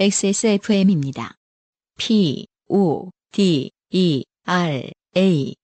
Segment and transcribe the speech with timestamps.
[0.00, 1.34] XSFM입니다.
[1.98, 5.54] P, O, D, E, R, A.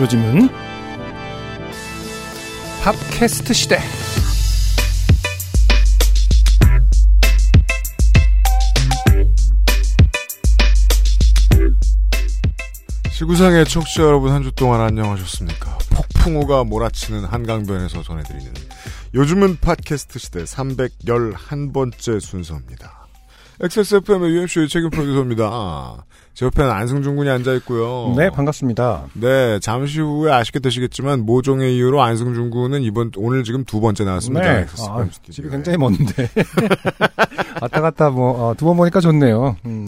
[0.00, 0.48] 요즘은
[2.82, 3.78] 팟캐스트 시대.
[13.16, 15.78] 지구상의 청취자 여러분 한 주 동안 안녕하셨습니까?
[16.24, 18.52] 폭풍우가 몰아치는 한강변에서 전해드리는
[19.14, 23.03] 요즘은 팟캐스트 시대 311번째 순서입니다.
[23.60, 25.48] XSFM의 UMC의 책임 프로듀서입니다.
[25.50, 26.02] 아,
[26.34, 28.14] 제 옆에는 안승준 군이 앉아있고요.
[28.16, 29.06] 네, 반갑습니다.
[29.14, 34.52] 네, 잠시 후에 아쉽게 되시겠지만 모종의 이유로 안승준 군은 이번 오늘 지금 두 번째 나왔습니다.
[34.52, 35.08] 네, 아.
[35.30, 36.28] 집이 굉장히 먼데.
[37.62, 39.56] 왔다 갔다 뭐, 두번 보니까 좋네요.
[39.64, 39.86] 음,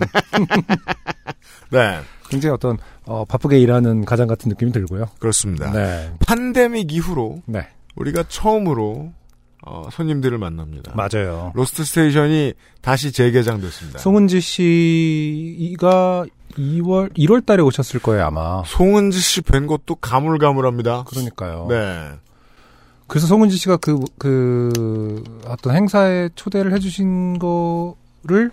[1.70, 1.98] 네,
[2.30, 5.06] 굉장히 어떤, 어, 바쁘게 일하는 가장 같은 느낌이 들고요.
[5.18, 5.72] 그렇습니다.
[5.72, 6.12] 네.
[6.26, 7.66] 팬데믹 이후로 네.
[7.96, 9.12] 우리가 처음으로
[9.64, 10.92] 어, 손님들을 만납니다.
[10.94, 11.52] 맞아요.
[11.54, 13.98] 로스트 스테이션이 다시 재개장됐습니다.
[13.98, 16.26] 송은지 씨가
[16.56, 18.62] 2월, 1월 달에 오셨을 거예요, 아마.
[18.66, 21.04] 송은지 씨 뵌 것도 가물가물합니다.
[21.04, 21.66] 그러니까요.
[21.68, 22.10] 네.
[23.08, 28.50] 그래서 송은지 씨가 그, 그, 어떤 행사에 초대를 해주신 거를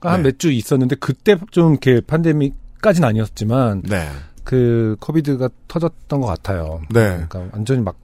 [0.00, 0.28] 한 네.
[0.30, 4.08] 몇주 있었는데, 그때 좀 이렇게 팬데믹까지는 아니었지만, 네.
[4.42, 6.80] 그, 코비드가 터졌던 것 같아요.
[6.90, 7.26] 네.
[7.28, 8.03] 그러니까 완전히 막, 막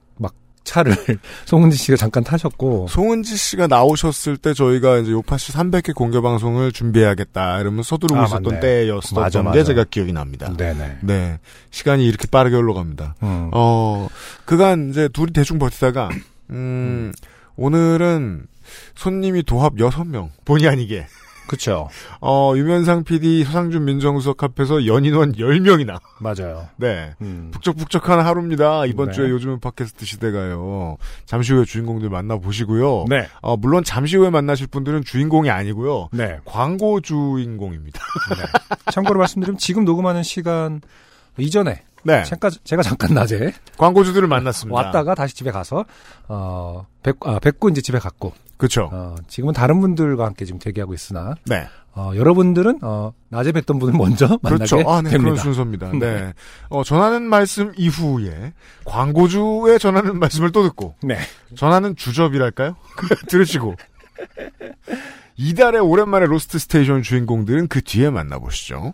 [0.63, 0.95] 차를
[1.45, 7.59] 송은지 씨가 잠깐 타셨고, 송은지 씨가 나오셨을 때 저희가 이제 요파시 300회 공개 방송을 준비해야겠다
[7.59, 8.59] 이러면 서두르고 아, 있었던 맞네.
[8.59, 9.63] 때였었던 맞아, 게 맞아.
[9.63, 10.53] 제가 기억이 납니다.
[10.55, 10.97] 네네.
[11.01, 11.39] 네.
[11.71, 13.15] 시간이 이렇게 빠르게 흘러갑니다.
[13.23, 13.49] 음.
[13.53, 14.07] 어,
[14.45, 16.09] 그간 이제 둘이 대충 버티다가,
[16.51, 17.11] 음,
[17.55, 18.47] 오늘은
[18.95, 21.07] 손님이 도합 6명, 본의 아니게.
[21.47, 21.89] 그쵸.
[22.21, 25.99] 어, 유면상 PD, 서상준 민정수석 앞에서 연인원 10명이나.
[26.19, 26.67] 맞아요.
[26.77, 27.13] 네.
[27.21, 27.49] 음.
[27.51, 28.85] 북적북적한 하루입니다.
[28.85, 29.13] 이번 네.
[29.13, 30.97] 주에 요즘은 팟캐스트 시대가요.
[31.25, 33.05] 잠시 후에 주인공들 만나보시고요.
[33.09, 33.27] 네.
[33.41, 36.09] 어, 물론 잠시 후에 만나실 분들은 주인공이 아니고요.
[36.13, 36.39] 네.
[36.45, 37.99] 광고 주인공입니다.
[38.29, 38.91] 네.
[38.91, 40.81] 참고로 말씀드리면 지금 녹음하는 시간
[41.37, 42.23] 이전에 네.
[42.23, 44.75] 제가, 제가 잠깐 낮에 광고주들을 만났습니다.
[44.75, 45.85] 왔다가 다시 집에 가서
[46.27, 48.89] 어 뵙, 아, 뵙고 이제 집에 갔고 그쵸.
[48.91, 51.67] 어, 지금은 다른 분들과 함께 지금 대기하고 있으나 네.
[51.93, 54.89] 어, 여러분들은 어, 낮에 뵀던 분을 먼저 만나게 그렇죠.
[54.89, 55.09] 아, 네.
[55.09, 55.41] 그런 됩니다.
[55.41, 55.91] 순서입니다.
[55.97, 55.99] 네.
[55.99, 56.33] 네.
[56.69, 58.53] 어, 전하는 말씀 이후에
[58.85, 61.17] 광고주의 전하는 말씀을 또 듣고 네.
[61.55, 62.75] 전하는 주접이랄까요?
[63.27, 63.75] 들으시고
[65.37, 68.93] 이달에 오랜만에 로스트 스테이션 주인공들은 그 뒤에 만나보시죠.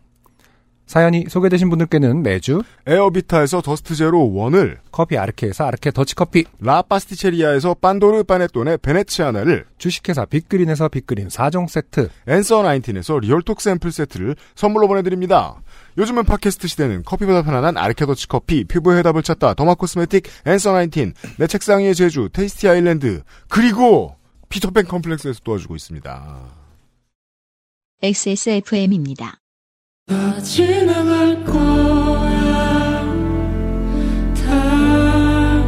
[0.91, 8.25] 사연이 소개되신 분들께는 매주 에어비타에서 더스트 제로 원을 커피 아르케에서 아르케 더치커피, 라 파스티체리아에서 판도르
[8.25, 15.61] 파네톤의 베네치아나를 주식회사 빅그린에서 빅그린 4종 세트, 앤서 19에서 리얼톡 샘플 세트를 선물로 보내드립니다.
[15.97, 21.13] 요즘은 팟캐스트 시대는 커피보다 편안한 아르케 더치 커피, 피부의 해답을 찾다, 더마 코스메틱, 앤서 19,
[21.37, 24.17] 내 책상 위의 제주, 테이스티 아일랜드, 그리고
[24.49, 26.39] 피터팬 컴플렉스에서 도와주고 있습니다.
[28.03, 29.40] XSFM입니다.
[30.07, 33.05] 다 지나갈 거야.
[34.45, 35.63] 다.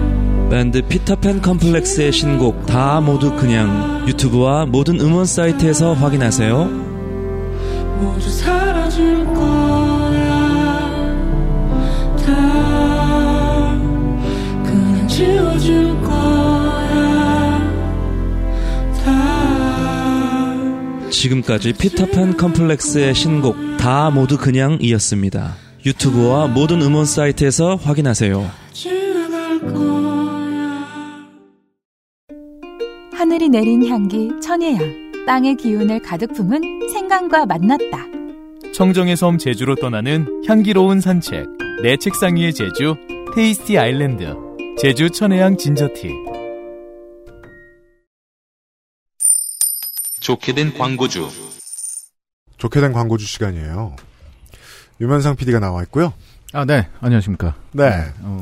[0.50, 6.66] 밴드 피터팬 컴플렉스의 신곡 다 모두 그냥 유튜브와 모든 음원 사이트에서 확인하세요.
[8.02, 10.90] 모두 사라질 거야.
[12.26, 13.78] 다.
[14.66, 16.33] 그냥 지워질 거야
[21.14, 25.56] 지금까지 피터팬 컴플렉스의 신곡 다 모두 그냥이었습니다.
[25.86, 28.50] 유튜브와 모든 음원 사이트에서 확인하세요.
[33.14, 38.06] 하늘이 내린 향기 천혜향 땅의 기운을 가득 품은 생강과 만났다.
[38.74, 41.46] 청정의 섬 제주로 떠나는 향기로운 산책
[41.84, 42.96] 내 책상 위의 제주
[43.36, 44.34] 테이스티 아일랜드
[44.78, 46.33] 제주 천혜향 진저티
[50.24, 51.30] 좋게 된 광고주.
[52.58, 53.98] 좋게 된 광고주 시간이에요.
[55.02, 56.14] 유면상 PD가 나와 있고요.
[56.54, 56.88] 아, 네.
[57.02, 57.56] 안녕하십니까.
[57.74, 58.06] 네.
[58.22, 58.40] 어,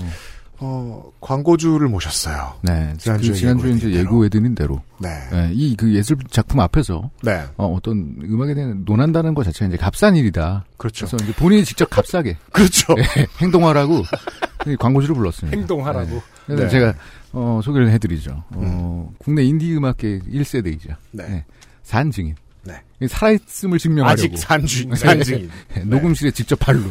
[0.59, 2.53] 어, 광고주를 모셨어요.
[2.61, 2.93] 네.
[2.99, 4.83] 지난주에 그 지난주에 이제 예고해드린 예고해드린 대로.
[4.99, 5.09] 네.
[5.31, 7.43] 네, 이그 예술 작품 앞에서 네.
[7.57, 10.65] 어, 어떤 음악에 대한 논한다는 것 자체가 이제 값싼 일이다.
[10.77, 11.07] 그렇죠.
[11.07, 12.93] 그래서 이제 본인이 직접 값싸게 그렇죠.
[12.93, 14.03] 네, 행동하라고
[14.67, 15.57] 이 광고주를 불렀습니다.
[15.57, 16.21] 행동하라고.
[16.45, 16.69] 그래서 네.
[16.69, 16.93] 제가
[17.31, 18.43] 어, 소개를 해드리죠.
[18.51, 21.43] 어, 국내 인디 음악계 1세대이자 네.
[21.91, 22.35] 산 증인.
[22.63, 22.81] 네.
[23.01, 25.49] 이 살아있음을 증명하려고 아직 산 주, 산 증인.
[25.73, 26.89] 네, 녹음실에 직접 발로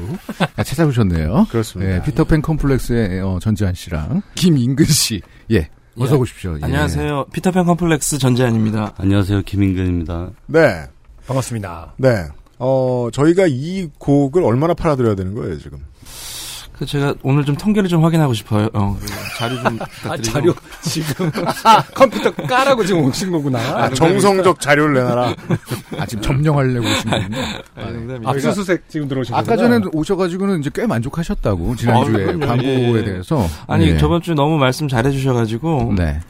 [0.63, 1.47] 찾아오셨네요.
[1.49, 1.91] 그렇습니다.
[1.91, 5.23] 네, 피터팬 컴플렉스의 어, 전지한 씨랑 김인근 씨.
[5.53, 5.71] 예.
[5.97, 6.19] 어서 예.
[6.19, 6.59] 오십시오.
[6.61, 6.65] 예.
[6.65, 7.29] 안녕하세요.
[7.33, 8.93] 피터팬 컴플렉스 전지한입니다.
[8.99, 9.41] 안녕하세요.
[9.43, 10.33] 김인근입니다.
[10.49, 10.85] 네.
[11.27, 11.95] 반갑습니다.
[11.97, 12.27] 네.
[12.59, 15.79] 어, 저희가 이 곡을 얼마나 팔아드려야 되는 거예요, 지금?
[16.81, 18.71] 그 제가 오늘 좀 통계를 좀 확인하고 싶어요.
[18.73, 19.07] 어, 그
[19.39, 20.09] 자료 좀 부탁드리고.
[20.11, 21.31] 아, 자료 지금
[21.63, 23.59] 아, 컴퓨터 까라고 지금 오신 거구나.
[23.59, 25.35] 아, 정성적 자료를 내놔라.
[25.99, 27.25] 아, 지금 점령하려고 오신 아니,
[27.97, 28.23] 농담이에요.
[28.25, 29.69] 압수수색 지금 들어오신 아까 거구나.
[29.79, 32.47] 전에 오셔가지고는 이제 꽤 만족하셨다고 지난주에 아, 그럼요.
[32.47, 33.05] 광고에 예.
[33.05, 33.99] 대해서 아니 예.
[33.99, 36.21] 저번 주 너무 말씀 잘해주셔가지고 네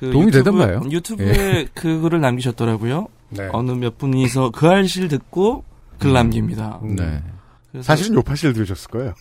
[0.00, 0.80] 그 도움이 유튜브- 되던가요?
[0.90, 3.06] 유튜브에 그 글을 남기셨더라고요.
[3.28, 3.48] 네.
[3.52, 5.62] 어느 몇 분이서 그 알씨를 듣고
[5.98, 6.80] 글 남깁니다.
[6.82, 6.96] 음.
[6.96, 7.22] 네.
[7.70, 9.12] 그래서- 사실은 요파시를 들으셨을 거예요.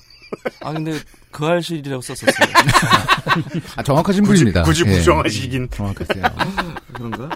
[0.62, 0.94] 아 근데
[1.32, 2.32] 그 알씨라고 썼었어요.
[3.76, 4.64] 아, 정확하신 굳이, 분입니다.
[4.64, 4.92] 굳이 예.
[4.98, 5.70] 부정하시긴.
[5.72, 6.24] 정확하세요.
[6.94, 7.30] 그런가?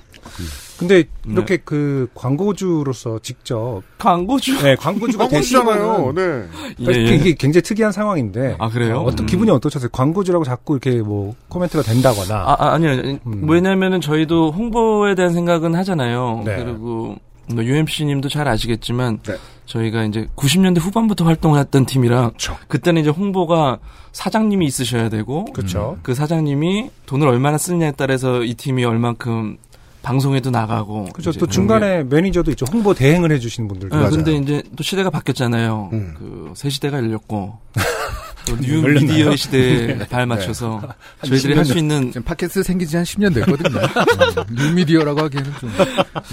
[0.78, 1.34] 근데 네.
[1.34, 4.62] 이렇게 그 광고주로서 직접 광고주.
[4.63, 6.13] 네, 광고주가 광고주잖아요.
[6.13, 6.13] 되시잖아요.
[6.16, 6.92] 네.
[6.92, 7.16] 예, 예.
[7.16, 8.98] 이게 굉장히 특이한 상황인데 아 그래요?
[8.98, 9.28] 어, 어떤 음.
[9.28, 9.89] 기분이 어떠셨어요?
[9.92, 13.18] 광고주라고 자꾸 이렇게 뭐 코멘트가 된다거나 아, 아 아니요.
[13.25, 13.50] 음.
[13.50, 16.42] 왜냐면은 저희도 홍보에 대한 생각은 하잖아요.
[16.46, 16.56] 네.
[16.57, 17.18] 그리고 뭐
[17.51, 19.36] UMC님도 잘 아시겠지만 네.
[19.66, 22.57] 저희가 이제 90년대 후반부터 활동을 했던 팀이라 그쵸.
[22.68, 23.80] 그때는 이제 홍보가
[24.12, 25.98] 사장님이 있으셔야 되고 그렇죠.
[26.04, 29.57] 그 사장님이 돈을 얼마나 쓰느냐에 따라서 이 팀이 얼만큼
[30.01, 31.31] 방송에도 나가고 그렇죠.
[31.31, 32.66] 또 그런 게- 중간에 매니저도 있죠.
[32.72, 34.16] 홍보 대행을 해주시는 분들도 네, 맞아요.
[34.16, 35.89] 근데 이제 또 시대가 바뀌었잖아요.
[35.94, 36.50] 음.
[36.50, 37.81] 그 새 시대가 열렸고 또
[38.62, 39.06] 뉴 열렸나요?
[39.07, 40.81] 미디어의 시대에 발맞춰서
[41.25, 43.80] 저희들이 할 수 있는 지금 팟캐스트 생긴 지 한 10년 됐거든요.
[44.50, 45.72] 음, 뉴미디어라고 하기에는 좀.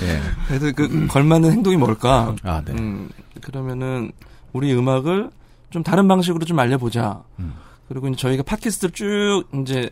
[0.02, 0.20] 예.
[0.48, 2.34] 그래서 그 걸맞는 행동이 뭘까?
[2.42, 2.72] 아, 네.
[2.72, 3.08] 음,
[3.40, 4.10] 그러면은
[4.52, 5.30] 우리 음악을
[5.70, 7.22] 좀 다른 방식으로 좀 알려보자.
[7.38, 7.54] 음.
[7.88, 9.90] 그리고 이제 저희가 팟캐스트를 쭉 이제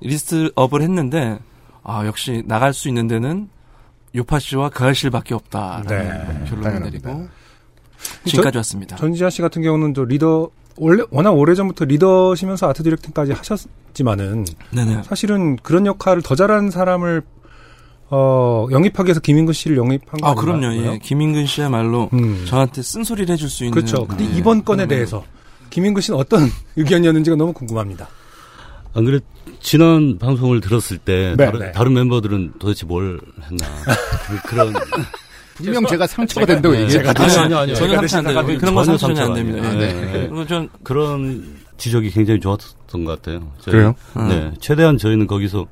[0.00, 1.38] 리스트업을 했는데
[1.82, 3.48] 아 역시 나갈 수 있는 데는
[4.14, 6.50] 요파 씨와 그 아실밖에 없다라는 네.
[6.50, 6.80] 결론을.
[6.82, 7.28] 내리고
[8.24, 8.96] 지금까지 왔습니다.
[8.96, 10.48] 전지현 씨 같은 경우는 저 리더
[10.80, 15.02] 원래 워낙 오래 전부터 리더시면서 아트 디렉팅까지 하셨지만은 네네.
[15.04, 17.22] 사실은 그런 역할을 더 잘하는 사람을
[18.08, 20.74] 어 영입하기 위해서 김인근 씨를 영입한 거아 그럼요.
[20.74, 20.98] 예.
[21.02, 22.44] 김인근 씨야말로 음.
[22.46, 24.06] 저한테 쓴소리를 해줄 수 있는 그렇죠.
[24.06, 24.36] 근데 네.
[24.38, 24.88] 이번 건에 음.
[24.88, 25.22] 대해서
[25.68, 28.08] 김인근 씨는 어떤 의견이었는지가 너무 궁금합니다.
[28.94, 29.20] 안 그래
[29.60, 31.72] 지난 방송을 들었을 때 네, 다른, 네.
[31.72, 33.66] 다른 멤버들은 도대체 뭘 했나
[34.26, 34.72] 그- 그런
[35.64, 36.88] 분명 제가 상처가 된다고 네.
[36.88, 37.74] 제가 아니요, 아니요, 아니요.
[37.76, 38.58] 전혀 상처 안 돼요.
[38.58, 39.70] 그런 건 전혀 상처 안 상처가 됩니다.
[39.74, 40.12] 네, 네.
[40.28, 43.52] 그리고 전 그런 지적이 굉장히 좋았던 것 같아요.
[43.60, 43.94] 저희- 그래요?
[44.28, 45.66] 네, 최대한 저희는 거기서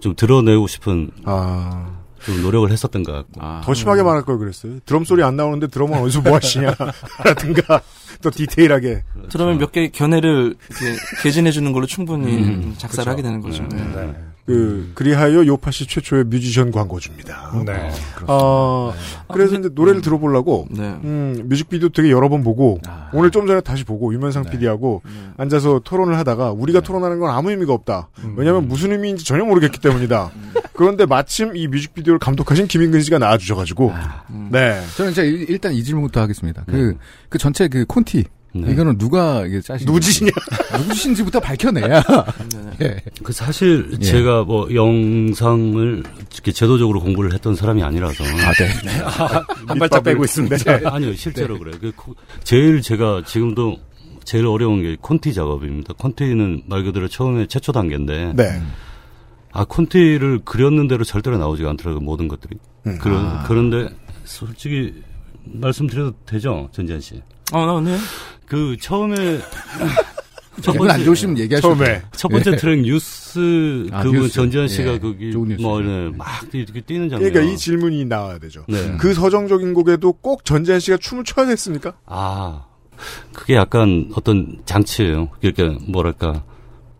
[0.00, 1.92] 좀 드러내고 싶은 아,
[2.24, 3.32] 좀 노력을 했었던 것 같고.
[3.40, 4.78] 아, 더 심하게 말할 걸 그랬어요.
[4.86, 6.74] 드럼 소리 안 나오는데 드럼은 어디서 뭐 하시냐.
[7.24, 7.80] 라든가,
[8.22, 9.04] 더 디테일하게.
[9.30, 13.62] 그러면 몇개 견해를 이렇게 개진해 주는 걸로 충분히 음, 작사를 하게 되는 거죠.
[13.70, 13.76] 네.
[13.94, 14.14] 네.
[14.46, 17.62] 그, 그리하여 요파시 최초의 뮤지션 광고주입니다.
[17.64, 17.90] 네.
[18.26, 18.92] 아,
[19.32, 20.82] 그래서 이제 노래를 들어보려고, 네.
[21.02, 23.08] 음, 뮤직비디오 되게 여러 번 보고, 아.
[23.14, 25.10] 오늘 좀 전에 다시 보고, 유면상 PD하고 네.
[25.38, 28.10] 앉아서 토론을 하다가, 우리가 토론하는 건 아무 의미가 없다.
[28.22, 28.34] 음.
[28.36, 30.30] 왜냐면 무슨 의미인지 전혀 모르겠기 때문이다.
[30.74, 33.92] 그런데 마침 이 뮤직비디오를 감독하신 김인근 씨가 나와주셔가지고,
[34.30, 34.48] 음.
[34.52, 34.78] 네.
[34.96, 36.64] 저는 이제 일- 일단 이 질문부터 하겠습니다.
[36.66, 36.96] 그,
[37.30, 38.24] 그 전체 그 콘티.
[38.56, 38.70] 네.
[38.72, 40.30] 이거는 누가 이게 짜신 누구 짓이냐?
[40.78, 42.02] 누구신지부터 밝혀내야.
[42.78, 42.86] 네.
[42.86, 42.96] 예.
[43.22, 44.04] 그 사실 예.
[44.04, 48.68] 제가 뭐 영상을 이렇게 제도적으로 공부를 했던 사람이 아니라서 아, 네.
[49.66, 50.56] 한 발짝 빼고 있습니다.
[50.88, 51.74] 아니요 실제로 그래요.
[51.80, 53.78] 그 코- 제일 제가 지금도
[54.22, 55.92] 제일 어려운 게 콘티 작업입니다.
[55.94, 58.62] 콘티는 말 그대로 처음에 최초 단계인데 네.
[59.52, 62.56] 아 콘티를 그렸는 대로 절대로 나오지가 않더라고요 모든 것들이.
[62.86, 62.98] 음.
[62.98, 63.88] 그런 그런데
[64.24, 64.94] 솔직히
[65.44, 67.20] 말씀드려도 되죠 전지현 씨.
[67.52, 67.96] 어, 네.
[68.54, 69.16] 그 처음에
[70.62, 71.68] 첫 기분 안 번째 좋으시면 얘기하시죠.
[71.68, 72.02] 처음에.
[72.12, 72.56] 첫 번째 예.
[72.56, 74.28] 트랙 뉴스 아, 그분.
[74.28, 75.60] 전지현 씨가 예, 거기 좋은 뉴스.
[75.60, 77.28] 뭐 네, 막 이렇게 뛰는 장면.
[77.30, 78.64] 그러니까 이 질문이 나와야 되죠.
[78.68, 78.96] 네.
[78.98, 81.94] 그 서정적인 곡에도 꼭 전재현 씨가 춤을 춰야 됐습니까?
[82.06, 82.66] 아,
[83.32, 85.30] 그게 약간 어떤 장치예요.
[85.40, 86.44] 그러니까 뭐랄까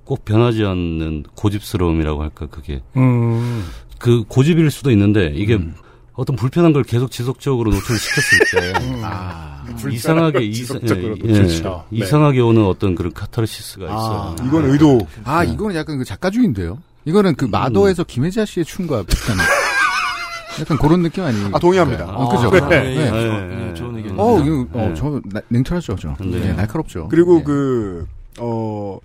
[0.05, 3.65] 꼭 변하지 않는 고집스러움이라고 할까 그게 음.
[3.99, 5.75] 그 고집일 수도 있는데 이게 음.
[6.15, 11.85] 어떤 불편한 걸 계속 지속적으로 노출시켰을 때 아, 이상하게 이상, 지속적으로 예, 예, 노출시켜.
[11.91, 11.99] 네.
[11.99, 14.49] 이상하게 오는 어떤 그런 카타르시스가 아, 있어요.
[14.49, 15.01] 이건 의도.
[15.25, 16.79] 아, 이거는 약간 그 작가주의인데요.
[17.05, 19.37] 이거는 그 마더에서 김혜자 씨의 춤과 비슷한.
[20.61, 21.51] 약간 그런 느낌 아니에요?
[21.53, 22.05] 아, 동의합니다.
[22.07, 22.65] 어, 그죠.
[22.65, 22.77] 아, 네.
[22.77, 23.11] 예, 예, 네.
[23.11, 24.19] 좋- 예, 좋은 의견.
[24.21, 24.95] 어, 이거, 어, 네.
[24.97, 26.15] 저, 나- 냉철하죠, 저.
[26.21, 26.49] 네.
[26.49, 27.09] 예, 날카롭죠.
[27.09, 27.43] 그리고 예.
[27.43, 28.07] 그,
[28.39, 29.01] 어,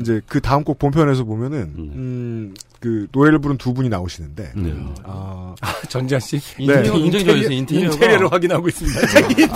[0.00, 4.74] 이제 그 다음 곡 본편에서 보면은, 음, 그 노래를 부른 두 분이 나오시는데, 네.
[5.04, 5.54] 아,
[5.88, 7.00] 전지현 씨 인테리어 네.
[7.02, 7.52] 굉장히 좋아했어요.
[7.52, 9.00] 인테리어가 인테리어를 확인하고 있습니다.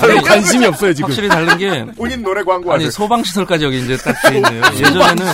[0.00, 1.08] 아니, 관심이 없어요 지금.
[1.10, 2.88] 확실히 다른 게 본인 노래 광고 아니.
[2.88, 4.62] 소방 시설까지 여기 이제 딱 돼 있네요.
[4.76, 5.24] 예전에는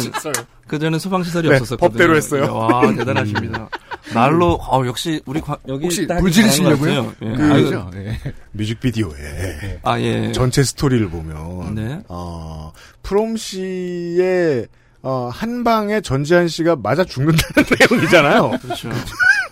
[0.66, 1.88] 그전에 소방 시설이 네, 없었거든요.
[1.90, 2.54] 법대로 했어요.
[2.56, 3.68] 와, 대단하십니다.
[4.14, 5.84] 날로, 어, 역시, 우리, 과- 여기.
[5.84, 6.88] 혹시 딱불 지르시려고요?
[6.88, 7.30] 잘한 것 같아요.
[7.30, 7.36] 예.
[7.36, 7.90] 그- 그죠?
[7.96, 8.18] 예.
[8.52, 10.32] 뮤직비디오에 아, 예.
[10.32, 12.00] 전체 스토리를 보면 네.
[12.08, 12.72] 어,
[13.02, 14.66] 프롬 씨의
[15.02, 18.50] 어, 한 방에 전지현 씨가 맞아 죽는다는 내용이잖아요.
[18.62, 18.88] 그렇죠.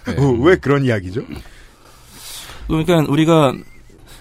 [0.06, 0.16] 네.
[0.16, 1.22] 어, 왜 그런 이야기죠?
[2.68, 3.52] 그러니까 우리가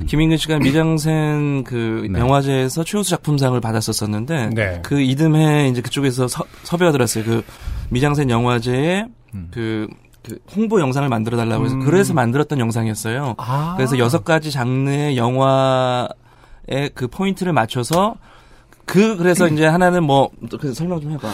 [0.07, 2.19] 김인근 씨가 미장센 그 네.
[2.19, 4.81] 영화제에서 최우수 작품상을 받았었었는데 네.
[4.83, 7.23] 그 이듬해 이제 그쪽에서 서, 섭외가 들었어요.
[7.23, 7.43] 그
[7.89, 9.05] 미장센 영화제에
[9.35, 9.49] 음.
[9.51, 9.87] 그,
[10.23, 11.85] 그 홍보 영상을 만들어 달라고 해서 음.
[11.85, 13.35] 그래서 만들었던 영상이었어요.
[13.37, 13.73] 아.
[13.77, 16.07] 그래서 여섯 가지 장르의 영화
[16.71, 18.15] 에 그 포인트를 맞춰서
[18.89, 21.31] 그 그래서 이제 하나는 뭐그 설명 좀 해봐.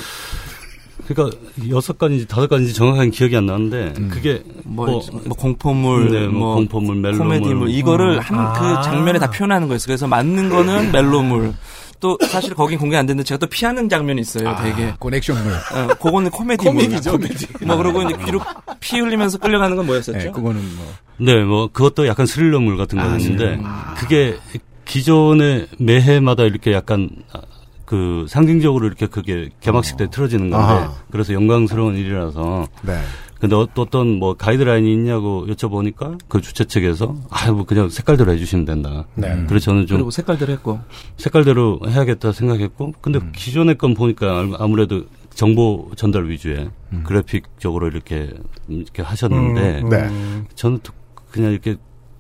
[1.08, 1.38] 그러니까
[1.70, 4.10] 여섯 가지인지 다섯 가지인지 정확하게 기억이 안 나는데 음.
[4.12, 8.20] 그게 뭐, 뭐, 뭐 공포물, 네, 뭐뭐 공포물, 멜로물, 코미디물 이거를 음.
[8.20, 8.82] 한그 아.
[8.82, 9.86] 장면에 다 표현하는 거였어요.
[9.86, 11.54] 그래서 맞는 거는 멜로물.
[12.02, 14.56] 또 사실 거긴 공개 안 됐는데 제가 또 피하는 장면이 있어요.
[14.62, 14.90] 되게.
[14.90, 15.54] 아, 코넥션물.
[15.54, 16.74] 어, 그거는 코미디물.
[16.74, 17.48] 코미디죠, 코미디.
[17.66, 18.42] 뭐 그러고 이제 귀로
[18.82, 20.18] 피 흘리면서 끌려가는 건 뭐였었죠?
[20.18, 20.94] 네, 그거는 뭐.
[21.18, 23.94] 네, 뭐 그것도 약간 스릴러물 같은 아, 거였는데 아.
[23.98, 24.38] 그게
[24.86, 27.42] 기존에 매해마다 이렇게 약간 아,
[27.86, 30.94] 그 상징적으로 이렇게 그게 개막식 때 틀어지는 건데 아하.
[31.12, 33.00] 그래서 영광스러운 일이라서 네.
[33.40, 39.06] 근데 어- 어떤 뭐 가이드라인이 있냐고 여쭤보니까 그 주최 측에서 아뭐 그냥 색깔대로 해주시면 된다.
[39.16, 39.44] 네.
[39.48, 40.80] 그래서 저는 좀 그리고 색깔대로 했고.
[41.18, 43.32] 색깔대로 해야겠다 생각했고 근데 음.
[43.36, 47.04] 기존의 건 보니까 아무래도 정보 전달 위주의 음.
[47.06, 48.32] 그래픽적으로 이렇게
[48.70, 49.98] 이렇게 하셨는데 음, 네.
[50.04, 50.46] 음.
[50.56, 50.94] 저는 또
[51.30, 51.76] 그냥 이렇게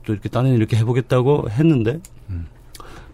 [0.05, 2.01] 또 이렇게 딴에 이렇게 해보겠다고 했는데 음.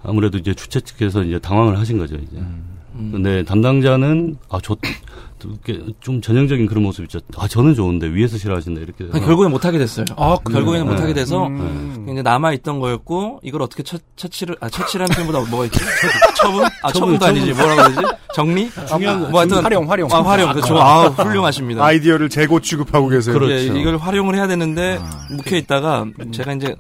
[0.03, 2.37] 아무래도 이제 주최 측에서 이제 당황을 하신 거죠 이제.
[2.37, 3.09] 음.
[3.11, 4.75] 근데 담당자는 아저
[5.43, 7.19] 이렇게 좀 전형적인 그런 모습 있죠.
[7.37, 9.07] 아 저는 좋은데 위에서 싫어하신다 이렇게.
[9.11, 10.05] 아니, 결국엔 못 하게 됐어요.
[10.15, 10.91] 아, 결국에는 네.
[10.91, 12.07] 못 하게 돼서 음.
[12.11, 15.79] 이제 남아 있던 거였고 이걸 어떻게 처, 처치를 아 처치라는 표현보다 뭐가 있지?
[16.37, 16.63] 처분?
[16.65, 18.07] 아 처분, 처분도 아니지 뭐라고 되지?
[18.35, 18.69] 정리?
[18.87, 20.09] 중요한 거, 뭐 하여튼 활용, 활용.
[20.11, 20.77] 아 활용 그렇죠.
[20.77, 21.83] 아 훌륭하십니다.
[21.83, 23.33] 아이디어를 재고 취급하고 계세요.
[23.33, 23.53] 그렇죠.
[23.53, 25.27] 예, 이걸 활용을 해야 되는데 아.
[25.31, 26.75] 묵혀 있다가 제가 이제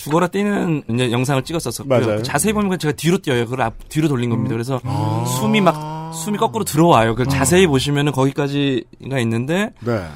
[0.00, 2.00] 죽어라 뛰는 이제 영상을 찍었었고요.
[2.00, 2.22] 맞아요.
[2.22, 3.44] 자세히 보면 제가 뒤로 뛰어요.
[3.44, 4.54] 그걸 앞 뒤로 돌린 겁니다.
[4.54, 5.26] 그래서 아.
[5.26, 7.14] 숨이 막 숨이 거꾸로 들어와요.
[7.14, 10.06] 그 자세히 보시면은 거기까지가 있는데 네.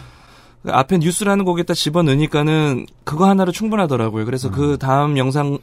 [0.62, 4.24] 그 앞에 뉴스라는 곡에다 집어 넣으니까는 그거 하나로 충분하더라고요.
[4.24, 5.58] 그래서 그 다음 영상을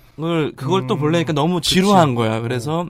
[0.56, 2.42] 그걸 또 보려니까 너무 지루한 거야.
[2.42, 2.86] 그래서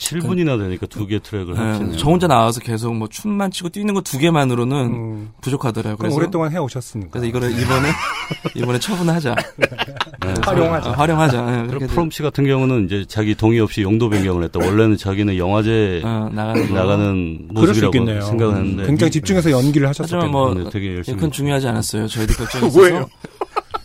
[0.00, 1.96] 7분이나 되니까 두 개 트랙을 예, 합치네요.
[1.98, 5.30] 저 혼자 나와서 계속 뭐 춤만 추고 뛰는 거 두 개만으로는 음.
[5.42, 5.96] 부족하더라고요.
[5.98, 7.10] 그럼 그래서 오랫동안 해 오셨으니까.
[7.12, 7.88] 그래서 이거를 이번에
[8.56, 9.34] 이번에 처분하자.
[9.58, 10.34] 네.
[10.42, 10.90] 활용하자.
[10.90, 11.38] 아, 활용하자.
[11.38, 14.58] 예, 그리고 그렇게 프롬 씨 같은 경우는 이제 자기 동의 없이 용도 변경을 했다.
[14.58, 16.74] 원래는 자기는 영화제 어, 나가는 거.
[16.74, 18.22] 나가는 모습이라고 있겠네요.
[18.22, 20.26] 생각을 했는데 굉장히 집중해서 연기를 텐데.
[20.26, 22.08] 뭐 네, 되게 열심히 그건 중요하지 않았어요.
[22.08, 22.96] 저희도 결정이 왜요?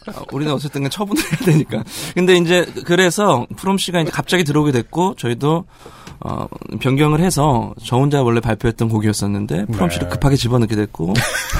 [0.07, 0.21] 있어서.
[0.21, 1.83] 어, 우리는 어쨌든 간 처분을 해야 되니까.
[2.13, 5.65] 근데 이제 그래서 프롬 씨가 이제 갑자기 들어오게 됐고 저희도
[6.19, 6.47] 어,
[6.79, 10.13] 변경을 해서 저 혼자 원래 발표했던 곡이었었는데 프롬 씨를 네.
[10.13, 11.13] 급하게 집어넣게 됐고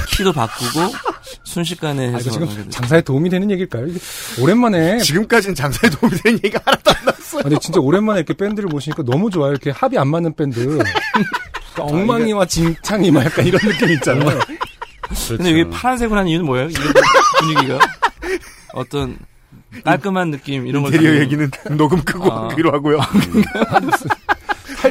[0.09, 0.79] 키도 바꾸고
[1.43, 2.69] 순식간에 아, 해서 이거 지금.
[2.69, 3.87] 장사에 도움이 되는 얘기일까요?
[3.87, 3.99] 이게
[4.41, 4.99] 오랜만에.
[4.99, 7.09] 지금까지는 장사에 도움이 되는 얘기가 하나도 안.
[7.09, 9.51] 아, 근데 진짜 오랜만에 이렇게 밴드를 모시니까 너무 좋아요.
[9.51, 10.59] 이렇게 합이 안 맞는 밴드.
[11.75, 14.39] 그러니까 엉망이와 진창이 막 약간 이런 느낌 있잖아요.
[15.01, 15.37] 그렇죠.
[15.37, 16.69] 근데 여기 파란색으로 한 이유는 뭐예요?
[16.69, 16.79] 이게
[17.39, 17.79] 분위기가
[18.73, 19.17] 어떤
[19.83, 22.49] 깔끔한 느낌 이런 걸 인테리어 얘기는 녹음 끄고 아.
[22.49, 22.99] 하기로 하고요.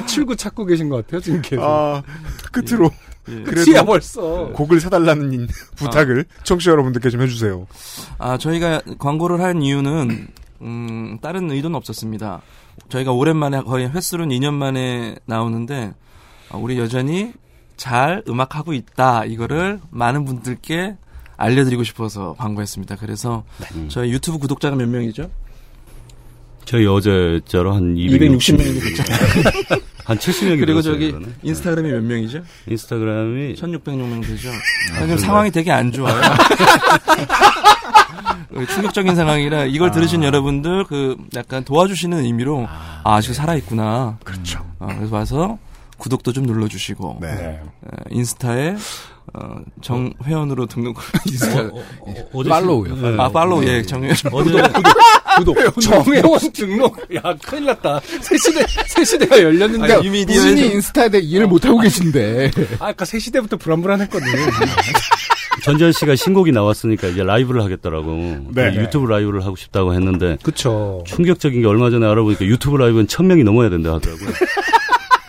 [0.01, 1.63] 탈출구 찾고 계신 것 같아요, 지금 계속.
[1.63, 2.03] 아,
[2.53, 2.91] 끝으로
[3.29, 3.43] 예.
[3.43, 4.49] 그래도 끝이야, 벌써.
[4.53, 7.67] 곡을 사달라는 인- 부탁을 청취자 여러분들께 좀 해주세요.
[8.19, 10.29] 아, 저희가 광고를 한 이유는,
[10.63, 12.43] 음, 다른 의도는 없었습니다.
[12.89, 15.93] 저희가 오랜만에, 거의 횟수로는 2년 만에 나오는데,
[16.51, 17.33] 아, 우리 여전히
[17.77, 19.25] 잘 음악하고 있다.
[19.25, 20.97] 이거를 많은 분들께
[21.37, 22.97] 알려드리고 싶어서 광고했습니다.
[22.97, 23.43] 그래서
[23.75, 23.89] 음.
[23.89, 25.31] 저희 유튜브 구독자가 몇 명이죠?
[26.65, 29.03] 저희 어제자로 한 260, 260명이 됐죠.
[30.05, 31.35] 한 70명이 그리고 저기 이거는.
[31.43, 32.43] 인스타그램이 몇 명이죠?
[32.69, 34.51] 인스타그램이 1600명 되죠.
[34.95, 36.15] 아, 지금 상황이 되게 안 좋아요.
[38.55, 44.19] 어, 충격적인 상황이라 이걸 들으신 여러분들 그 약간 도와주시는 의미로 아, 아직 살아 있구나.
[44.25, 44.65] 그렇죠.
[44.79, 45.59] 어, 그래서 와서
[45.99, 47.35] 구독도 좀 눌러주시고 네.
[47.35, 47.61] 네.
[47.83, 48.77] 어, 인스타에
[49.33, 51.69] 어, 정 회원으로 등록 인스타
[52.33, 52.95] 어, 제 follow요.
[52.95, 53.17] 네.
[53.19, 54.53] 아 follow 예 정회원 어제
[55.39, 55.81] 구독.
[55.81, 56.97] 정회원 등록.
[57.17, 58.01] 야, 큰일 났다.
[58.21, 59.93] 새 시대, 새 시대가 열렸는데.
[59.95, 62.51] 아니, 이미 본인이 미디어에서- 인스타에 대해 이해를 못 하고 계신데.
[62.79, 64.27] 아, 아까 새 시대부터 불안불안했거든.
[65.65, 68.13] 전지한 씨가 신곡이 나왔으니까 이제 라이브를 하겠더라고.
[68.55, 68.75] 네.
[68.77, 71.03] 유튜브 라이브를 하고 싶다고 했는데 그쵸.
[71.07, 74.29] 충격적인 게 얼마 전에 알아보니까 유튜브 라이브는 1000명이 넘어야 된다 하더라고요.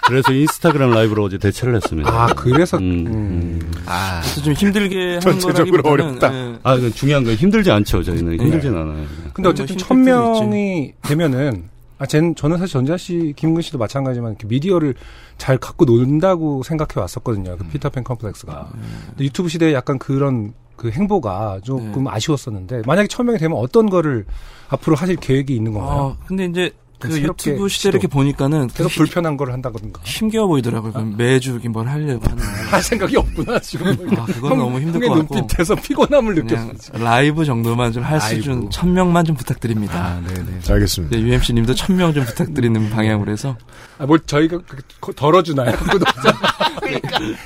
[0.07, 2.09] 그래서 인스타그램 라이브로 어제 대체를 했습니다.
[2.09, 2.77] 아, 그래서.
[2.77, 3.07] 음, 음.
[3.07, 3.71] 음.
[3.85, 6.33] 아, 좀 힘들게 하는 전체적으로 어렵다.
[6.33, 8.39] 예, 아, 그 중요한 건 힘들지 않죠, 저희는.
[8.39, 9.05] 힘들진 않아요.
[9.33, 14.47] 근데 어쨌든 뭐천 명이 되면은 아, 쟤는, 저는 사실 전자 씨, 김근 씨도 마찬가지지만 이렇게
[14.47, 14.95] 미디어를
[15.37, 17.57] 잘 갖고 논다고 생각해 왔었거든요.
[17.57, 17.69] 그 음.
[17.71, 18.69] 피터팬 컴플렉스가.
[19.09, 22.09] 근데 유튜브 시대에 약간 그런 그 행보가 조금 네.
[22.11, 24.25] 아쉬웠었는데 만약에 천명이 되면 어떤 거를
[24.67, 25.99] 앞으로 하실 계획이 있는 건가요?
[25.99, 28.07] 어, 근데 이제 그 새롭게 유튜브 시대 이렇게.
[28.07, 30.01] 보니까는 계속 그 불편한 걸 한다든가.
[30.03, 30.93] 힘겨워 보이더라고요.
[30.93, 32.41] 그럼 매주 이렇게 뭘 하려고 하는.
[32.43, 33.87] 할 생각이 없구나, 지금.
[34.17, 35.35] 아, 그건 너무 힘들 것 형의 같고.
[35.35, 36.97] 눈빛에서 피곤함을 그냥 느꼈어.
[36.97, 38.69] 라이브 정도만 좀 할 수준.
[38.69, 39.93] 천 명만 좀 부탁드립니다.
[40.05, 40.59] 아, 네네.
[40.69, 41.17] 알겠습니다.
[41.19, 43.57] UMC님도 천 명 좀 부탁드리는 방향으로 해서
[43.97, 44.59] 아, 뭘 저희가
[44.99, 45.75] 그- 덜어주나요?
[45.89, 46.29] 구독자.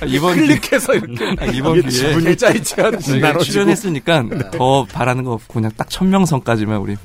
[0.00, 1.34] 아, 이번 클릭해서 이렇게.
[1.38, 2.34] 아, 이번 기회에 않으시
[2.66, 3.42] 저희가 나눠지고.
[3.44, 6.96] 출연했으니까 더 바라는 거 없고 그냥 딱 천 명 선까지만 우리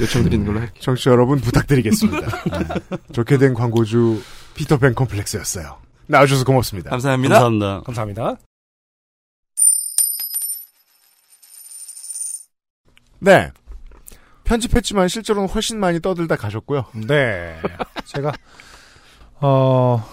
[0.00, 0.80] 요청드리는 걸로 할게요.
[0.80, 2.20] 청취자 여러분 부탁드리겠습니다.
[2.90, 2.96] 네.
[3.12, 4.22] 좋게 된 광고주
[4.54, 5.76] 피터팬 컴플렉스였어요.
[6.06, 6.90] 나와주셔서 고맙습니다.
[6.90, 7.34] 감사합니다.
[7.34, 7.80] 감사합니다.
[7.82, 8.36] 감사합니다.
[13.20, 13.50] 네.
[14.44, 16.86] 편집했지만 실제로는 훨씬 많이 떠들다 가셨고요.
[17.06, 17.56] 네.
[18.04, 18.32] 제가,
[19.40, 20.04] 어,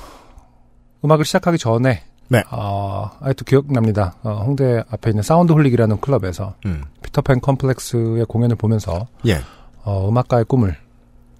[1.04, 2.04] 음악을 시작하기 전에.
[2.28, 2.44] 네.
[2.52, 4.16] 어, 아직도 기억납니다.
[4.22, 6.84] 어, 홍대 앞에 있는 사운드 홀릭이라는 클럽에서 음.
[7.02, 9.42] 피터팬 컴플렉스의 공연을 보면서 예.
[9.89, 10.77] 어, 음악가의 꿈을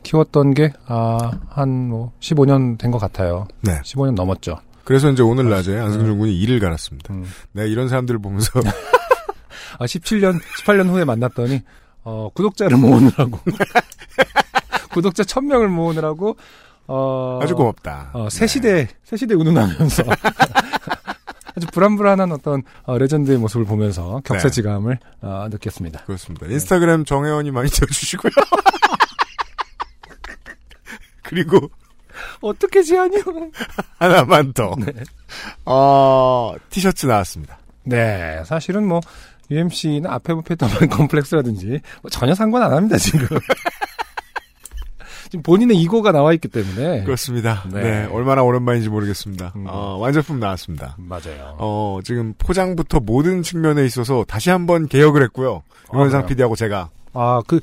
[0.02, 3.48] 키웠던 게, 아, 한, 뭐, 15년 된 것 같아요.
[3.62, 3.80] 네.
[3.84, 4.58] 15년 넘었죠.
[4.86, 7.14] 그래서 이제 오늘 낮에 안승준 군이 이를 갈았습니다.
[7.14, 7.26] 음.
[7.52, 8.50] 네, 이런 사람들을 보면서
[9.78, 11.62] 아, 17년, 18년 후에 만났더니,
[12.04, 13.40] 어, 구독자를 모으느라고.
[14.94, 16.36] 구독자 1000명을 모으느라고,
[16.88, 17.40] 어.
[17.44, 18.10] 아주 고맙다.
[18.14, 20.04] 어, 새 시대, 새 시대 운운하면서.
[21.60, 26.06] 아주 불안불안한 어떤, 어, 레전드의 모습을 보면서 격세지감을, 어, 느꼈습니다.
[26.06, 26.48] 그렇습니다.
[26.48, 28.32] 인스타그램 정혜원이 많이 지어주시고요.
[31.24, 31.70] 그리고
[32.40, 33.22] 어떻게 지하니요?
[34.00, 34.74] 하나만 더.
[35.66, 37.60] 어, 티셔츠 나왔습니다.
[37.84, 39.02] 네, 사실은 뭐,
[39.52, 43.28] UMC나 앞에 뭐 피터팬 컴플렉스라든지, 뭐 전혀 상관 안 합니다, 지금.
[45.30, 47.04] 지금 본인의 ego가 나와 있기 때문에.
[47.04, 47.64] 그렇습니다.
[47.72, 47.82] 네.
[47.84, 48.06] 네.
[48.12, 49.54] 얼마나 오랜만인지 모르겠습니다.
[49.56, 49.66] 음.
[49.68, 50.96] 어, 완제품 나왔습니다.
[50.98, 51.56] 맞아요.
[51.60, 55.62] 어, 지금 포장부터 모든 측면에 있어서 다시 한번 개혁을 했고요.
[55.94, 56.28] 유현상 그래요?
[56.28, 56.90] PD하고 제가.
[57.14, 57.60] 아, 그,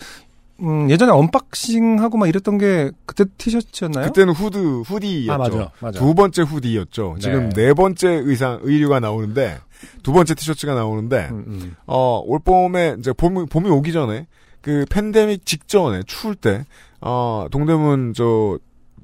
[0.61, 4.07] 음, 예전에 unboxing하고 막 이랬던 게 그때 티셔츠였나요?
[4.07, 5.33] 그때는 후드, hoodie였죠.
[5.33, 5.99] 아, 맞아, 맞아.
[5.99, 7.17] 두 번째 hoodie였죠.
[7.21, 7.67] 지금 네.
[7.67, 9.59] 네 번째 의상, 의류가 나오는데,
[10.03, 11.77] 두 번째 티셔츠가 나오는데, 음, 음.
[11.87, 14.27] 어, 올 봄에, 이제 봄이, 봄이 오기 전에,
[14.63, 16.65] 그 팬데믹 직전에, 추울 때,
[17.07, 18.59] 어, 동대문, 저,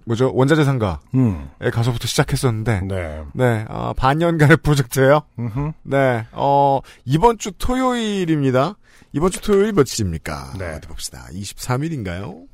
[0.05, 1.49] 뭐죠, 원자재 상가에 음.
[1.73, 3.23] 가서부터 시작했었는데, 네.
[3.33, 5.73] 네, 어, 반년간의 프로젝트예요 음흠.
[5.85, 8.77] 네, 어, 이번 주 토요일입니다.
[9.13, 10.55] 이번 주 토요일 며칠입니까?
[10.59, 10.75] 네.
[10.75, 11.27] 어디 봅시다.
[11.33, 12.47] 23일인가요?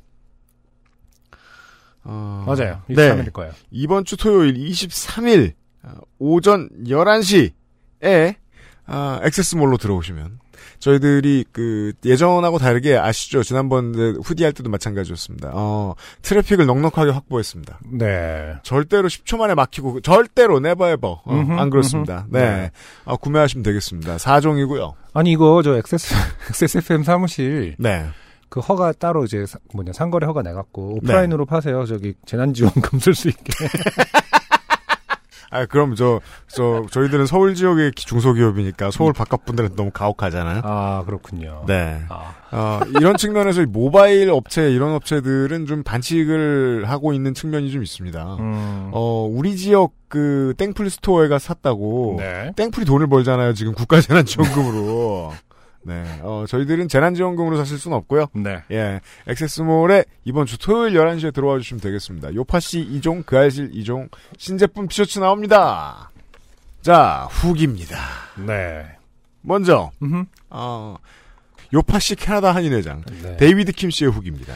[2.03, 2.81] 어, 맞아요.
[2.87, 2.95] 네.
[2.95, 3.51] 23일일 거예요.
[3.71, 8.35] 이번 주 토요일 23일 어, 오전 11시에
[8.85, 10.39] 아, 액세스몰로 들어오시면
[10.79, 13.43] 저희들이 그 예전하고 다르게 아시죠?
[13.43, 15.51] 지난번 후디 할 때도 마찬가지였습니다.
[15.53, 17.79] 어, 트래픽을 넉넉하게 확보했습니다.
[17.91, 18.55] 네.
[18.63, 22.25] 절대로 10초 만에 막히고 절대로 never ever 어, 안 그렇습니다.
[22.29, 22.37] 음흠.
[22.37, 22.49] 네.
[22.49, 22.71] 네.
[23.05, 24.17] 어, 구매하시면 되겠습니다.
[24.17, 24.93] 4종이고요.
[25.13, 26.15] 아니, 이거 저 XS,
[26.49, 28.05] XSFM 사무실 네.
[28.47, 31.11] 그 허가 따로 이제 사- 뭐냐, 상거래 허가 내갖고 네.
[31.11, 31.85] 오프라인으로 파세요.
[31.85, 33.51] 저기 재난지원금 쓸 수 있게.
[35.51, 40.61] 아, 그럼 저, 저, 저희들은 서울 지역의 기- 중소기업이니까 서울 바깥 분들은 너무 가혹하잖아요.
[40.63, 41.63] 아, 그렇군요.
[41.67, 42.01] 네.
[42.09, 47.81] 아, 어, 이런 측면에서 이 모바일 업체, 이런 업체들은 좀 반칙을 하고 있는 측면이 좀
[47.83, 48.35] 있습니다.
[48.39, 48.89] 음.
[48.93, 52.15] 어, 우리 지역 그 땡플 스토어가 샀다고.
[52.19, 52.51] 네.
[52.55, 53.53] 땡플이 돈을 벌잖아요.
[53.53, 55.33] 지금 국가재난지원금으로.
[55.81, 56.03] 네.
[56.21, 58.27] 어, 저희들은 재난지원금으로 사실 수는 없고요.
[58.33, 58.63] 네.
[58.71, 59.01] 예.
[59.27, 62.33] 액세스몰에 이번 주 토요일 11시에 들어와 주시면 되겠습니다.
[62.33, 66.11] 요파시 2종, 그 알실 2종, 신제품 티셔츠 나옵니다.
[66.81, 67.97] 자, 후기입니다.
[68.45, 68.85] 네.
[69.41, 70.25] 먼저, 음흠.
[70.49, 70.95] 어,
[71.73, 73.37] 요파시 캐나다 한인회장, 네.
[73.37, 74.53] 데이비드 킴 씨의 후기입니다.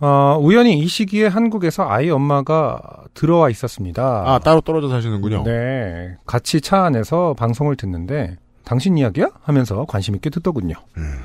[0.00, 2.80] 어, 우연히 이 시기에 한국에서 아이 엄마가
[3.14, 4.22] 들어와 있었습니다.
[4.26, 5.42] 아, 따로 떨어져 사시는군요.
[5.44, 6.16] 네.
[6.24, 8.36] 같이 차 안에서 방송을 듣는데
[8.68, 9.30] 당신 이야기야?
[9.42, 10.74] 하면서 관심 있게 듣더군요.
[10.98, 11.20] 음.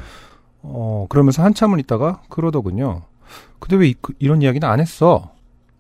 [0.62, 3.02] 어, 그러면서 한참을 있다가 그러더군요.
[3.60, 5.34] 근데 왜 이, 런 이야기는 안 했어?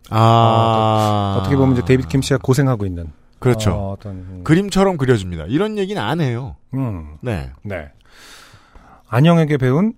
[0.09, 1.37] 아.
[1.37, 3.07] 어 떻게 보면 이제 데이비드 김 씨가 고생하고 있는
[3.39, 3.71] 그렇죠.
[3.71, 5.45] 어, 떤 그림처럼 그려집니다.
[5.47, 6.57] 이런 얘기는 안 해요.
[6.73, 7.49] 음, 네.
[7.61, 7.89] 네.
[9.07, 9.93] 안영에게 배운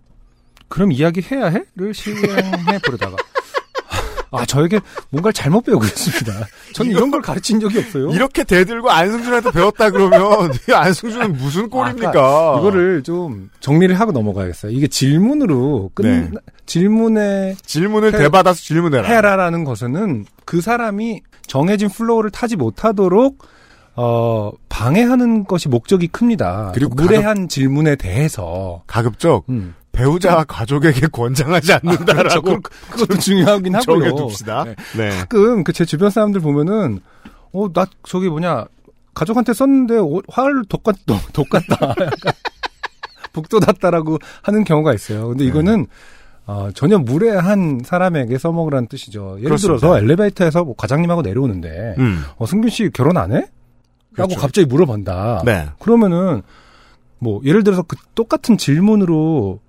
[0.68, 3.16] 그럼 이야기 해야 해?를 실행해 보려다가
[4.38, 6.34] 아 저에게 뭔가를 잘못 배우고 있습니다.
[6.74, 8.10] 저는 이런 걸 가르친 적이 없어요.
[8.12, 12.12] 이렇게 대들고 안승준한테 배웠다 그러면 이 안승준은 무슨 꼴입니까?
[12.16, 14.72] 아, 이거를 좀 정리를 하고 넘어가겠어요.
[14.72, 16.30] 이게 질문으로 끝 네.
[16.66, 19.08] 질문에 질문을 해- 대받아서 질문해라.
[19.08, 23.38] 해라라는 것은 그 사람이 정해진 flow를 타지 못하도록
[23.98, 26.72] 어 방해하는 것이 목적이 큽니다.
[26.74, 32.62] 그리고 무례한 질문에 대해서 가급적 음, 배우자와 가족에게 권장하지 않는다라고 그렇죠.
[32.62, 34.00] 그, 그것도 중요하긴 하고요.
[34.10, 34.64] 정해둡시다.
[34.66, 34.76] 네.
[34.98, 35.10] 네.
[35.10, 37.00] 가끔 그 제 주변 사람들 보면은
[37.54, 38.66] 어 나 저기 뭐냐
[39.14, 41.16] 가족한테 썼는데 오- 화를 돋갔다
[42.02, 42.34] 약간
[43.34, 45.30] 북돋았다라고 하는 경우가 있어요.
[45.30, 45.88] 근데 이거는
[46.48, 49.36] 어, 전혀 무례한 사람에게 써먹으라는 뜻이죠.
[49.40, 49.80] 예를 그렇습니다.
[49.80, 52.24] 들어서 엘리베이터에서 뭐 과장님하고 내려오는데 음.
[52.38, 53.48] 어, 승균 씨 결혼 안 해?
[54.16, 54.40] 라고 그렇죠.
[54.42, 55.42] 갑자기 물어본다.
[55.44, 55.68] 네.
[55.80, 56.42] 그러면은
[57.20, 59.60] 뭐 예를 들어서 그 똑같은 질문으로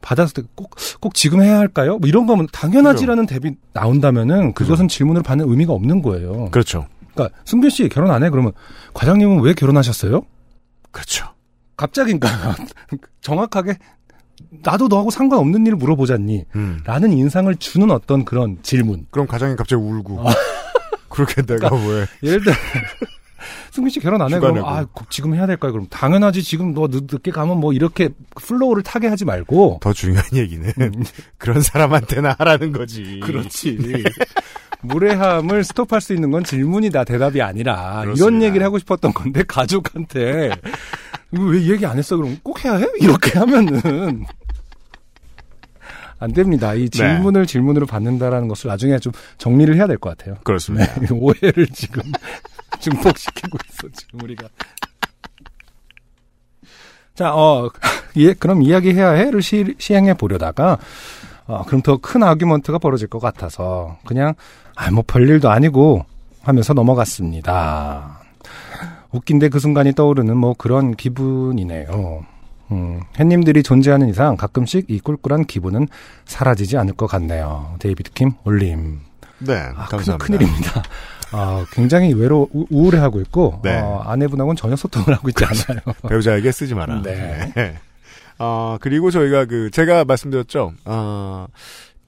[0.00, 1.98] 받았을 때꼭꼭 지금 해야 할까요?
[1.98, 6.50] 뭐 이런 거면 당연하지라는 답이 나온다면은 그것은 질문을 받는 의미가 없는 거예요.
[6.50, 6.86] 그렇죠.
[7.14, 8.30] 그러니까 승균 씨 결혼 안 해?
[8.30, 8.52] 그러면
[8.94, 10.22] 과장님은 왜 결혼하셨어요?
[10.90, 11.26] 그렇죠.
[11.76, 12.56] 갑자기 그러니까
[13.20, 13.76] 정확하게
[14.62, 16.44] 나도 너하고 상관없는 일을 물어보잖니.
[16.56, 16.80] 음.
[16.84, 19.06] 라는 인상을 주는 어떤 그런 질문.
[19.10, 20.28] 그럼 가장이 갑자기 울고.
[20.28, 20.32] 아.
[21.08, 22.06] 그렇게 내가 왜.
[22.22, 22.54] 예를 들어
[23.72, 24.38] 승균 씨 결혼 안 해?
[24.38, 24.64] 그럼.
[24.64, 25.72] 아꼭 지금 해야 될까요?
[25.72, 26.42] 그럼 당연하지.
[26.42, 30.70] 지금 너 늦, 늦게 가면 뭐 이렇게 flow를 타게 하지 말고 더 중요한 얘기는
[31.38, 33.02] 그런 사람한테나 하라는 거지.
[33.02, 33.20] 음.
[33.20, 33.78] 그렇지.
[34.82, 38.00] 무례함을 스톱할 수 있는 건 질문이다, 대답이 아니라.
[38.02, 38.12] 그렇습니다.
[38.24, 40.50] 이런 얘기를 하고 싶었던 건데, 가족한테.
[41.32, 42.16] 왜 얘기 안 했어?
[42.16, 42.86] 그럼 꼭 해야 해?
[42.98, 44.24] 이렇게 하면은.
[46.18, 46.74] 안 됩니다.
[46.74, 50.36] 이 질문을 질문으로 받는다라는 것을 나중에 좀 정리를 해야 될 것 같아요.
[50.44, 50.94] 그렇습니다.
[51.00, 52.02] 네, 오해를 지금
[52.80, 54.48] 증폭시키고 있어, 지금 우리가.
[57.14, 57.70] 자, 어,
[58.16, 60.78] 예, 그럼 이야기해야 해를 시, 시행해 보려다가,
[61.46, 64.34] 어, 그럼 더 큰 argument가 벌어질 것 같아서, 그냥,
[64.76, 66.04] 아, 뭐, 별일도 아니고,
[66.42, 68.20] 하면서 넘어갔습니다.
[69.12, 72.24] 웃긴데 그 순간이 떠오르는 뭐 그런 기분이네요.
[72.70, 75.88] 음, 햇님들이 존재하는 이상 가끔씩 이 꿀꿀한 기분은
[76.24, 77.74] 사라지지 않을 것 같네요.
[77.80, 79.00] 데이비드 킴 올림.
[79.40, 80.18] 네, 아, 감사합니다.
[80.18, 80.82] 큰, 큰일입니다.
[81.32, 83.78] 아, 굉장히 외로, 우- 우울해하고 있고, 네.
[83.78, 85.80] 어, 아내분하고는 전혀 소통을 하고 있지 않아요.
[86.08, 87.02] 배우자에게 쓰지 마라.
[87.02, 87.76] 네.
[88.38, 90.72] 어, 그리고 저희가 그, 제가 말씀드렸죠.
[90.84, 91.46] 어,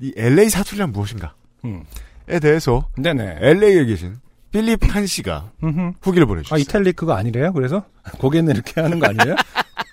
[0.01, 1.35] 이 LA 사투리란 무엇인가?
[1.65, 1.85] 음.
[2.29, 3.39] 에 대해서 네네.
[3.41, 4.17] LA에 계신
[4.53, 5.93] 필립 한 씨가 음흠.
[6.03, 6.61] 후기를 아, 보내주셨어요.
[6.61, 7.53] 이탈릭 그거 아니래요?
[7.53, 7.85] 그래서?
[8.19, 9.35] 고개는 이렇게 하는 거 아니에요?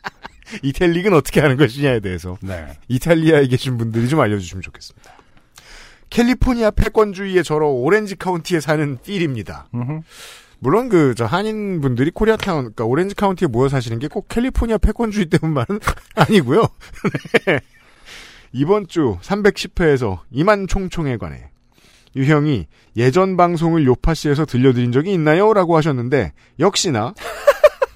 [0.63, 2.67] 이탈릭은 어떻게 하는 것이냐에 대해서 네.
[2.87, 5.11] 이탈리아에 계신 분들이 좀 알려주시면 좋겠습니다.
[6.09, 9.67] 캘리포니아 패권주의에 절어 오렌지 카운티에 사는 필입니다.
[10.59, 15.27] 물론 그 저 한인 분들이 코리아타운, 그러니까 오렌지 카운티에 모여 사시는 게 꼭 캘리포니아 패권주의
[15.27, 15.79] 때문만은
[16.15, 16.63] 아니고요.
[17.45, 17.59] 네.
[18.51, 21.49] 이번 주 310회에서 이만 총총에 관해
[22.15, 22.65] 유형이
[22.97, 27.13] 예전 방송을 요파시에서 들려드린 적이 있나요?라고 하셨는데 역시나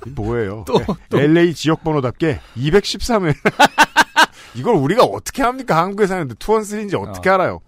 [0.06, 0.64] 이 뭐예요?
[0.68, 1.20] 또, 또.
[1.20, 3.34] LA 지역 번호답게 213회.
[4.56, 5.78] 이걸 우리가 어떻게 합니까?
[5.82, 7.62] 한국에 사는데 two one three인지 어떻게 알아요?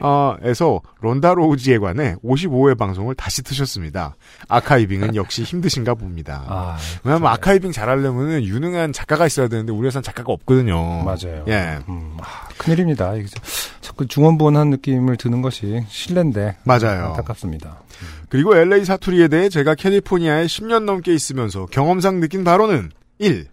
[0.00, 4.14] 어, 에서 론다 로우지에 관해 55회 방송을 다시 트셨습니다.
[4.48, 6.44] 아카이빙은 역시 힘드신가 봅니다.
[6.48, 11.04] 아, 왜냐면 아카이빙 잘하려면 유능한 작가가 있어야 되는데 우리 회사는 작가가 없거든요.
[11.04, 11.44] 맞아요.
[11.48, 11.78] 예.
[11.88, 13.14] 음, 아, 큰일입니다.
[13.14, 13.26] 이게
[13.80, 16.56] 자꾸 중원부원한 느낌을 드는 것이 실례인데.
[16.64, 17.06] 맞아요.
[17.06, 17.80] 안타깝습니다.
[18.28, 23.46] 그리고 LA 사투리에 대해 제가 캘리포니아에 10년 넘게 있으면서 경험상 느낀 바로는 1.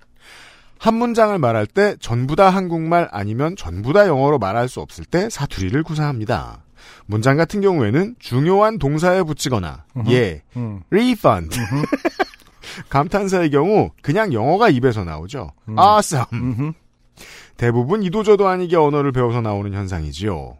[0.84, 5.30] 한 문장을 말할 때 전부 다 한국말 아니면 전부 다 영어로 말할 수 없을 때
[5.30, 6.66] 사투리를 구사합니다.
[7.06, 9.86] 문장 같은 경우에는 중요한 동사에 붙이거나.
[10.10, 10.82] 예, 음.
[10.90, 11.58] refund
[12.90, 15.52] 감탄사의 경우 그냥 영어가 입에서 나오죠.
[15.70, 15.80] 음.
[15.80, 16.74] awesome.
[17.56, 20.58] 대부분 이도저도 아니게 언어를 배워서 나오는 현상이지요.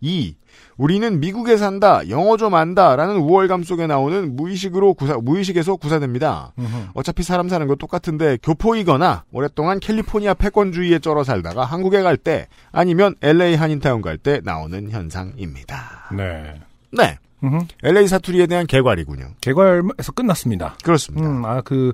[0.00, 0.36] 2.
[0.76, 6.52] 우리는 미국에 산다, 영어 좀 안다라는 우월감 속에 나오는 무의식으로 구사, 무의식에서 구사됩니다.
[6.58, 6.88] 음흠.
[6.94, 13.14] 어차피 사람 사는 거 똑같은데 교포이거나 오랫동안 캘리포니아 패권주의에 쩔어 살다가 한국에 갈 때 아니면
[13.22, 16.10] LA 한인타운 갈 때 나오는 현상입니다.
[16.16, 16.60] 네.
[16.92, 17.18] 네.
[17.42, 17.66] 음흠.
[17.82, 19.28] LA 사투리에 대한 개괄이군요.
[19.40, 20.76] 개괄에서 끝났습니다.
[20.82, 21.28] 그렇습니다.
[21.28, 21.92] 음, 아, 그,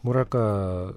[0.00, 0.90] 뭐랄까,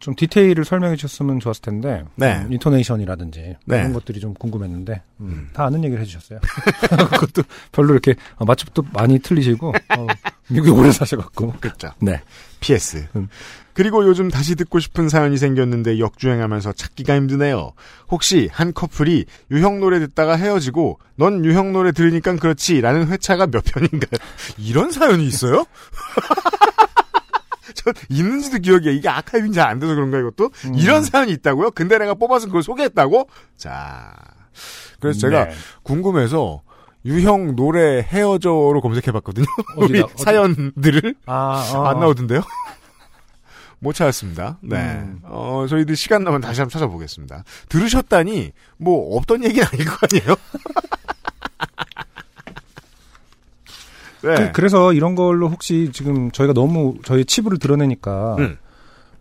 [0.00, 2.04] 좀 디테일을 설명해 주셨으면 좋았을 텐데.
[2.16, 2.38] 네.
[2.38, 3.56] 음, 인토네이션이라든지.
[3.66, 3.78] 네.
[3.78, 5.02] 이런 것들이 좀 궁금했는데.
[5.20, 6.40] 음, 다 아는 얘기를 해주셨어요.
[7.12, 10.06] 그것도 별로 이렇게, 어, 맞춤도 많이 틀리시고, 어,
[10.48, 11.52] 미국에 오래 사셔갖고.
[11.60, 11.90] 그렇죠.
[12.00, 12.20] 네.
[12.60, 13.06] PS.
[13.16, 13.28] 음.
[13.72, 17.72] 그리고 요즘 다시 듣고 싶은 사연이 생겼는데 역주행하면서 찾기가 힘드네요.
[18.10, 23.64] 혹시 한 커플이 유형 노래 듣다가 헤어지고 넌 유형 노래 들으니까 그렇지 라는 회차가 몇
[23.64, 24.20] 편인가요?
[24.58, 25.64] 이런 사연이 있어요?
[27.74, 30.50] 저 있는지도 기억이 이게 아카이빙 잘 안 돼서 그런가 이것도?
[30.66, 30.74] 음.
[30.74, 31.70] 이런 사연이 있다고요?
[31.72, 33.28] 근데 내가 뽑아서 그걸 소개했다고?
[33.56, 34.14] 자.
[35.00, 35.54] 그래서 제가 네.
[35.82, 36.62] 궁금해서
[37.06, 39.46] 유형 노래 헤어져로 검색해봤거든요.
[39.76, 41.14] 우리 어디다, 어디- 사연들을.
[41.26, 41.84] 아, 어.
[41.86, 42.42] 안 나오던데요?
[43.82, 44.58] 못 찾았습니다.
[44.60, 44.76] 네.
[44.76, 45.20] 음.
[45.22, 47.44] 어, 저희들 시간 나면 다시 한번 찾아보겠습니다.
[47.70, 50.36] 들으셨다니, 뭐, 없던 얘기는 아닐 거 아니에요?
[54.22, 54.52] 네.
[54.52, 58.58] 그, 래서 이런 걸로 혹시 지금 저희가 너무 저희 치부를 드러내니까 음.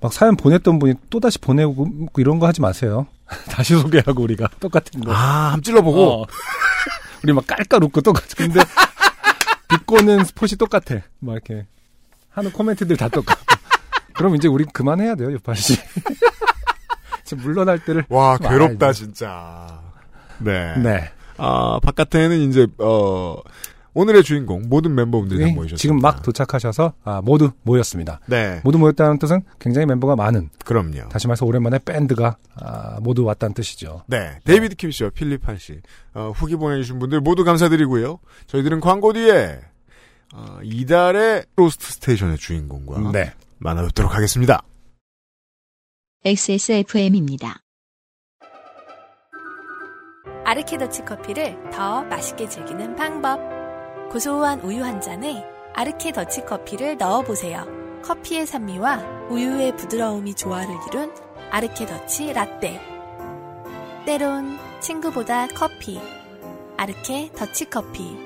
[0.02, 3.08] 막 사연 보냈던 분이 또 다시 보내고 이런 거 하지 마세요.
[3.50, 5.12] 다시 소개하고 우리가 똑같은 거.
[5.12, 6.22] 아, 함 찔러 보고.
[6.22, 6.26] 어.
[7.24, 8.36] 우리 막 깔깔 웃고 똑같이.
[8.36, 8.62] 근데
[9.70, 11.02] 비꼬는 스폿이 똑같아.
[11.20, 11.66] 막 이렇게
[12.30, 13.46] 하는 코멘트들 다 똑같고.
[14.14, 15.78] 그럼 이제 우리 그만해야 돼요, 요파시.
[17.24, 18.06] 지금 물러날 때를.
[18.10, 19.06] 와, 좀 괴롭다, 알아야죠.
[19.06, 19.82] 진짜.
[20.40, 20.76] 네.
[20.78, 21.12] 네.
[21.38, 23.38] 아, 바깥에는 이제, 어,
[24.00, 25.78] 오늘의 주인공, 모든 멤버분들이 다 네, 모이셨습니다.
[25.78, 28.22] 지금 막 도착하셔서 아, 모두 모였습니다.
[28.28, 28.62] 네.
[28.64, 30.50] 모두 모였다는 뜻은 굉장히 멤버가 많은.
[30.64, 31.10] 그럼요.
[31.10, 34.04] 다시 말해서 오랜만에 밴드가 아, 모두 왔다는 뜻이죠.
[34.08, 34.40] 네.
[34.46, 35.82] 데이비드 킴 씨와 필립 한 씨,
[36.14, 38.20] 어, 후기 보내주신 분들 모두 감사드리고요.
[38.48, 39.60] 저희들은 광고 뒤에,
[40.34, 43.34] 어, 이달의 로스트 스테이션의 주인공과 네.
[43.58, 44.64] 만나뵙도록 하겠습니다.
[46.24, 47.58] XSFM입니다.
[50.46, 53.59] 아르케더치 커피를 더 맛있게 즐기는 방법.
[54.12, 55.46] 고소한 우유 한 잔에
[55.76, 57.66] 아르케 더치 커피를 넣어보세요.
[58.04, 61.14] 커피의 산미와 우유의 부드러움이 조화를 이룬
[61.52, 62.82] 아르케 더치 라떼.
[64.06, 66.02] 때론 친구보다 커피.
[66.76, 68.18] 아르케 더치 커피.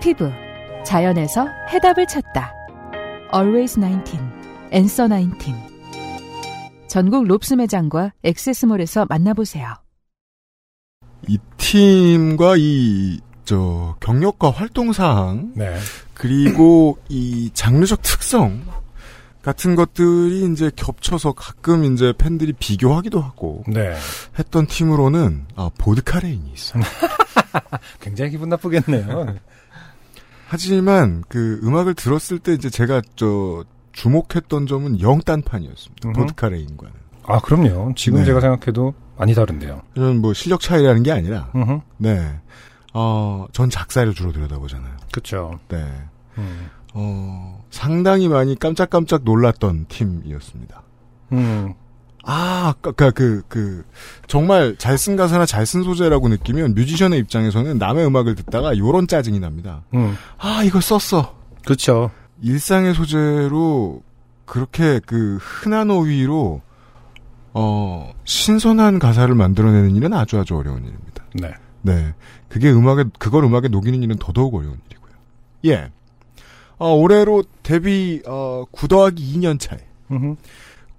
[0.00, 0.30] 피부
[0.84, 2.52] 자연에서 해답을 찾다.
[3.32, 4.18] Always 19,
[4.72, 5.52] Answer 19.
[6.88, 9.85] 전국 롭스 매장과 액세스몰에서 만나보세요.
[11.28, 15.76] 이 팀과 이, 저, 경력과 활동 사항, 네.
[16.14, 18.62] 그리고 이 장르적 특성
[19.42, 23.94] 같은 것들이 이제 겹쳐서 가끔 이제 팬들이 비교하기도 하고 네.
[24.36, 26.82] 했던 팀으로는 아, 보드카레인이 있어요.
[28.00, 29.36] 굉장히 기분 나쁘겠네요.
[30.48, 36.08] 하지만 그 음악을 들었을 때 이제 제가 저 주목했던 점은 영딴판이었습니다.
[36.08, 36.18] 음흠.
[36.18, 36.94] 보드카레인과는.
[37.24, 37.92] 아, 그럼요.
[37.96, 38.24] 지금 네.
[38.24, 39.82] 제가 생각해도 많이 다른데요.
[39.94, 41.80] 이런 뭐 실력 차이라는 게 아니라 음흠.
[41.98, 42.40] 네.
[42.92, 44.92] 어, 전 작사를 주로 들여다보잖아요.
[45.12, 45.58] 그쵸.
[45.68, 45.84] 네.
[46.38, 46.70] 음.
[46.94, 50.82] 어, 상당히 많이 깜짝깜짝 놀랐던 팀이었습니다.
[51.32, 51.74] 음.
[52.24, 53.84] 아, 아까 그, 그,
[54.26, 59.38] 정말 잘 쓴 가사나 잘 쓴 소재라고 느끼면 뮤지션의 입장에서는 남의 음악을 듣다가 요런 짜증이
[59.40, 59.82] 납니다.
[59.94, 60.16] 음.
[60.38, 61.34] 아, 이걸 썼어.
[61.64, 62.10] 그쵸.
[62.42, 64.02] 일상의 소재로
[64.44, 66.62] 그렇게 그 흔한 어휘로
[67.58, 71.24] 어, 신선한 가사를 만들어내는 일은 아주 아주 어려운 일입니다.
[71.32, 71.54] 네.
[71.80, 72.12] 네.
[72.50, 75.12] 그게 음악에, 그걸 음악에 녹이는 일은 더더욱 어려운 일이고요.
[75.64, 75.90] 예.
[76.76, 79.78] 어, 올해로 데뷔, 어, 9 더하기 2년 차에
[80.10, 80.36] 음흠.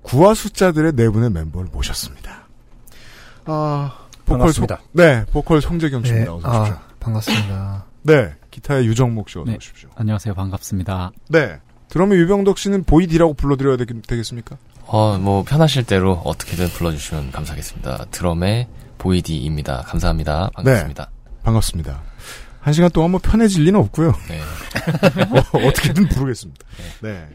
[0.02, 2.48] 구화 숫자들의 네 분의 멤버를 모셨습니다.
[3.46, 4.76] 아, 보컬 반갑습니다.
[4.78, 6.32] 송, 네, 보컬 송재경 씨입니다.
[6.32, 6.76] 네, 어서 오십시오.
[6.76, 7.86] 아, 반갑습니다.
[8.02, 9.58] 네, 기타의 유정목 씨 어서 네.
[9.58, 9.90] 오십시오.
[9.96, 10.34] 안녕하세요.
[10.34, 11.12] 반갑습니다.
[11.30, 11.60] 네.
[11.90, 14.58] 드럼의 유병덕 씨는 보이디라고 불러드려야 되, 되겠 습니까?
[14.86, 18.06] 어, 뭐 편하실 대로 어떻게든 불러주시면 감사하겠습니다.
[18.12, 19.84] 드럼의 보이디입니다.
[19.84, 20.50] 감사합니다.
[20.54, 21.10] 반갑습니다.
[21.44, 22.02] 반갑습니다.
[22.60, 24.14] 한 시간 동안 뭐 편해질 리는 없고요.
[24.28, 24.42] 네.
[25.32, 26.66] 어, 떻게든 부르겠습니다.
[27.02, 27.28] 네.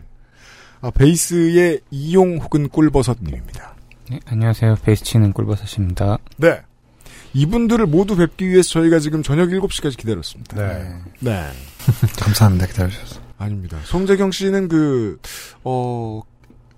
[0.82, 3.74] 아, 베이스의 이용 혹은 꿀버섯님입니다.
[4.10, 4.76] 네, 안녕하세요.
[4.84, 6.18] 베이스 치는 꿀버섯입니다.
[6.36, 6.60] 네.
[7.34, 10.56] 이분들을 모두 뵙기 위해서 저희가 지금 저녁 7시까지 기다렸습니다.
[10.56, 10.94] 네.
[11.20, 11.48] 네.
[12.20, 12.66] 감사합니다.
[12.66, 13.21] 기다려주셔서.
[13.42, 13.78] 아닙니다.
[13.84, 15.18] 송재경 씨는 그,
[15.64, 16.22] 어,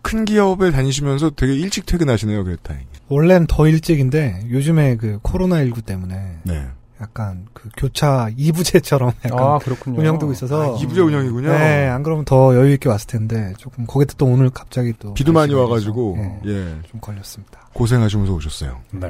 [0.02, 2.44] 큰 기업에 다니시면서 되게 일찍 퇴근하시네요.
[2.44, 2.86] 그래 다행히.
[3.08, 6.66] 원래는 더 일찍인데 요즘에 그 코로나19 때문에 네.
[7.00, 9.98] 약간 그 교차 2부제처럼 약간 아, 그렇군요.
[10.00, 11.48] 운영되고 있어서 아, 이부제 운영이군요.
[11.48, 15.32] 네, 안 그러면 더 여유 있게 왔을 텐데 조금 거기다 또 오늘 갑자기 또 비도
[15.32, 16.74] 많이 와가지고, 예, 예.
[16.88, 17.68] 좀 걸렸습니다.
[17.72, 18.80] 고생하시면서 오셨어요.
[18.92, 19.08] 네.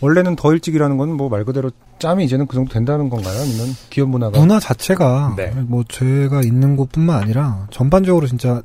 [0.00, 3.40] 원래는 더 일찍이라는 건 뭐 말 그대로 짬이 이제는 그 정도 된다는 건가요?
[3.40, 4.38] 아니면 기업 문화가?
[4.38, 5.50] 문화 자체가 네.
[5.66, 8.62] 뭐 제가 있는 곳뿐만 아니라 전반적으로 진짜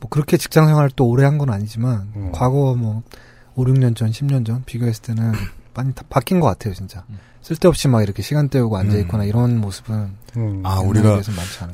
[0.00, 2.30] 뭐 그렇게 직장 생활을 또 오래 한 건 아니지만 음.
[2.32, 3.02] 과거 뭐
[3.56, 5.32] 5, 6년 전, 10년 전 비교했을 때는
[5.74, 7.04] 많이 다 바뀐 것 같아요, 진짜.
[7.42, 10.62] 쓸데없이 막 이렇게 시간 때우고 앉아 있거나 이런 모습은 음.
[10.64, 11.20] 아, 우리가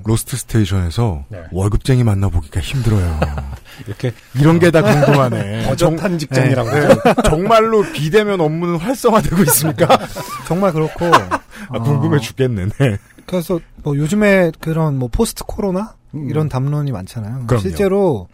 [0.04, 1.42] 로스트 스테이션에서 네.
[1.52, 3.20] 월급쟁이 만나보기가 힘들어요.
[3.86, 5.70] 이렇게 이런 게 다 궁금하네.
[5.70, 6.80] 어젓한 직장이라고 네.
[6.80, 7.00] 그러죠?
[7.24, 9.86] 정말로 비대면 업무는 활성화되고 있습니까?
[10.48, 12.66] 정말 그렇고 아, 궁금해 죽겠네.
[12.80, 12.96] 네.
[13.26, 16.28] 그래서 뭐 요즘에 그런 뭐 포스트 코로나 음.
[16.30, 17.44] 이런 담론이 많잖아요.
[17.46, 17.60] 그럼요.
[17.62, 18.28] 실제로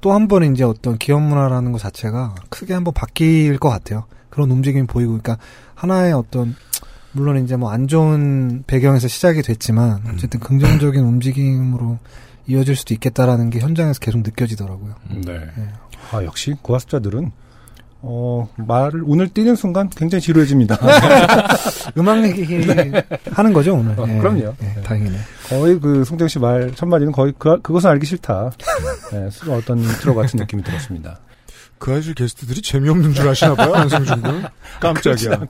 [0.00, 4.04] 또 한 번 이제 어떤 기업 문화라는 것 자체가 크게 한번 바뀔 것 같아요.
[4.30, 5.38] 그런 움직임이 보이고, 그러니까
[5.74, 6.54] 하나의 어떤
[7.12, 10.12] 물론 이제 뭐 안 좋은 배경에서 시작이 됐지만 음.
[10.14, 11.98] 어쨌든 긍정적인 움직임으로
[12.46, 14.94] 이어질 수도 있겠다라는 게 현장에서 계속 느껴지더라고요.
[15.24, 15.38] 네.
[15.56, 15.68] 네.
[16.12, 17.30] 아, 역시 고학습자들은
[18.00, 20.78] 어, 말을 운을 띄는 순간 굉장히 지루해집니다.
[21.98, 22.44] 음악 얘기
[23.32, 23.98] 하는 거죠 오늘.
[23.98, 24.54] 어, 예, 그럼요.
[24.62, 25.18] 예, 다행이네.
[25.48, 28.52] 거의 그 송정 씨 말 첫마디는 거의 그, 그것은 알기 싫다.
[29.12, 31.18] 네, 수- 어떤 인트로 같은 느낌이 들었습니다.
[31.78, 34.44] 그 사실 게스트들이 재미없는 줄 아시나 봐요, 안승준 군.
[34.80, 35.40] 깜짝이야.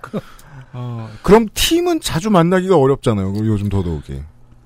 [0.73, 4.23] 어, 그럼 팀은 자주 만나기가 어렵잖아요, 요즘 더더욱이.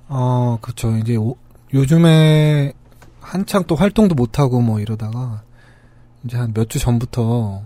[0.08, 0.96] 어, 그렇죠.
[0.96, 1.36] 이제 오-
[1.72, 2.72] 요즘에
[3.20, 5.42] 한창 또 활동도 못 하고 뭐 이러다가
[6.24, 7.62] 이제 한 몇 주 전부터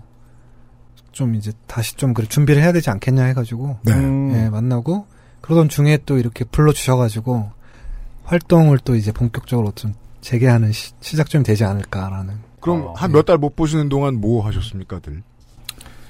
[1.11, 3.93] 좀 이제 다시 좀 그래 준비를 해야 되지 않겠냐 해가지고 네.
[3.93, 4.31] 음.
[4.35, 5.07] 예, 만나고
[5.41, 7.49] 그러던 중에 또 이렇게 불러주셔가지고
[8.23, 14.15] 활동을 또 이제 본격적으로 좀 재개하는 시, 시작점이 되지 않을까라는 그럼 한몇 달못 보시는 동안
[14.21, 15.23] 뭐 하셨습니까,들?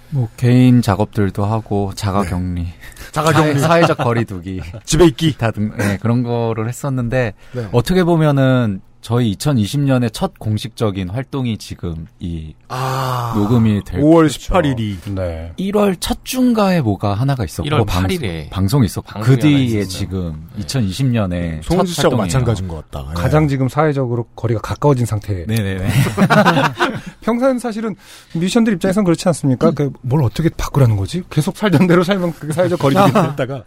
[0.10, 2.74] 뭐 개인 작업들도 하고 자가 격리, 네.
[3.12, 3.60] 자가 격리.
[3.60, 7.68] 사회, 적 거리두기, 집에 있기, 다등 네, 그런 거를 했었는데 네.
[7.72, 14.98] 어떻게 보면은 저희 2020년의 첫 공식적인 활동이 지금 이 아, 녹음이 될 5월 18일이.
[15.14, 15.54] 네.
[15.58, 19.86] 1월 첫 주인가에 뭐가 하나가 있었고 1월 방, 8일에 방송이 있었고 그 뒤에.
[19.86, 23.10] 지금 2020년에 송은지 씨하고 마찬가지인 것 같다.
[23.12, 23.14] 예.
[23.14, 25.46] 가장 지금 사회적으로 거리가 가까워진 상태.
[25.48, 25.88] 네네네.
[27.22, 27.96] 평소에는 사실은
[28.34, 29.72] 뮤지션들 입장에선 그렇지 않습니까?
[29.72, 31.24] 그뭘 어떻게 바꾸라는 거지?
[31.30, 33.64] 계속 살던 대로 살면 그 사회적 거리두기 됐다가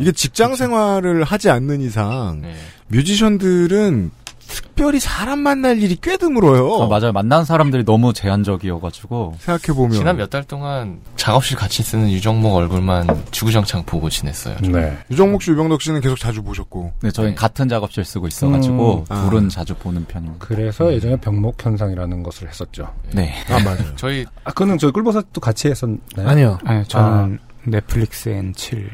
[0.00, 2.54] 이게 직장 생활을 하지 않는 이상 네.
[2.88, 4.10] 뮤지션들은
[4.48, 6.82] 특별히 사람 만날 일이 꽤 드물어요.
[6.82, 7.12] 아, 맞아요.
[7.12, 13.24] 만난 사람들이 너무 제한적이어가지고 생각해 보면 지난 몇 달 동안 작업실 같이 쓰는 유정목 얼굴만
[13.30, 14.56] 주구장창 보고 지냈어요.
[14.62, 14.96] 네.
[15.10, 16.92] 유정목 씨, 유병덕 씨는 계속 자주 보셨고.
[17.02, 19.04] 네, 저희 는 같은 작업실 쓰고 있어가지고 음.
[19.08, 19.28] 아.
[19.28, 20.44] 둘은 자주 보는 편입니다.
[20.46, 22.92] 그래서 예전에 병목 현상이라는 것을 했었죠.
[23.12, 23.34] 네.
[23.50, 23.94] 아 맞아요.
[23.96, 25.98] 저희 아 그거는 저희 꿀버섯도 같이 했었나요?
[26.26, 26.58] 아니요.
[26.64, 28.88] 아니, 저는 넷플릭스 N7.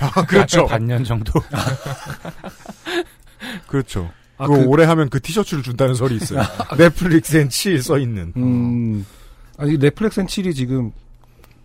[0.00, 0.66] 아 그렇죠.
[0.66, 1.32] 반년 정도.
[3.66, 4.10] 그렇죠.
[4.36, 6.40] 아, 그거 그- 오래 하면 그 티셔츠를 준다는 설이 있어요.
[6.78, 8.32] 넷플릭스엔 7써 있는.
[8.36, 9.06] 음.
[9.58, 10.90] 아니 넷플릭스는 7이 지금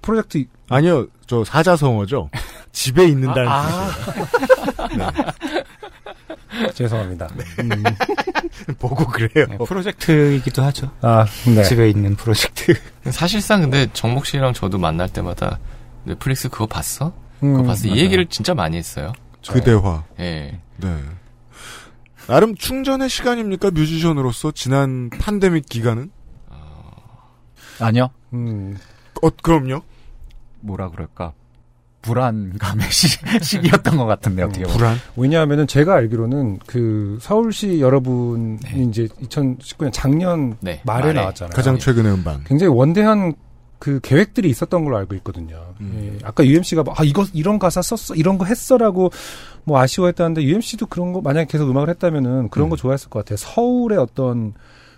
[0.02, 2.30] 프로젝트 아니요, 저 사자성어죠.
[2.72, 3.90] 집에 있는다는 아,
[4.88, 5.12] 뜻이에요.
[6.74, 7.28] 죄송합니다.
[7.60, 7.84] 음.
[8.80, 9.46] 보고 그래요.
[9.50, 10.92] 네, 프로젝트이기도 하죠.
[11.02, 11.64] 아, 네.
[11.64, 12.74] 집에 있는 프로젝트.
[13.10, 15.60] 사실상 근데 정목 씨랑 저도 만날 때마다
[16.04, 17.14] 넷플릭스 그거 봤어?
[17.40, 17.88] 그거 음, 봤어?
[17.88, 18.02] 이 맞아요.
[18.04, 19.14] 얘기를 진짜 많이 했어요.
[19.48, 20.04] 그 대화.
[20.20, 20.60] 예.
[20.78, 20.96] 네.
[22.30, 26.12] 나름 충전의 시간입니까 뮤지션으로서 지난 팬데믹 기간은?
[27.80, 28.12] 아니요.
[28.34, 28.78] 음.
[29.24, 29.82] 어 그럼요.
[30.60, 31.34] 뭐라 그럴까.
[32.04, 34.78] 불안감의 시, 시기였던 것 같은데, 어떻게 보면.
[34.78, 34.98] 불안.
[35.18, 41.14] 왜냐하면은 제가 알기로는 그 서울시 여러분이 이제 2019년 작년 네, 말에 말에.
[41.14, 41.54] 나왔잖아요.
[41.56, 42.44] 가장 최근의 음반.
[42.46, 43.34] 굉장히 원대한
[43.80, 45.74] 그 계획들이 있었던 걸로 알고 있거든요.
[45.80, 46.18] 음.
[46.22, 49.10] 예, 아까 UMC가 아 이거 이런 가사 썼어 이런 거 했어라고
[49.64, 52.78] 뭐 아쉬워했다는데 UMC도 그런 거 만약에 계속 음악을 했다면은 그런 거 음.
[52.78, 53.38] 좋아했을 것 같아요.
[53.38, 54.54] 서울의 어떤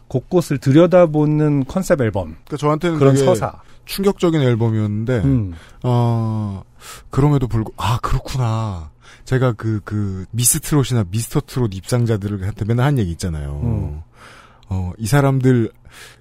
[0.08, 3.62] 곳곳을 들여다보는 컨셉 앨범 그러니까 저한테는 그런 서사.
[3.86, 5.54] 충격적인 앨범이었는데 음.
[5.84, 6.64] 어
[7.10, 8.92] 그럼에도 불구 아 그렇구나.
[9.26, 13.60] 제가 그그 미스 트롯이나 미스터 트롯 입상자들한테 맨날 한 얘기 있잖아요.
[13.64, 14.02] 음.
[14.70, 15.72] 어이 사람들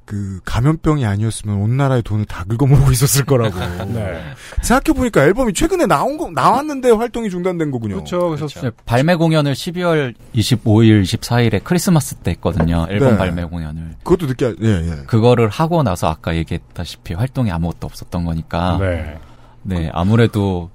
[0.04, 3.58] 그 감염병이 아니었으면 온 나라의 돈을 다 긁어모으고 있었을 거라고.
[3.94, 4.20] 네.
[4.62, 7.94] 생각해 보니까 앨범이 최근에 나온 거 나왔는데 활동이 중단된 거군요.
[7.96, 8.30] 그렇죠.
[8.30, 12.86] 그래서 네, 발매 공연을 12월 25일, 24일에 크리스마스 때 했거든요.
[12.90, 13.18] 앨범 네.
[13.18, 13.94] 발매 공연을.
[14.02, 15.04] 그것도 늦게 하- 예 예.
[15.06, 18.78] 그거를 하고 나서 아까 얘기했다시피 활동이 아무것도 없었던 거니까.
[18.80, 19.18] 네.
[19.62, 20.70] 네, 아무래도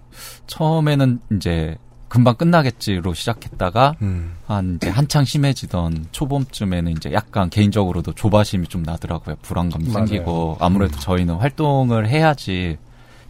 [0.48, 1.76] 처음에는 이제
[2.16, 4.36] 금방 끝나겠지로 시작했다가 음.
[4.48, 9.36] 한 이제 한창 심해지던 초봄쯤에는 이제 약간 개인적으로도 조바심이 좀 나더라고요.
[9.42, 10.08] 불안감도 맞아요.
[10.08, 12.78] 생기고 아무래도 저희는 활동을 해야지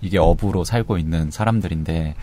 [0.01, 2.13] 이게 업으로 살고 있는 사람들인데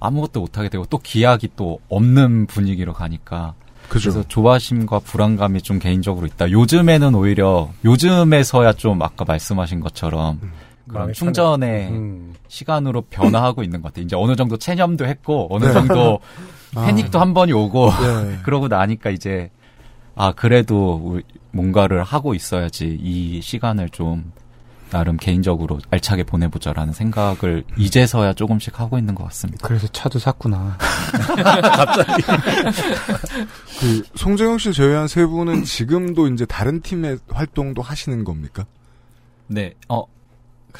[0.00, 3.52] 아무것도 못 하게 되고 또 기약이 또 없는 분위기로 가니까
[3.90, 4.10] 그죠.
[4.10, 6.50] 그래서 조바심과 불안감이 좀 개인적으로 있다.
[6.50, 10.40] 요즘에는 오히려 요즘에서야 좀 아까 말씀하신 것처럼
[10.88, 12.34] 그런 충전의 음.
[12.48, 14.04] 시간으로 변화하고 있는 것 같아요.
[14.04, 15.72] 이제 어느 정도 체념도 했고 어느 네.
[15.72, 16.20] 정도
[16.74, 16.86] 아.
[16.86, 18.38] 패닉도 한 번이 오고 예.
[18.44, 19.50] 그러고 나니까 이제
[20.14, 21.20] 아 그래도
[21.52, 24.32] 뭔가를 하고 있어야지 이 시간을 좀
[24.90, 29.66] 나름 개인적으로 알차게 보내보자라는 생각을 이제서야 조금씩 하고 있는 것 같습니다.
[29.66, 30.78] 그래서 차도 샀구나.
[33.80, 38.64] 그 송재영 씨 제외한 세 분은 지금도 이제 다른 팀의 활동도 하시는 겁니까?
[39.48, 40.04] 네, 어,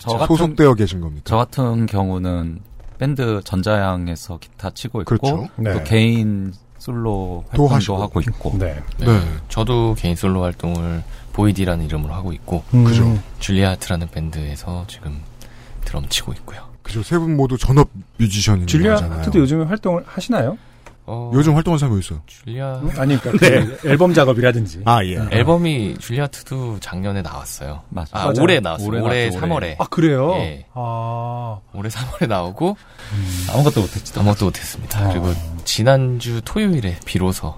[0.00, 1.22] 저 같은 소속되어 계신 겁니까?
[1.24, 2.60] 저 같은 경우는
[2.98, 5.48] 밴드 전자양에서 기타 치고 있고 그렇죠.
[5.56, 5.72] 네.
[5.72, 7.96] 또 개인 솔로 활동도 하시고.
[8.02, 8.80] 하고 있고 네.
[8.98, 9.06] 네.
[9.06, 9.20] 네.
[9.48, 11.02] 저도 개인 솔로 활동을
[11.32, 12.84] 보이디라는 이름으로 하고 있고 음.
[12.84, 13.18] 그죠.
[13.40, 15.20] 줄리아하트라는 밴드에서 지금
[15.84, 16.60] 드럼 치고 있고요.
[16.82, 17.02] 그죠.
[17.02, 19.18] 세 분 모두 전업 뮤지션인 줄리아 거잖아요.
[19.20, 20.56] 하트도 요즘에 활동을 하시나요?
[21.08, 22.20] 어, 요즘 활동한 사람이 있어요.
[22.26, 24.82] 줄리아 아니 그러니까 그 앨범 작업이라든지.
[24.84, 25.18] 아 예.
[25.30, 27.82] 앨범이 줄리아하트도 작년에 나왔어요.
[27.90, 28.10] 맞아.
[28.18, 28.34] 아, 맞아요.
[28.42, 28.88] 올해 나왔어요.
[28.88, 29.74] 올해 올해, 나왔죠, 올해.
[29.74, 29.80] 3월에.
[29.80, 30.32] 아 그래요?
[30.34, 30.66] 예.
[30.74, 31.58] 아.
[31.72, 32.76] 올해 3월에 나오고
[33.52, 34.18] 아무것도 못했지.
[34.18, 34.98] 아무것도 못했습니다.
[35.00, 35.08] 아.
[35.10, 35.32] 그리고
[35.64, 37.54] 지난주 토요일에 비로소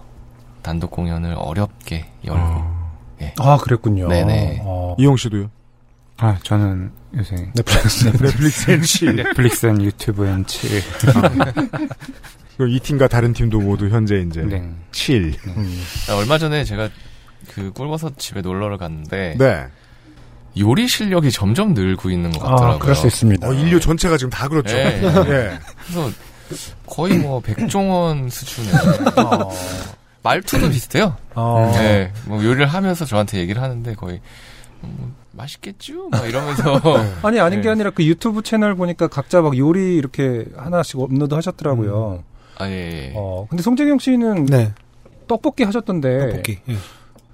[0.62, 2.78] 단독 공연을 어렵게 열고
[3.38, 4.08] 아 그랬군요.
[4.08, 4.60] 네네.
[4.62, 4.94] 어.
[4.98, 5.50] 이용 씨도요.
[6.20, 8.10] 아, 저는 요새 넷플릭스.
[8.10, 9.06] 넷플릭스 NC.
[9.14, 10.82] 넷플릭스 앤 유튜브 앤 7.
[12.66, 14.68] 이 팀과 다른 팀도 모두 현재 이제 네.
[14.90, 15.34] 7.
[15.46, 15.82] 음.
[16.10, 16.88] 아, 얼마 전에 제가
[17.48, 19.66] 그 꿀버섯 집에 놀러를 갔는데 네.
[20.58, 22.78] 요리 실력이 점점 늘고 있는 것 아, 같더라고요.
[22.80, 23.48] 그럴 수 있습니다.
[23.48, 24.76] 어, 인류 전체가 지금 다 그렇죠.
[24.76, 25.00] 예.
[25.04, 25.58] 예.
[25.86, 26.10] 그래서
[26.86, 28.72] 거의 뭐 백종원 수준의
[29.24, 29.50] 어.
[30.22, 31.16] 말투도 비슷해요.
[31.34, 31.70] 어.
[31.74, 34.20] 네, 뭐 요리를 하면서 저한테 얘기를 하는데 거의
[34.82, 36.08] 음, 맛있겠죠?
[36.08, 36.80] 막 이러면서
[37.22, 37.72] 아니 아닌 게 네.
[37.72, 42.24] 아니라 그 유튜브 채널 보니까 각자 막 요리 이렇게 하나씩 업로드 하셨더라고요.
[42.58, 43.12] 아, 예, 예.
[43.14, 44.72] 어, 근데 송재경 씨는 네.
[45.26, 46.18] 떡볶이 하셨던데.
[46.30, 46.58] 떡볶이.
[46.68, 46.74] 예.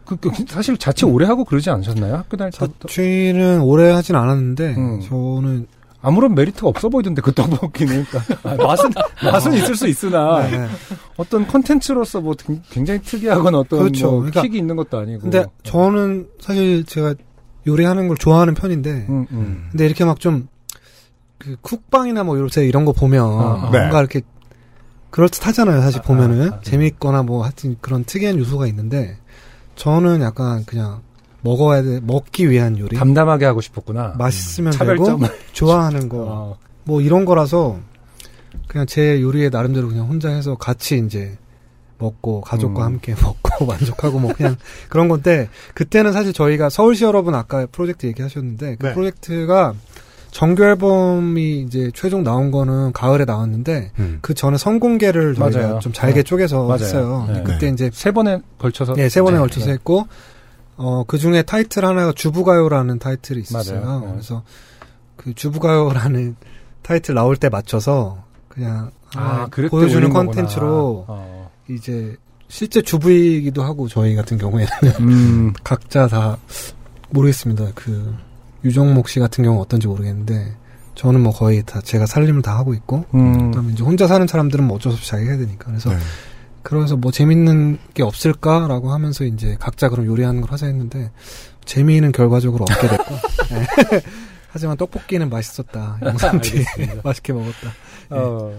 [0.05, 2.17] 그, 그 사실 자취 오래 하고 그러지 않으셨나요?
[2.17, 2.89] 학교 다닐 때부터.
[2.89, 5.01] 자취는 오래 하진 않았는데 음.
[5.01, 5.67] 저는
[6.03, 8.91] 아무런 메리트가 없어 보이던데 그 떡볶이는 그러니까 아, 맛은
[9.25, 10.67] 맛은 있을 수 있으나 네, 네.
[11.17, 14.11] 어떤 컨텐츠로서 뭐 굉- 굉장히 특이하거나 어떤 그렇죠.
[14.11, 15.21] 뭐 그러니까- 킥이 있는 것도 아니고.
[15.23, 17.15] 근데 저는 사실 제가
[17.67, 19.69] 요리하는 걸 좋아하는 편인데 음, 음.
[19.71, 20.49] 근데 이렇게 막 좀
[21.39, 23.79] 그 쿡방이나 뭐 요새 이런 거 보면 아, 네.
[23.81, 24.21] 뭔가 이렇게
[25.15, 26.61] 그럴듯하잖아요 사실 보면은 아, 아.
[26.63, 29.17] 재밌거나 뭐 하여튼 그런 특이한 요소가 있는데
[29.77, 31.03] 저는 약간 그냥
[31.43, 34.15] 먹어야 돼 먹기 위한 요리 담담하게 하고 싶었구나.
[34.19, 35.21] 맛있으면 차별점.
[35.21, 36.59] 되고 좋아하는 거 어.
[36.83, 37.79] 뭐 이런 거라서
[38.67, 41.39] 그냥 제 요리에 나름대로 그냥 혼자 해서 같이 이제
[41.99, 42.95] 먹고 가족과 음.
[42.95, 44.57] 함께 먹고 만족하고 뭐 그냥
[44.89, 48.95] 그런 건데 그때는 사실 저희가 서울시 여러분 아까 프로젝트 얘기하셨는데 그 네.
[48.95, 49.75] 프로젝트가
[50.35, 54.19] 정규 앨범이 이제 최종 나온 거는 가을에 나왔는데 음.
[54.21, 55.79] 그 전에 선공개를 저희가 맞아요.
[55.79, 56.23] 좀 잘게 네.
[56.25, 56.75] 쪼개서 맞아요.
[56.75, 57.27] 했어요.
[57.33, 57.43] 네.
[57.45, 58.95] 그때 이제 세 번에 걸쳐서.
[58.95, 59.73] 네, 세 번에 네, 걸쳐서 네.
[59.75, 60.09] 했고,
[60.77, 63.81] 어, 그 중에 타이틀 하나가 주부가요라는 타이틀이 있었어요.
[63.81, 64.01] 맞아요.
[64.01, 64.07] 네.
[64.11, 64.43] 그래서
[65.15, 66.35] 그 주부가요라는
[66.83, 70.11] 타이틀 나올 때 맞춰서 그냥 아, 때 보여주는.
[70.11, 71.51] 컨텐츠로 어.
[71.71, 72.17] 이제
[72.49, 74.69] 실제 주부이기도 하고 저희 같은 경우에는
[74.99, 75.53] 음.
[75.63, 76.39] 각자 다
[77.11, 77.67] 모르겠습니다.
[77.77, 78.17] 그
[78.65, 80.57] 유정목 씨 같은 경우 는 어떤지 모르겠는데
[80.95, 83.51] 저는 뭐 거의 다 제가 살림을 다 하고 있고 음.
[83.51, 85.97] 그다음에 이제 혼자 사는 사람들은 뭐 어쩔 수 없이 자기가 해야 되니까 그래서 네.
[86.63, 91.11] 그래서 뭐 재밌는 게 없을까라고 하면서 이제 각자 그럼 요리하는 걸 하자 했는데
[91.65, 93.15] 재미는 결과적으로 없게 됐고
[93.91, 94.01] 네.
[94.49, 96.95] 하지만 떡볶이는 맛있었다 영상 알겠습니다.
[97.05, 97.71] 맛있게 먹었다
[98.11, 98.53] 어,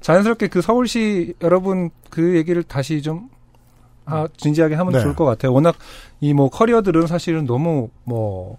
[0.00, 3.28] 자연스럽게 그 서울시 여러분 그 얘기를 다시 좀
[4.06, 5.00] 아, 진지하게 하면 네.
[5.00, 5.52] 좋을 것 같아요.
[5.52, 5.76] 워낙
[6.20, 8.58] 이 뭐 커리어들은 사실은 너무 뭐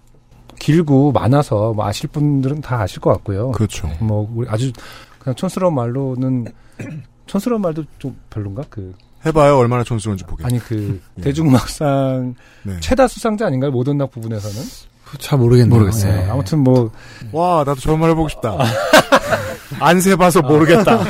[0.58, 3.52] 길고 많아서 뭐 아실 분들은 다 아실 것 같고요.
[3.52, 3.90] 그렇죠.
[4.00, 4.72] 뭐 우리 아주
[5.18, 6.46] 그냥 촌스러운 말로는
[7.26, 8.94] 촌스러운 말도 좀 별론가 그
[9.24, 9.56] 해봐요.
[9.58, 10.44] 얼마나 촌스러운지 보게.
[10.44, 11.22] 아니 그 예.
[11.22, 12.76] 대중음악상 네.
[12.80, 14.62] 최다 수상자 아닌가요 모던 락 부분에서는
[15.18, 16.12] 잘 모르겠네요 모르겠어요.
[16.12, 16.30] 네.
[16.30, 16.90] 아무튼 뭐
[17.32, 18.56] 와, 나도 저런 말 해보고 싶다.
[19.80, 21.00] 안 세봐서 모르겠다.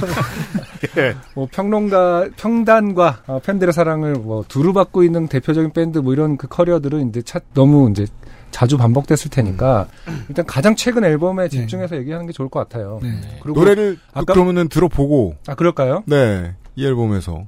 [0.98, 1.14] 예.
[1.34, 6.46] 뭐 평론가 평단과 어, 팬들의 사랑을 뭐 두루 받고 있는 대표적인 밴드 뭐 이런 그
[6.48, 8.06] 커리어들은 이제 차, 너무 이제
[8.50, 9.88] 자주 반복됐을 테니까
[10.28, 13.00] 일단 가장 최근 앨범에 집중해서 얘기하는 게 좋을 것 같아요.
[13.02, 13.20] 네.
[13.42, 16.02] 그리고 노래를 또 아까 그러면은 들어보고 아 그럴까요?
[16.06, 17.46] 네, 이 앨범에서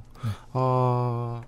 [0.53, 1.41] 아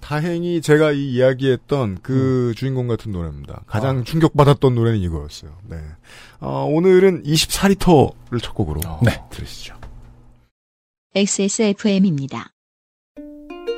[0.00, 3.62] 다행히 제가 이 이야기했던 그 주인공 같은 노래입니다.
[3.66, 5.50] 가장 충격받았던 노래는 이거였어요.
[5.64, 5.78] 네,
[6.40, 9.20] 어, 오늘은 24리터를 첫 곡으로 네.
[9.30, 9.74] 들으시죠.
[11.14, 12.52] XSFM입니다.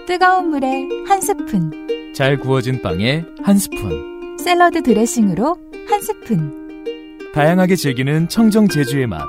[0.07, 4.10] 뜨거운 물에 한 스푼, 잘 구워진 빵에 한 스푼.
[4.41, 6.51] 샐러드 드레싱으로 한 스푼.
[7.35, 9.23] 다양하게 즐기는 청정 제주의 맛.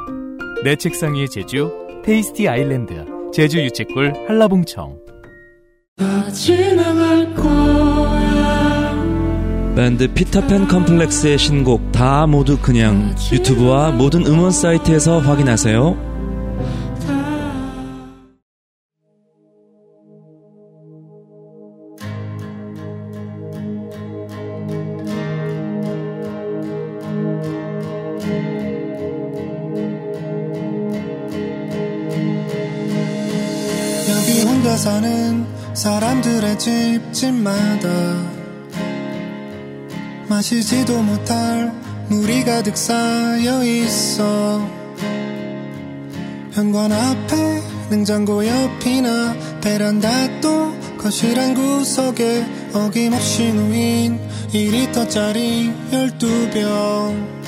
[0.63, 1.69] 내 책상 위의 제주,
[2.03, 4.97] 테이스티 아일랜드, 제주 유채꿀 한라봉청.
[9.75, 16.10] 밴드 피터팬 컴플렉스의 신곡 다 모두 그냥 유튜브와 모든 음원 사이트에서 확인하세요.
[40.41, 41.71] 마시지도 못할
[42.09, 44.67] 물이 가득 쌓여 있어.
[46.51, 47.61] 현관 앞에
[47.91, 50.09] 냉장고 옆이나 베란다
[50.41, 54.19] 또 거실 한 구석에 어김없이 놓인
[54.51, 57.40] 2리터짜리 12병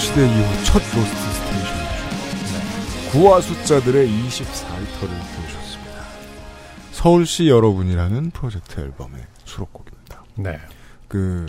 [0.00, 3.10] 시대 이후 첫 로스트 스테이션이죠.
[3.12, 6.04] 9와 숫자들의 24리터를 들으셨습니다.
[6.92, 10.24] 서울시 여러분이라는 프로젝트 앨범의 수록곡입니다.
[10.36, 10.58] 네.
[11.08, 11.46] 그,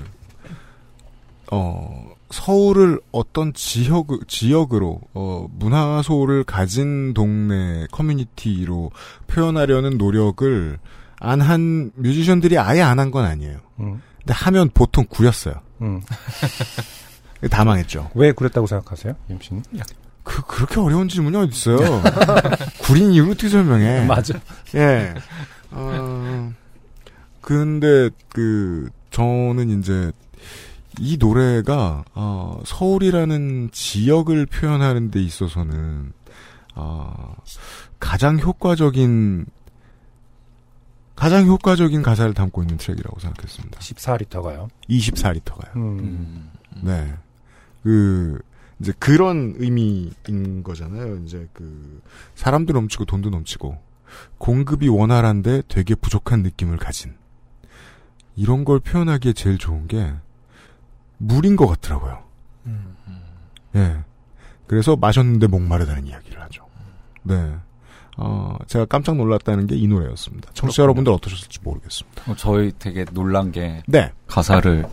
[1.52, 8.92] 어, 서울을 어떤 지역, 지역으로, 어, 문화소를 가진 동네 커뮤니티로
[9.28, 10.78] 표현하려는 노력을
[11.20, 13.60] 안 한 뮤지션들이 아예 안 한 건 아니에요.
[13.82, 14.02] 음.
[14.20, 15.56] 근데 하면 보통 구렸어요.
[15.82, 16.02] 음.
[17.50, 18.12] 다 망했죠.
[18.16, 19.64] 왜 그랬다고 생각하세요, 임 씨는?
[20.24, 21.78] 그, 그렇게 어려운 질문이 어딨어요.
[22.84, 24.06] 구린 이유를 어떻게 설명해.
[24.08, 24.40] 맞아.
[24.76, 25.14] 예.
[25.72, 26.54] 어,
[27.42, 30.12] 근데, 그, 저는 이제,
[31.00, 36.14] 이 노래가, 어, 서울이라는 지역을 표현하는 데 있어서는,
[36.76, 37.36] 어,
[38.00, 39.46] 가장 효과적인,
[41.16, 43.80] 가장 효과적인 가사를 담고 있는 트랙이라고 생각했습니다.
[43.80, 44.70] 14리터가요?
[44.90, 45.76] 24리터가요.
[45.76, 46.52] 음.
[46.82, 47.14] 네.
[47.84, 48.40] 그,
[48.80, 51.18] 이제 그런 의미인 거잖아요.
[51.26, 52.02] 이제 그,
[52.36, 53.78] 사람도 넘치고 돈도 넘치고,
[54.38, 57.14] 공급이 원활한데 되게 부족한 느낌을 가진.
[58.36, 60.14] 이런 걸 표현하기에 제일 좋은 게,
[61.18, 62.24] 물인 것 같더라고요.
[63.76, 64.04] 예.
[64.68, 66.66] 그래서 마셨는데 목마르다는 이야기를 하죠.
[67.24, 67.56] 네.
[68.18, 70.52] 어, 제가 깜짝 놀랐다는 게 이 노래였습니다.
[70.54, 72.32] 청취자 여러분들 어떠셨을지 모르겠습니다.
[72.32, 74.12] 어, 저희 되게 놀란 게 네.
[74.28, 74.86] 가사를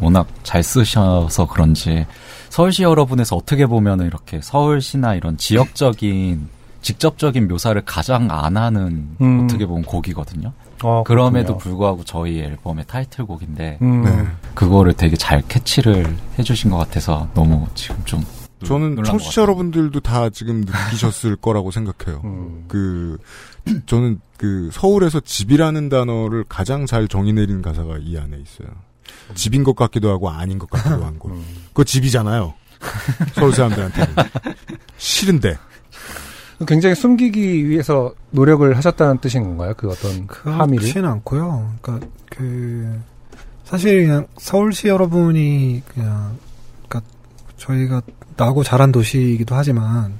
[0.00, 2.06] 워낙 잘 쓰셔서 그런지
[2.48, 6.48] 서울시 여러분에서 어떻게 보면 이렇게 서울시나 이런 지역적인
[6.82, 9.44] 직접적인 묘사를 가장 안 하는 음.
[9.44, 10.52] 어떻게 보면 곡이거든요.
[10.82, 11.58] 어, 그럼에도.
[11.58, 14.02] 불구하고 저희 앨범의 타이틀곡인데 음.
[14.02, 14.26] 네.
[14.54, 18.24] 그거를 되게 잘 캐치를 해주신 것 같아서 너무 지금 좀
[18.64, 22.20] 저는 청취자 여러분들도 다 지금 느끼셨을 거라고 생각해요.
[22.24, 22.64] 음.
[22.68, 23.18] 그
[23.86, 28.68] 저는 그 서울에서 집이라는 단어를 가장 잘 정의 내리는 가사가 이 안에 있어요.
[29.34, 31.32] 집인 것 같기도 하고 아닌 것 같기도 한 곳.
[31.68, 32.54] 그거 집이잖아요.
[33.34, 34.14] 서울 사람들한테는.
[34.96, 35.56] 싫은데.
[36.66, 39.72] 굉장히 숨기기 위해서 노력을 하셨다는 뜻인 건가요?
[39.76, 40.82] 그 어떤 함의를?
[40.82, 41.74] 그렇지는 않고요.
[41.80, 43.00] 그러니까 그
[43.64, 46.36] 사실 그냥 서울시 여러분이 그냥
[46.86, 47.10] 그러니까
[47.56, 48.02] 저희가
[48.36, 50.18] 나고 자란 도시이기도 하지만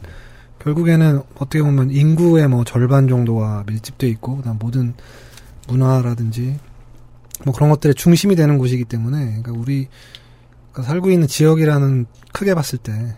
[0.60, 4.94] 결국에는 어떻게 보면 인구의 뭐 절반 정도가 밀집돼 있고 그다음 모든
[5.68, 6.58] 문화라든지
[7.44, 9.88] 뭐 그런 것들의 중심이 되는 곳이기 때문에 그러니까 우리
[10.72, 13.16] 가 살고 있는 지역이라는 크게 봤을 때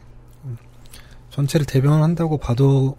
[1.31, 2.97] 전체를 대변한다고 봐도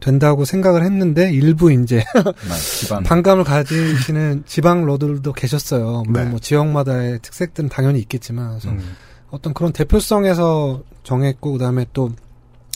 [0.00, 2.02] 된다고 생각을 했는데 일부 이제
[2.80, 3.02] 지방.
[3.02, 6.04] 반감을 가지시는 지방 러들도 계셨어요.
[6.06, 6.30] 물론 네.
[6.30, 8.96] 뭐 지역마다의 특색들은 당연히 있겠지만 그래서 음.
[9.30, 12.10] 어떤 그런 대표성에서 정했고 그다음에 또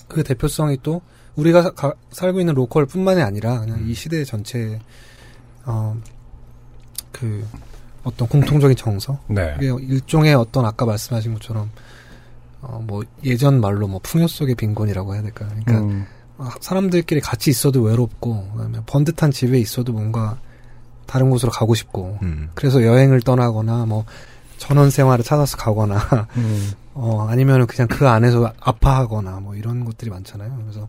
[0.07, 1.01] 그 대표성이 또
[1.35, 4.79] 우리가 사- 가- 살고 있는 로컬뿐만이 아니라 그냥 이 시대 전체
[5.65, 5.97] 어
[7.11, 7.47] 그
[8.05, 9.55] 어떤 공통적인 정서 네.
[9.59, 11.71] 그게 일종의 어떤 아까 말씀하신 것처럼
[12.63, 16.07] 어 뭐 예전 말로 뭐 풍요 속의 빈곤이라고 해야 될까 그러니까 음.
[16.39, 20.39] 아, 사람들끼리 같이 있어도 외롭고 그다음에 번듯한 집에 있어도 뭔가
[21.07, 22.51] 다른 곳으로 가고 싶고 음.
[22.55, 24.05] 그래서 여행을 떠나거나 뭐
[24.57, 26.73] 전원 생활을 찾아서 가거나 음.
[26.95, 30.57] 어 아니면은 그냥 그 안에서 아파하거나 뭐 이런 것들이 많잖아요.
[30.63, 30.89] 그래서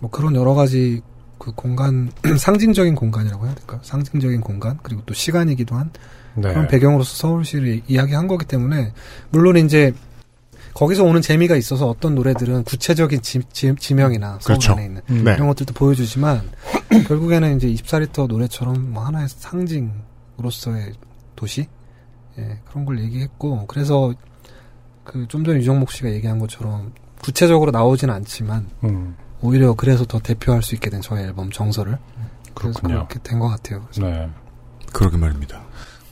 [0.00, 1.00] 뭐 그런 여러 가지
[1.38, 3.78] 그 공간 상징적인 공간이라고 해야 될까?
[3.82, 5.90] 상징적인 공간 그리고 또 시간이기도 한
[6.34, 6.48] 네.
[6.50, 8.92] 그런 배경으로서 서울시를 이야기한 거기 때문에
[9.30, 9.92] 물론 이제
[10.74, 14.72] 거기서 오는 재미가 있어서 어떤 노래들은 구체적인 지, 명이나 서울 그렇죠.
[14.72, 15.24] 안에 있는 음.
[15.24, 15.34] 네.
[15.34, 16.50] 이런 것들도 보여주지만
[17.08, 20.92] 결국에는 이제 24리터 노래처럼 뭐 하나의 상징으로서의
[21.36, 21.66] 도시
[22.38, 24.14] 예, 그런 걸 얘기했고 그래서
[25.04, 29.16] 그 좀 전에 유정목 씨가 얘기한 것처럼 구체적으로 나오진 않지만 음.
[29.42, 31.98] 오히려 그래서 더 대표할 수 있게 된 저의 앨범 정서를
[32.54, 33.06] 그래서 그렇군요.
[33.08, 33.86] 그렇게 된 것 같아요.
[33.98, 34.30] 네.
[34.92, 35.62] 그러게 말입니다.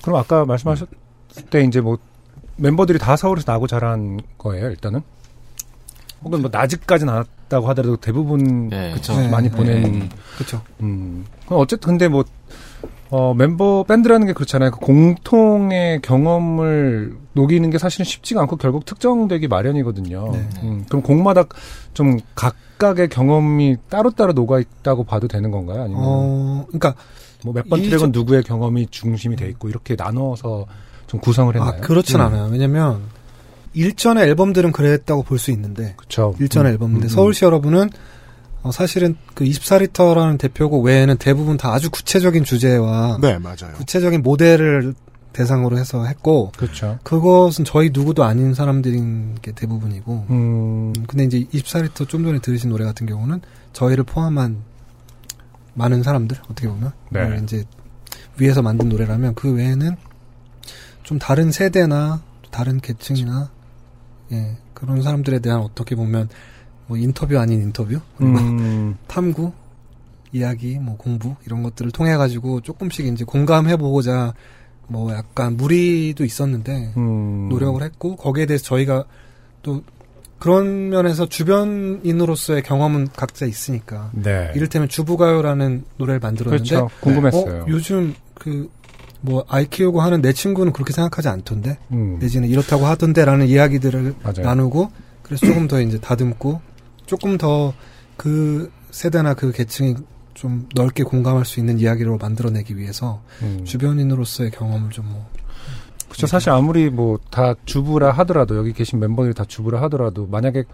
[0.02, 0.88] 그럼 아까 말씀하셨을
[1.50, 1.98] 때 이제 뭐
[2.56, 5.02] 멤버들이 다 서울에서 나고 자란 거예요, 일단은?
[6.22, 8.92] 혹은 뭐 낮까지는 않았다고 하더라도 대부분 네.
[8.92, 10.08] 그쵸, 네, 많이 네, 보낸 네.
[10.36, 10.60] 그쵸.
[10.80, 11.24] 음.
[11.46, 12.24] 그럼 어쨌든 근데 뭐
[13.10, 14.70] 어, 멤버 밴드라는 게 그렇잖아요.
[14.70, 20.30] 그 공통의 경험을 녹이는 게 사실은 쉽지가 않고 결국 특정되기 마련이거든요.
[20.32, 20.48] 네.
[20.62, 21.44] 음, 그럼 곡마다
[21.92, 25.82] 좀 각각의 경험이 따로따로 녹아 있다고 봐도 되는 건가요?
[25.82, 26.94] 아니면 어, 그러니까
[27.44, 30.66] 뭐 몇번이 트랙은 저- 누구의 경험이 중심이 돼 있고 이렇게 나눠서
[31.06, 31.74] 좀 구성을 했나요?
[31.76, 32.20] 아, 그렇진 음.
[32.26, 32.48] 않아요.
[32.50, 33.02] 왜냐면
[33.74, 36.34] 일전의 앨범들은 그랬다고 볼 수 있는데 그쵸.
[36.40, 37.90] 일전의 음, 앨범인데 음, 서울시 여러분은
[38.62, 43.72] 어, 사실은 그 24리터라는 대표곡 외에는 대부분 다 아주 구체적인 주제와 네, 맞아요.
[43.76, 44.94] 구체적인 모델을
[45.32, 46.98] 대상으로 해서 했고 그렇죠.
[47.04, 52.84] 그것은 저희 누구도 아닌 사람들인 게 대부분이고 음, 근데 이제 24리터 좀 전에 들으신 노래
[52.84, 53.40] 같은 경우는
[53.72, 54.56] 저희를 포함한
[55.80, 57.20] 많은 사람들 어떻게 보면 네.
[57.20, 57.64] 을 이제
[58.36, 59.96] 위해서 만든 노래라면 그 외에는
[61.02, 63.50] 좀 다른 세대나 다른 계층이나
[64.32, 66.28] 예 그런 사람들에 대한 어떻게 보면
[66.86, 69.52] 뭐 인터뷰 아닌 인터뷰 음, 탐구
[70.32, 74.34] 이야기 뭐 공부 이런 것들을 통해 가지고 조금씩 이제 공감해 보고자
[74.86, 77.48] 뭐 약간 무리도 있었는데 음.
[77.48, 79.04] 노력을 했고 거기에 대해서 저희가
[79.62, 79.82] 또
[80.40, 84.50] 그런 면에서 주변인으로서의 경험은 각자 있으니까 네.
[84.56, 86.90] 이를테면 주부가요라는 노래를 만들었는데 그렇죠.
[87.00, 87.62] 궁금했어요.
[87.62, 88.68] 어, 요즘 그
[89.22, 92.18] 뭐 아이 키우고 하는 내 친구는 그렇게 생각하지 않던데 음.
[92.20, 94.40] 내지는 이렇다고 하던데라는 이야기들을 맞아요.
[94.42, 94.90] 나누고
[95.22, 96.60] 그래서 조금 더 이제 다듬고
[97.06, 97.74] 조금 더
[98.16, 99.94] 그 세대나 그 계층이
[100.34, 103.62] 좀 넓게 공감할 수 있는 이야기로 만들어내기 위해서 음.
[103.64, 105.29] 주변인으로서의 경험을 좀뭐
[106.10, 106.26] 그렇죠.
[106.26, 110.64] 사실 아무리 뭐 다 주부라 하더라도 여기 계신 멤버들이 다 주부라 하더라도 만약에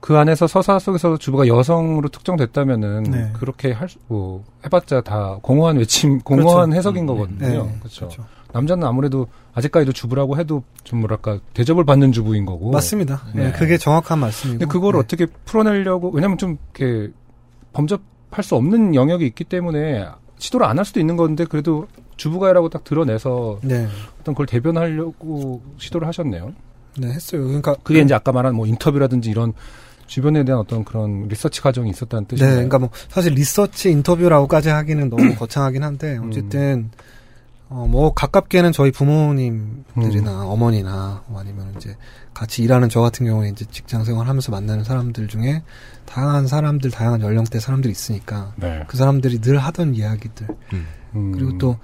[0.00, 3.30] 그 안에서 서사 속에서 주부가 여성으로 특정됐다면은 네.
[3.34, 6.78] 그렇게 할 수, 뭐 해봤자 다 공허한 외침, 공허한 그렇죠.
[6.78, 7.38] 해석인 음, 거거든요.
[7.38, 8.08] 네, 그렇죠.
[8.08, 8.24] 그렇죠.
[8.52, 12.70] 남자는 아무래도 아직까지도 주부라고 해도 좀 뭐랄까 대접을 받는 주부인 거고.
[12.70, 13.22] 맞습니다.
[13.34, 13.44] 네.
[13.44, 14.58] 네, 그게 정확한 말씀이고.
[14.58, 14.98] 근데 그걸 네.
[15.00, 17.12] 어떻게 풀어내려고 왜냐면 좀 이렇게
[17.74, 20.06] 범접할 수 없는 영역이 있기 때문에
[20.38, 21.86] 시도를 안 할 수도 있는 건데 그래도
[22.20, 23.88] 주부가라고 딱 드러내서 네.
[24.20, 26.52] 어떤 그걸 대변하려고 시도를 하셨네요.
[26.98, 27.44] 네, 했어요.
[27.44, 29.54] 그러니까 그게 이제 아까 말한 뭐 인터뷰라든지 이런
[30.06, 32.52] 주변에 대한 어떤 그런 리서치 과정이 있었다는 네, 뜻이에요.
[32.52, 36.28] 그러니까 뭐 사실 리서치 인터뷰라고까지 하기는 너무 거창하긴 한데 음.
[36.28, 36.90] 어쨌든
[37.70, 41.96] 어뭐 가깝게는 저희 부모님들이나 어머니나 뭐 아니면 이제
[42.34, 45.62] 같이 일하는 저 같은 경우에 이제 직장 생활하면서 만나는 사람들 중에
[46.04, 48.82] 다양한 사람들, 다양한 연령대 사람들이 있으니까 네.
[48.88, 51.32] 그 사람들이 늘 하던 이야기들 음.
[51.32, 51.76] 그리고 또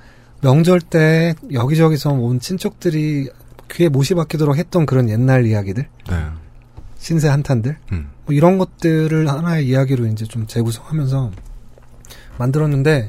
[0.46, 3.28] 명절 때 여기저기서 온 친척들이
[3.68, 6.16] 귀에 못이 박히도록 했던 그런 옛날 이야기들 네.
[6.98, 8.10] 신세 한탄들 음.
[8.24, 11.32] 뭐 이런 것들을 하나의 이야기로 이제 좀 재구성하면서
[12.38, 13.08] 만들었는데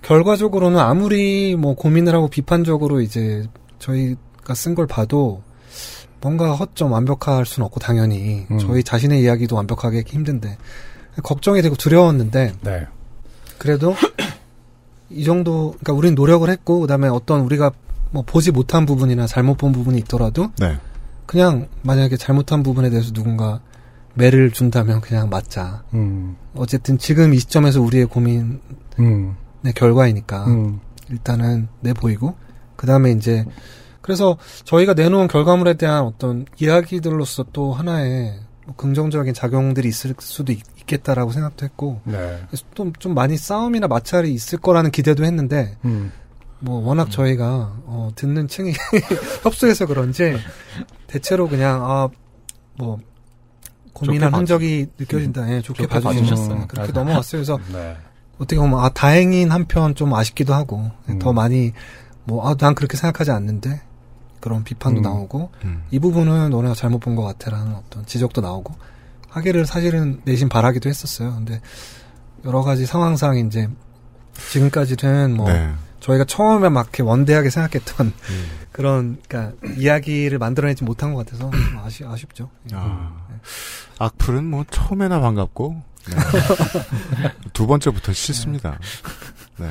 [0.00, 3.46] 결과적으로는 아무리 뭐 고민을 하고 비판적으로 이제
[3.78, 5.42] 저희가 쓴 걸 봐도
[6.22, 8.58] 뭔가 허점 완벽할 수는 없고 당연히 음.
[8.58, 10.56] 저희 자신의 이야기도 완벽하게 힘든데
[11.22, 12.86] 걱정이 되고 두려웠는데 네.
[13.58, 13.94] 그래도
[15.10, 17.72] 이 정도 그러니까 우리는 노력을 했고 그다음에 어떤 우리가
[18.10, 20.78] 뭐 보지 못한 부분이나 잘못 본 부분이 있더라도 네.
[21.26, 23.60] 그냥 만약에 잘못한 부분에 대해서 누군가
[24.14, 25.84] 매를 준다면 그냥 맞자.
[25.94, 26.36] 음.
[26.54, 28.58] 어쨌든 지금 이 시점에서 우리의 고민의
[28.98, 29.36] 음.
[29.74, 30.80] 결과이니까 음.
[31.08, 32.34] 일단은 내 보이고
[32.76, 33.44] 그 다음에 이제
[34.00, 38.40] 그래서 저희가 내놓은 결과물에 대한 어떤 이야기들로서 또 하나의
[38.70, 42.40] 뭐 긍정적인 작용들이 있을 수도 있, 겠다라고 생각도 했고 네.
[42.48, 46.12] 그래서 또좀 많이 싸움이나 마찰이 있을 거라는 기대도 했는데 음.
[46.60, 47.44] 뭐 워낙 저희가
[47.84, 48.72] 어, 듣는 층이
[49.42, 50.36] 협소해서 그런지
[51.06, 52.98] 대체로 그냥 아뭐
[53.92, 55.50] 고민한 흔적이 느껴진다.
[55.52, 56.20] 예, 좋게, 좋게 봐주셨어요.
[56.20, 56.66] 봐주셨어요.
[56.68, 57.04] 그렇게 맞아요.
[57.04, 57.38] 넘어갔어요.
[57.42, 57.96] 그래서 네.
[58.38, 61.18] 어떻게 보면 아 다행인 한편 좀 아쉽기도 하고 음.
[61.18, 61.72] 더 많이
[62.24, 63.80] 뭐 아 난 그렇게 생각하지 않는데
[64.40, 65.02] 그런 비판도 음.
[65.02, 65.82] 나오고 음.
[65.90, 68.74] 이 부분은 너네가 잘못 본 것 같아라는 어떤 지적도 나오고
[69.28, 71.34] 하기를 사실은 내심 바라기도 했었어요.
[71.34, 71.60] 근데
[72.44, 73.68] 여러 가지 상황상 이제
[74.50, 75.72] 지금까지는 뭐 네.
[76.00, 78.46] 저희가 처음에 막 이렇게 원대하게 생각했던 음.
[78.72, 82.48] 그런 그러니까 이야기를 만들어내지 못한 것 같아서 좀 아쉬 아쉽죠.
[82.72, 83.12] 아,
[83.98, 86.16] 악플은 뭐 처음에나 반갑고 네.
[87.52, 88.78] 두 번째부터 싫습니다.
[89.58, 89.68] 네.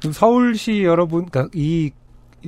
[0.00, 1.90] 그럼 서울시 여러분, 그러니까 이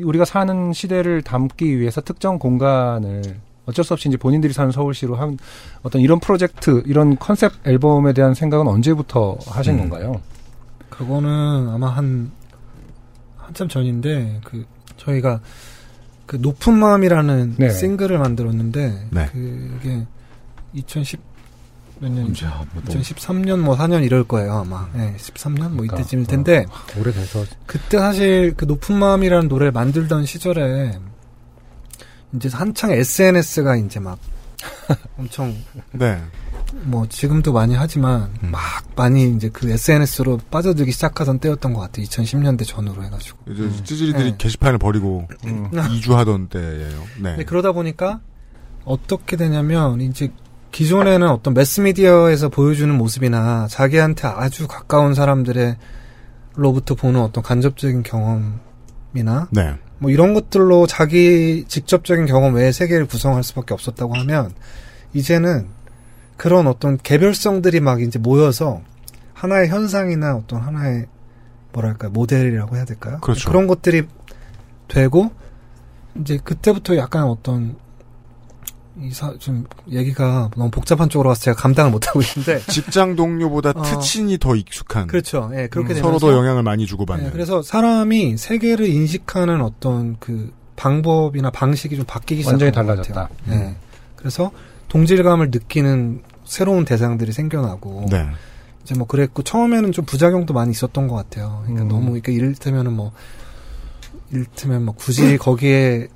[0.02, 3.22] 우리가 사는 시대를 담기 위해서 특정 공간을
[3.66, 5.38] 어쩔 수 없이 이제 본인들이 사는 서울시로 한
[5.82, 9.78] 어떤 이런 프로젝트, 이런 컨셉 앨범에 대한 생각은 언제부터 하신 음.
[9.88, 10.20] 건가요?
[10.88, 12.30] 그거는 아마 한
[13.36, 14.64] 한참 전인데 그
[14.96, 15.40] 저희가
[16.26, 17.70] 그 높은 마음이라는 네.
[17.70, 19.26] 싱글을 만들었는데 네.
[19.26, 20.06] 그게
[20.74, 21.20] 2010
[21.98, 22.26] 몇 년?
[22.26, 22.64] 언제야?
[22.72, 24.88] 뭐 너무- 2013년 뭐 4년 이럴 거예요 아마.
[24.92, 30.26] 네, 13년 뭐 그러니까, 이때쯤일 텐데 어, 오래돼서 그때 사실 그 높은 마음이라는 노래를 만들던
[30.26, 30.98] 시절에
[32.34, 34.18] 이제 한창 SNS가 이제 막
[35.18, 35.54] 엄청
[35.92, 36.20] 네.
[36.82, 38.50] 뭐 지금도 많이 하지만 음.
[38.50, 38.60] 막
[38.96, 42.04] 많이 이제 그 SNS로 빠져들기 시작하던 때였던 것 같아요.
[42.06, 43.38] 2010년대 전후로 해가지고.
[43.52, 44.36] 이제 찌질이들이 네.
[44.36, 45.70] 게시판을 버리고 음.
[45.92, 47.02] 이주하던 때예요.
[47.22, 47.36] 네.
[47.36, 48.20] 네, 그러다 보니까
[48.84, 50.32] 어떻게 되냐면 이제
[50.76, 55.74] 기존에는 어떤 매스미디어에서 보여주는 모습이나 자기한테 아주 가까운 사람들의
[56.54, 59.74] 로부터 보는 어떤 간접적인 경험이나 네.
[59.96, 64.52] 뭐 이런 것들로 자기 직접적인 경험 외의 세계를 구성할 수밖에 없었다고 하면
[65.14, 65.68] 이제는
[66.36, 68.82] 그런 어떤 개별성들이 막 이제 모여서
[69.32, 71.06] 하나의 현상이나 어떤 하나의
[71.72, 73.16] 뭐랄까 모델이라고 해야 될까요?
[73.22, 73.50] 그렇죠.
[73.50, 74.02] 런 것들이
[74.88, 75.30] 되고
[76.20, 77.76] 이제 그때부터 약간 어떤
[79.02, 83.82] 이사 좀 얘기가 너무 복잡한 쪽으로 가서 제가 감당을 못 하고 있는데 직장 동료보다 어.
[83.82, 85.06] 특친이 더 익숙한.
[85.06, 85.50] 그렇죠.
[85.54, 87.26] 예, 그렇게 음, 서로 더 영향을 많이 주고받는.
[87.26, 93.28] 네, 그래서 사람이 세계를 인식하는 어떤 그 방법이나 방식이 좀 바뀌기 완전히 시작한 것 달라졌다.
[93.28, 93.58] 같아요.
[93.58, 93.76] 네.
[94.16, 94.50] 그래서
[94.88, 98.26] 동질감을 느끼는 새로운 대상들이 생겨나고 네.
[98.82, 101.60] 이제 뭐 그랬고 처음에는 좀 부작용도 많이 있었던 것 같아요.
[101.64, 101.88] 그러니까 음.
[101.88, 103.12] 너무 그러니까 이를테면은 뭐
[104.30, 106.08] 이를테면 뭐 굳이 거기에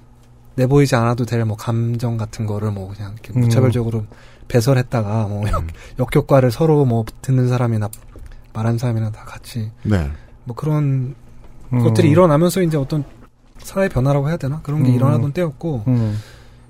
[0.60, 3.40] 내보이지 않아도 될 뭐 감정 같은 거를 뭐 그냥 이렇게 음.
[3.40, 4.04] 무차별적으로
[4.48, 5.68] 배설했다가 뭐 역, 음.
[5.98, 7.88] 역 효과를 서로 뭐 듣는 사람이나
[8.52, 10.10] 말한 사람이나 다 같이 네.
[10.44, 11.14] 뭐 그런
[11.72, 11.78] 음.
[11.82, 13.04] 것들이 일어나면서 이제 어떤
[13.58, 14.94] 사회 변화라고 해야 되나 그런 게 음.
[14.96, 16.18] 일어나던 때였고 음.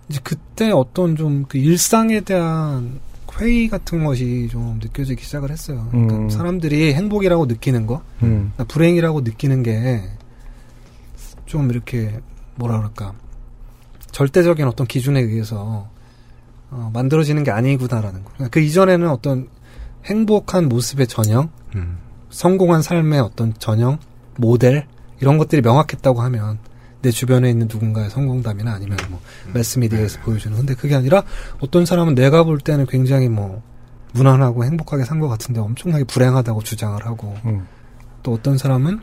[0.08, 3.00] 이제 그때 어떤 좀 그 일상에 대한
[3.40, 5.86] 회의 같은 것이 좀 느껴지기 시작을 했어요.
[5.90, 6.28] 그러니까 음.
[6.28, 8.52] 사람들이 행복이라고 느끼는 거, 음.
[8.68, 10.02] 불행이라고 느끼는 게
[11.46, 12.20] 좀 이렇게
[12.54, 13.12] 뭐라 그럴까
[14.12, 15.88] 절대적인 어떤 기준에 의해서
[16.70, 18.30] 어, 만들어지는 게 아니구나라는 거.
[18.34, 19.48] 그러니까 그 이전에는 어떤
[20.04, 21.98] 행복한 모습의 전형, 음.
[22.30, 23.98] 성공한 삶의 어떤 전형,
[24.36, 24.86] 모델
[25.20, 26.58] 이런 것들이 명확했다고 하면
[27.02, 29.20] 내 주변에 있는 누군가의 성공담이나 아니면 뭐
[29.54, 31.22] 매스미디어에서 보여주는 근데 그게 아니라
[31.60, 33.62] 어떤 사람은 내가 볼 때는 굉장히 뭐
[34.12, 37.66] 무난하고 행복하게 산 것 같은데 엄청나게 불행하다고 주장을 하고 음.
[38.22, 39.00] 또 어떤 사람은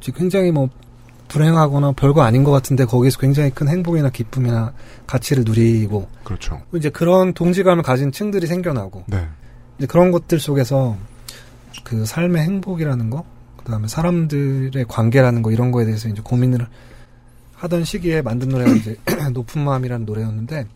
[0.00, 0.68] 굉장히 뭐
[1.28, 4.72] 불행하거나 별거 아닌 것 같은데 거기서 굉장히 큰 행복이나 기쁨이나
[5.06, 6.60] 가치를 누리고 그렇죠.
[6.74, 9.28] 이제 그런 동지감을 가진 층들이 생겨나고 네.
[9.78, 10.96] 이제 그런 것들 속에서
[11.84, 13.24] 그 삶의 행복이라는 거,
[13.56, 16.66] 그 다음에 사람들의 관계라는 거 이런 거에 대해서 이제 고민을
[17.54, 18.96] 하던 시기에 만든 노래가 이제
[19.32, 20.66] 높은 마음이라는 노래였는데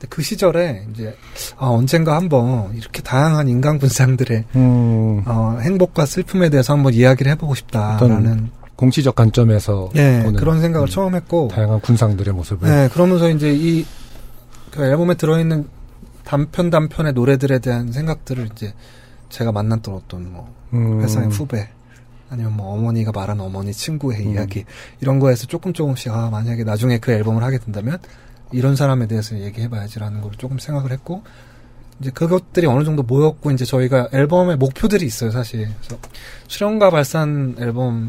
[0.00, 1.14] 근데 그 시절에 이제
[1.58, 5.22] 아 언젠가 한번 이렇게 다양한 인간 군상들의 음.
[5.26, 8.50] 어, 행복과 슬픔에 대해서 한번 이야기를 해보고 싶다라는
[8.80, 13.84] 공시적 관점에서 네, 보는 그런 생각을 처음 했고 다양한 군상들의 모습을 네, 그러면서 이제 이,
[14.70, 15.68] 그 앨범에 들어있는
[16.24, 18.72] 단편 단편의 노래들에 대한 생각들을 이제
[19.28, 21.02] 제가 만났던 어떤 뭐, 음.
[21.02, 21.68] 회사의 후배,
[22.30, 24.32] 아니면 뭐 어머니가 말한 어머니 친구의 음.
[24.32, 24.64] 이야기,
[25.02, 27.98] 이런 거에서 조금 조금씩, 아, 만약에 나중에 그 앨범을 하게 된다면,
[28.50, 31.22] 이런 사람에 대해서 얘기해봐야지라는 걸 조금 생각을 했고
[32.00, 35.68] 이제 그것들이 어느 정도 모였고 이제 저희가 앨범의 목표들이 있어요 사실.
[35.80, 35.98] 그래서
[36.48, 38.08] 수령과 발산 앨범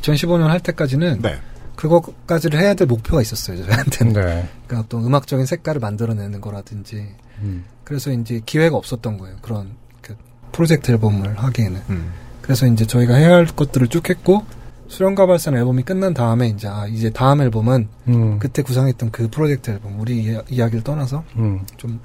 [0.00, 1.38] 2015년 할 때까지는 네.
[1.76, 4.12] 그것까지를 해야 될 목표가 있었어요 저희한테는.
[4.12, 4.48] 네.
[4.66, 7.06] 그러니까 어떤 음악적인 색깔을 만들어내는 거라든지.
[7.40, 7.64] 음.
[7.82, 9.36] 그래서 이제 기회가 없었던 거예요.
[9.42, 9.70] 그런
[10.00, 10.14] 그
[10.52, 11.80] 프로젝트 앨범을 하기에는.
[11.90, 12.12] 음.
[12.42, 14.44] 그래서 이제 저희가 해야 할 것들을 쭉 했고
[14.88, 18.38] 수령과 발산 앨범이 끝난 다음에 이제 아, 이제 다음 앨범은 음.
[18.38, 21.62] 그때 구상했던 그 프로젝트 앨범 우리 이야, 이야기를 떠나서 음.
[21.76, 21.98] 좀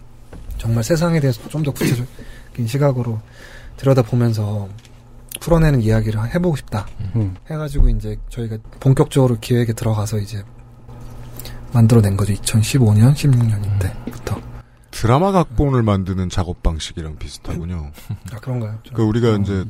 [0.58, 3.20] 정말 세상에 대해서 좀 더 구체적인 시각으로
[3.78, 4.68] 들여다보면서
[5.40, 6.88] 풀어내는 이야기를 해보고 싶다.
[7.16, 7.36] 음.
[7.50, 10.44] 해가지고 이제 저희가 본격적으로 기획에 들어가서 이제
[11.74, 12.34] 만들어낸 거죠.
[12.34, 14.40] 2015년, 16년 때부터.
[14.92, 17.92] 드라마 각본을 만드는 작업 방식이랑 비슷하군요.
[18.34, 18.80] 아 그런가요?
[18.94, 19.64] 그 우리가 이제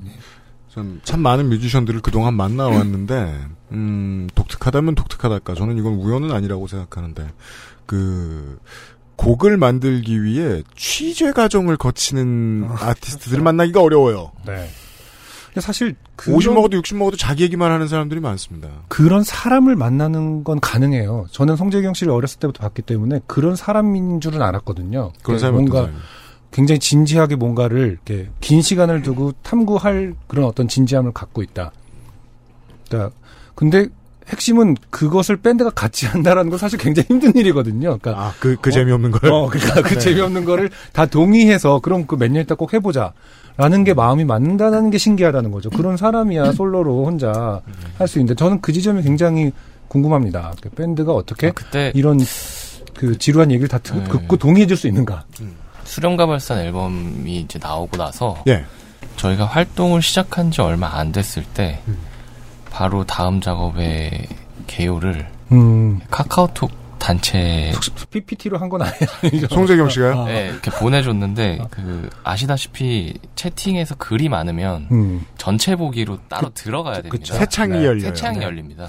[0.73, 3.39] 참, 참 많은 뮤지션들을 그동안 만나왔는데
[3.71, 5.55] 음, 독특하다면 독특하달까.
[5.55, 7.31] 저는 이건 우연은 아니라고 생각하는데
[7.85, 8.59] 그
[9.17, 14.31] 곡을 만들기 위해 취재 과정을 거치는 아 티스트들을 만나기가 어려워요.
[14.45, 14.69] 네.
[15.57, 15.95] 사실
[16.27, 18.69] 50 먹어도 60 먹어도 자기 얘기만 하는 사람들이 많습니다.
[18.87, 21.25] 그런 사람을 만나는 건 가능해요.
[21.31, 25.11] 저는 송재경 씨를 어렸을 때부터 봤기 때문에 그런 사람인 줄은 알았거든요.
[25.23, 25.89] 그런 네, 사람이 뭔가?
[26.51, 31.71] 굉장히 진지하게 뭔가를 이렇게 긴 시간을 두고 탐구할 그런 어떤 진지함을 갖고 있다.
[32.87, 33.15] 그러니까
[33.55, 33.87] 근데
[34.29, 37.97] 핵심은 그것을 밴드가 같이 한다라는 건 사실 굉장히 힘든 일이거든요.
[37.99, 39.31] 그러니까 아, 그, 그 재미없는 걸?
[39.31, 39.99] 어, 그러니까 그 네.
[39.99, 43.13] 재미없는 거를 다 동의해서 그럼 그 몇 년 있다 꼭 해보자.
[43.57, 45.69] 라는 게 마음이 맞는다는 게 신기하다는 거죠.
[45.69, 47.59] 그런 사람이야 솔로로 혼자
[47.97, 49.51] 할 수 있는데 저는 그 지점이 굉장히
[49.89, 50.53] 궁금합니다.
[50.61, 51.51] 그 밴드가 어떻게
[51.93, 52.19] 이런
[52.95, 54.03] 그 지루한 얘기를 다 듣- 네.
[54.05, 55.25] 듣고 동의해줄 수 있는가?
[55.83, 58.63] 수령과 발산 앨범이 이제 나오고 나서 예.
[59.17, 61.97] 저희가 활동을 시작한 지 얼마 안 됐을 때 음.
[62.71, 64.27] 바로 다음 작업의
[64.67, 65.99] 개요를 음.
[66.09, 67.71] 카카오톡 단체
[68.11, 69.47] PPT로 한 건 아니죠.
[69.55, 70.25] 송재경 씨가요?
[70.25, 75.25] 네, 이렇게 보내줬는데 그 아시다시피 채팅에서 글이 많으면 음.
[75.37, 77.17] 전체 보기로 따로 들어가야 됩니다.
[77.17, 77.33] 그쵸.
[77.35, 78.01] 새 창이 열려요.
[78.01, 78.45] 새 창이 네.
[78.45, 78.87] 열립니다.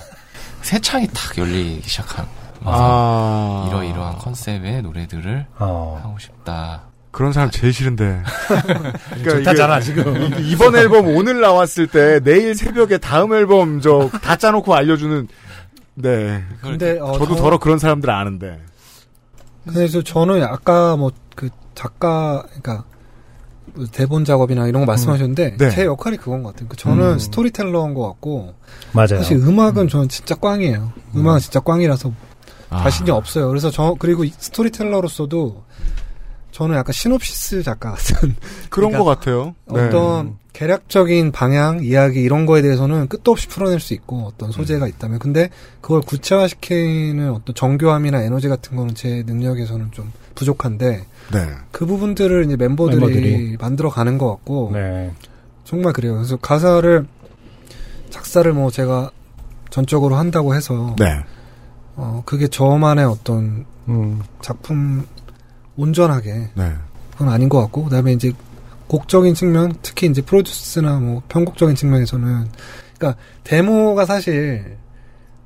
[0.62, 2.26] 새 창이 탁 열리기 시작한.
[2.64, 3.64] 아.
[3.68, 6.00] 이러이러한 컨셉의 노래들을 어.
[6.02, 6.82] 하고 싶다.
[7.10, 8.22] 그런 사람 제일 싫은데.
[9.10, 10.32] 그러니까 좋다잖아, 지금.
[10.44, 15.26] 이번 앨범 오늘 나왔을 때 내일 새벽에 다음 앨범 저 다 짜놓고 알려주는.
[15.94, 16.44] 네.
[16.62, 18.60] 근데, 어, 저도 저- 더러 그런 사람들 아는데.
[19.66, 22.84] 그래서 저는 아까 뭐 그 작가 그러니까
[23.74, 25.70] 뭐 대본 작업이나 이런 거 말씀하셨는데 네.
[25.70, 26.68] 제 역할이 그건 것 같아요.
[26.68, 27.18] 그 저는 음.
[27.18, 28.54] storyteller인 것 같고
[28.92, 29.16] 맞아요.
[29.18, 30.92] 사실 음악은 저는 진짜 꽝이에요.
[31.14, 31.26] 음.
[31.26, 32.12] 악은 진짜 꽝이라서
[32.68, 32.82] 아.
[32.82, 33.48] 자신이 없어요.
[33.48, 35.64] 그래서 저 그리고 이 스토리텔러로서도
[36.50, 38.34] 저는 약간 시놉시스 작가 같은
[38.70, 39.54] 그런 그러니까 것 같아요.
[39.72, 39.86] 네.
[39.86, 44.88] 어떤 개략적인 방향, 이야기 이런 거에 대해서는 끝도 없이 풀어낼 수 있고 어떤 소재가 음.
[44.88, 45.48] 있다면 근데
[45.80, 51.48] 그걸 구체화시키는 어떤 정교함이나 에너지 같은 거는 제 능력에서는 좀 부족한데 네.
[51.70, 53.56] 그 부분들을 이제 멤버들이, 멤버들이.
[53.60, 55.12] 만들어 가는 것 같고 네.
[55.64, 56.14] 정말 그래요.
[56.14, 57.06] 그래서 가사를
[58.10, 59.10] 작사를 뭐 제가
[59.70, 61.06] 전적으로 한다고 해서 네.
[61.94, 64.20] 어 그게 저만의 어떤 음.
[64.42, 65.06] 작품
[65.80, 66.74] 온전하게 네.
[67.12, 68.32] 그건 아닌 것 같고 그다음에 이제
[68.86, 72.48] 곡적인 측면 특히 이제 produce나 뭐 편곡적인 측면에서는
[72.98, 74.76] 그러니까 데모가 사실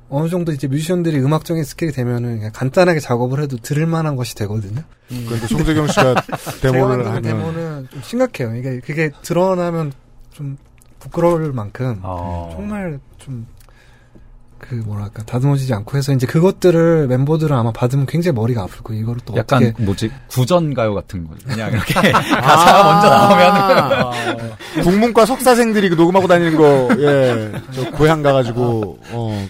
[0.09, 4.81] 어느 정도 이제 뮤지션들이 음악적인 스킬이 되면은 그냥 간단하게 작업을 해도 들을 만한 것이 되거든요.
[5.07, 6.15] 그런데 송재경 씨가
[6.61, 8.55] 데모를 하면 데모는 좀 심각해요.
[8.55, 9.93] 이게 그게 드러나면
[10.31, 10.57] 좀
[10.99, 12.51] 부끄러울 만큼 어.
[12.55, 13.47] 정말 좀
[14.69, 19.01] 그 뭐랄까 다듬어지지 않고 해서 이제 그것들을 멤버들은 아마 받으면 굉장히 머리가 아플 거예요.
[19.01, 20.11] 이거를 또 약간 어떻게 뭐지?
[20.27, 24.55] 구전 가요 같은 거 그냥 이렇게 가사가 먼저 나오면은.
[24.83, 29.47] 국문과 석사생들이 그 녹음하고 다니는 거, 예, 저 고향 가가지고, 어,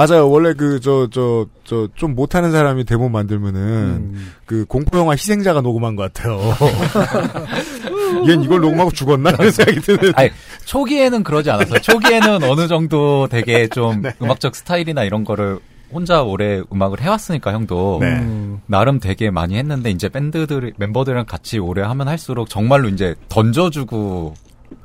[0.00, 0.30] 맞아요.
[0.30, 4.32] 원래 그, 저, 저, 저, 좀 못하는 사람이 데모 만들면은, 음.
[4.46, 6.40] 그, 공포 영화 희생자가 녹음한 것 같아요.
[8.24, 9.28] 얜 이걸 녹음하고 죽었나?
[9.30, 10.12] 이런 생각이 드는.
[10.16, 10.30] 아니,
[10.64, 11.80] 초기에는 그러지 않았어요.
[11.80, 14.14] 초기에는 어느 정도 되게 좀 네.
[14.22, 15.58] 음악적 스타일이나 이런 거를
[15.92, 18.06] 혼자 오래 음악을 해왔으니까 형도 네.
[18.20, 18.60] 음.
[18.66, 24.34] 나름 되게 많이 했는데 이제 밴드들 멤버들이랑 같이 오래 하면 할수록 정말로 이제 던져주고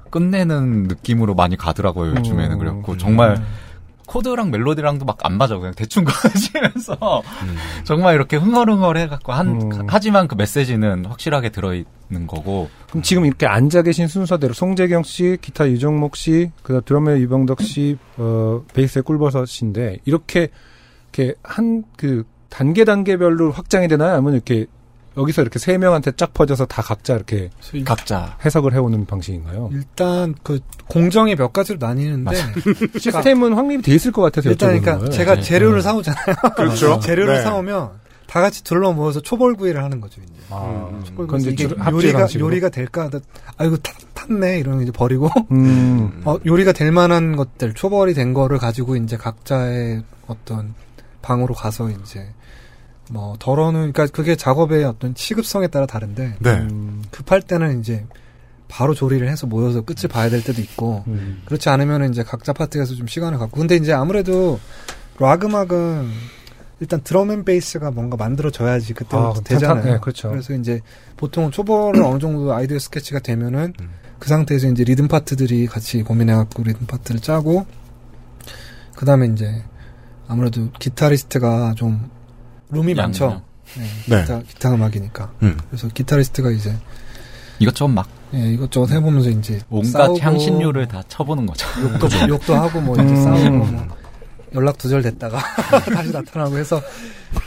[0.09, 2.57] 끝내는 느낌으로 많이 가더라고요 요즘에는 음.
[2.57, 3.39] 그래갖고 정말
[4.15, 7.23] 코드랑 멜로디랑도 막 안 맞아 그냥 대충 거지면서
[7.83, 9.87] 정말 이렇게 흥얼흥얼 해갖고 한 음.
[9.87, 15.67] 하지만 그 메시지는 확실하게 들어있는 거고 그럼 지금 이렇게 앉아 계신 순서대로 송재경 씨, 기타
[15.67, 20.49] 유정목 씨, 그다음 드럼의 유병덕 씨, 어, 베이스의 꿀버섯 씨인데 이렇게
[21.11, 24.13] 이렇게 한 그 단계 단계별로 확장이 되나요?
[24.13, 24.65] 아니면 이렇게
[25.17, 27.49] 여기서 이렇게 세 명한테 쫙 퍼져서 다 각자 이렇게
[27.85, 29.69] 각자 해석을 해오는 방식인가요?
[29.71, 32.35] 일단 그 공정이 몇 가지로 나뉘는데
[32.99, 35.11] 시스템은 확립이 돼 있을 것 같아서 일단 그러니까 거예요.
[35.11, 35.41] 제가 네.
[35.41, 35.81] 재료를 네.
[35.81, 36.35] 사오잖아요.
[36.55, 36.99] 그렇죠.
[36.99, 37.41] 재료를 네.
[37.43, 37.91] 사오면
[38.27, 40.21] 다 같이 둘러 모여서 초벌구이를 하는 거죠.
[40.21, 40.33] 이제.
[40.49, 42.45] 아, 초벌구이 그건 이제 이게 요리가 방식으로?
[42.47, 43.09] 요리가 될까?
[43.57, 46.21] 아이고 탔, 탔네 이러면 이제 버리고 음.
[46.25, 50.73] 어, 요리가 될 만한 것들 초벌이 된 거를 가지고 이제 각자의 어떤
[51.21, 52.27] 방으로 가서 이제
[53.11, 56.49] 뭐 덜어는 그러니까 그게 작업의 어떤 시급성에 따라 다른데 네.
[56.51, 58.05] 음, 급할 때는 이제
[58.67, 61.41] 바로 조리를 해서 모여서 끝을 봐야 될 때도 있고 음.
[61.45, 64.59] 그렇지 않으면 이제 각자 파트에서 좀 시간을 갖고 근데 이제 아무래도
[65.19, 66.09] 락 음악은
[66.81, 69.81] 일단 drum and bass가 뭔가 만들어져야지 그때부터 아, 되잖아요.
[69.83, 70.33] 탄탄- 네, 그렇죠.
[70.33, 70.81] 그래서 이제
[71.15, 73.73] 보통 초벌은 어느 정도 아이디어 스케치가 되면은
[74.19, 77.65] 그 상태에서 이제 리듬 파트들이 같이 고민해갖고 리듬 파트를 짜고
[78.95, 79.63] 그 다음에 이제
[80.27, 82.09] 아무래도 기타리스트가 좀
[82.69, 82.93] room이.
[82.93, 83.41] 많죠.
[83.77, 84.21] 네, 네.
[84.21, 85.31] 기타, 기타 음악이니까.
[85.43, 85.57] 음.
[85.69, 86.75] 그래서 기타리스트가 이제
[87.59, 91.67] 이것저것 막 예, 이것저것 해보면서 이제 온갖 소스하고 향신료를 다 쳐보는 거죠.
[91.81, 93.23] 욕도, 욕도 하고 뭐 이제 음.
[93.23, 93.87] 싸우고 뭐
[94.55, 95.37] 연락 두절됐다가
[95.93, 96.81] 다시 나타나고 해서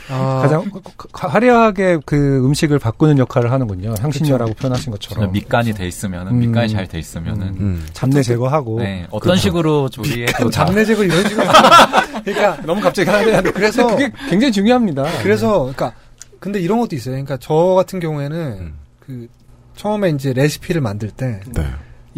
[0.09, 0.69] 아, 가장
[1.11, 3.95] 가- 화려하게 그 음식을 바꾸는 역할을 하는군요.
[3.99, 5.31] 향신료라고 표현하신 것처럼.
[5.31, 6.39] 밑간이 돼 있으면은 음.
[6.39, 7.87] 밑간이 잘 돼 있으면은 음.
[7.93, 8.79] 잡내 제거하고.
[8.79, 9.41] 네, 어떤 그렇죠.
[9.41, 11.47] 식으로 조리해도 다- 잡내 제거 이런 식으로
[12.23, 15.05] 그러니까 너무 갑자기 하는 그래서 그게 굉장히 중요합니다.
[15.23, 15.93] 그래서 그러니까
[16.39, 17.13] 근데 이런 것도 있어요.
[17.13, 18.73] 그러니까 저 같은 경우에는
[19.05, 19.27] 그
[19.75, 21.39] 처음에 이제 레시피를 만들 때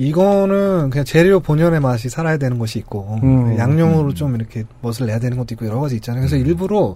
[0.07, 3.57] 이거는 그냥 재료 본연의 맛이 살아야 되는 것이 있고 음.
[3.57, 6.21] 양념으로 좀 이렇게 멋을 내야 되는 것도 있고 여러 가지 있잖아요.
[6.21, 6.95] 그래서 일부러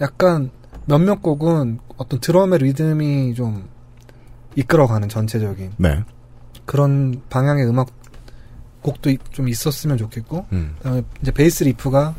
[0.00, 0.50] 약간
[0.86, 3.68] 몇몇 곡은 어떤 드럼의 리듬이 좀
[4.56, 6.00] 이끌어가는 전체적인 네.
[6.64, 7.88] 그런 방향의 음악
[8.82, 10.74] 곡도 이- 좀 있었으면 좋겠고 음.
[10.78, 12.14] 그다음에 이제 베이스 리프가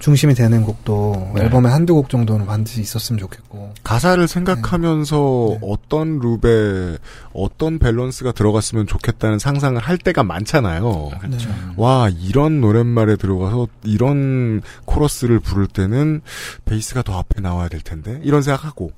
[0.00, 1.42] 중심이 되는 곡도 네.
[1.42, 6.98] 앨범에 한두 곡 정도는 반드시 있었으면 좋겠고 가사를 생각하면서 어떤 loop에
[7.32, 11.10] 어떤 밸런스가 들어갔으면 좋겠다는 상상을 할 때가 많잖아요.
[11.20, 11.50] 그렇죠.
[11.76, 16.20] 와 이런 노랫말에 들어가서 이런 코러스를 부를 때는
[16.64, 18.92] 베이스가 더 앞에 나와야 될 텐데 이런 생각하고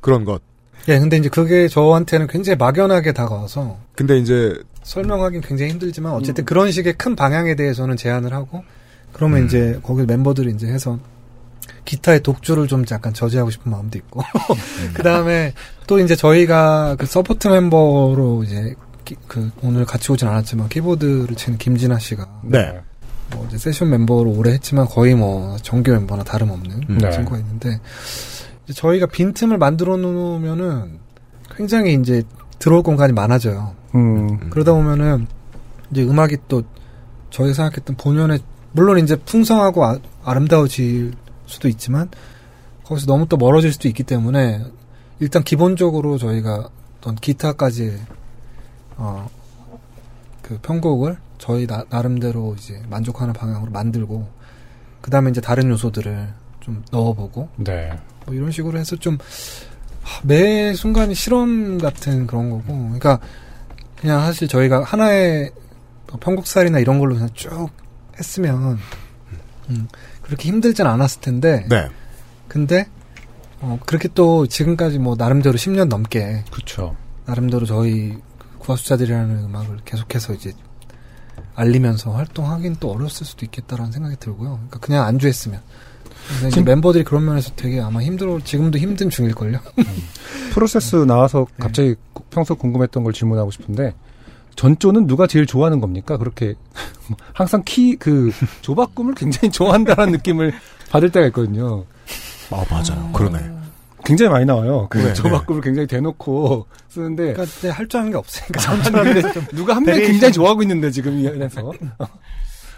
[0.00, 0.42] 그런 것.
[0.88, 6.70] 예, 근데 이제 그게 저한테는 굉장히 막연하게 다가와서 근데 이제 설명하기는 굉장히 힘들지만 어쨌든 그런
[6.70, 8.62] 식의 큰 방향에 대해서는 제안을 하고
[9.16, 9.46] 그러면 음.
[9.46, 10.98] 이제 거기 멤버들이 이제 해서
[11.86, 14.90] 기타의 독주를 좀 약간 저지하고 싶은 마음도 있고 음.
[14.94, 15.54] 그 다음에
[15.86, 18.74] 또 이제 저희가 그 support 멤버로 이제
[19.06, 22.78] 기- 그 오늘 같이 오진 않았지만 키보드를 치는 김진아 씨가 네.
[23.30, 26.98] 뭐 이제 세션 멤버로 오래 했지만 거의 뭐 정규 멤버나 다름없는 음.
[26.98, 27.10] 네.
[27.10, 27.80] 친구가 있는데
[28.72, 30.98] 저희가 빈틈을 만들어 놓으면은
[31.56, 32.22] 굉장히 이제
[32.58, 33.74] 들어올 공간이 많아져요.
[33.94, 34.50] 음.
[34.50, 35.26] 그러다 보면은
[35.90, 36.62] 이제 음악이 또
[37.30, 38.40] 저희 생각했던 본연의
[38.76, 41.14] 물론 이제 풍성하고 아, 아름다워질
[41.46, 42.10] 수도 있지만
[42.84, 44.64] 거기서 너무 또 멀어질 수도 있기 때문에
[45.18, 46.68] 일단 기본적으로 저희가
[47.00, 47.98] 어떤 기타까지
[48.96, 49.28] 어
[50.46, 54.28] 그 편곡을 저희 나, 나름대로 이제 만족하는 방향으로 만들고
[55.00, 56.28] 그 다음에 이제 다른 요소들을
[56.60, 57.92] 좀 넣어보고 네.
[58.24, 59.18] 뭐 이런 식으로 해서 좀
[60.02, 63.18] 하, 매 순간이 실험 같은 그런 거고 그러니까
[64.00, 65.50] 그냥 사실 저희가 하나의
[66.08, 67.68] 뭐 편곡살이나 이런 걸로 그냥 쭉
[68.18, 68.78] 했으면
[69.70, 69.88] 음,
[70.22, 71.88] 그렇게 힘들진 않았을 텐데 네.
[72.48, 72.88] 근데
[73.60, 76.96] 어, 그렇게 또 지금까지 뭐 나름대로 10년 넘게 그렇죠.
[77.24, 78.16] 나름대로 저희
[78.58, 80.52] 구하수자들이라는 음악을 계속해서 이제
[81.54, 84.50] 알리면서 활동하긴 또 어려웠을 수도 있겠다라는 생각이 들고요.
[84.56, 85.60] 그러니까 그냥 안주했으면.
[86.50, 89.58] 지금- 멤버들이 그런 면에서 되게 아마 힘들어 지금도 힘든 중일걸요.
[90.52, 93.94] 프로세스 나와서 갑자기 구- 평소 궁금했던 걸 질문하고 싶은데
[94.56, 96.16] 전조는 누가 제일 좋아하는 겁니까?
[96.16, 96.54] 그렇게
[97.32, 98.32] 항상 키 그
[98.62, 100.52] 조바꿈을 굉장히 좋아한다는 느낌을
[100.90, 101.84] 받을 때가 있거든요.
[102.50, 103.10] 아 맞아요.
[103.12, 103.50] 그러네.
[104.04, 104.86] 굉장히 많이 나와요.
[104.88, 110.00] 그 네, 조바꿈을 굉장히 대놓고 쓰는데 그러니까 할줄 아는 게 없으니까 아, 누가 한 명이.
[110.06, 111.72] 굉장히 좋아하고 있는데 지금 이 안에서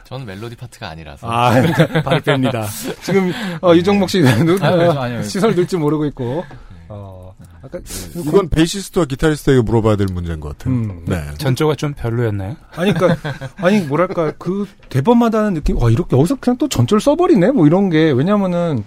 [0.05, 1.31] 저는 멜로디 파트가 아니라서.
[1.31, 1.51] 아,
[2.03, 2.67] 바로 뺍니다.
[3.03, 4.27] 지금 어, 이종목 씨도
[4.65, 5.23] 아유, 아유.
[5.23, 6.45] 시설 넣을 줄 모르고 있고.
[6.89, 7.79] 어, 아까
[8.15, 10.75] 이건 베이시스트와 기타리스트에게 물어봐야 될 문제인 것 같아요.
[10.75, 11.05] 음.
[11.07, 11.23] 네.
[11.39, 12.57] 전조가 좀 별로였나요?
[12.77, 13.17] 아니, 그니까,
[13.57, 17.51] 아니, 뭐랄까, 그, 대범하다 하는 느낌, 와, 이렇게, 여기서 그냥 또 전조를 써버리네?
[17.51, 18.85] 뭐 이런 게, 왜냐면은,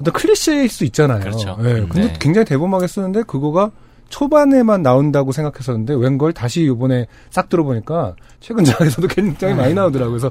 [0.00, 1.20] 어떤 클리셰일 수 있잖아요.
[1.20, 1.56] 그렇죠.
[1.60, 2.16] 예, 근데 네.
[2.20, 3.70] 굉장히 대범하게 쓰는데, 그거가
[4.08, 10.18] 초반에만 나온다고 생각했었는데, 웬걸 다시 이번에 싹 들어보니까, 최근 작에서도 굉장히 많이 나오더라고요.
[10.18, 10.30] 그래서,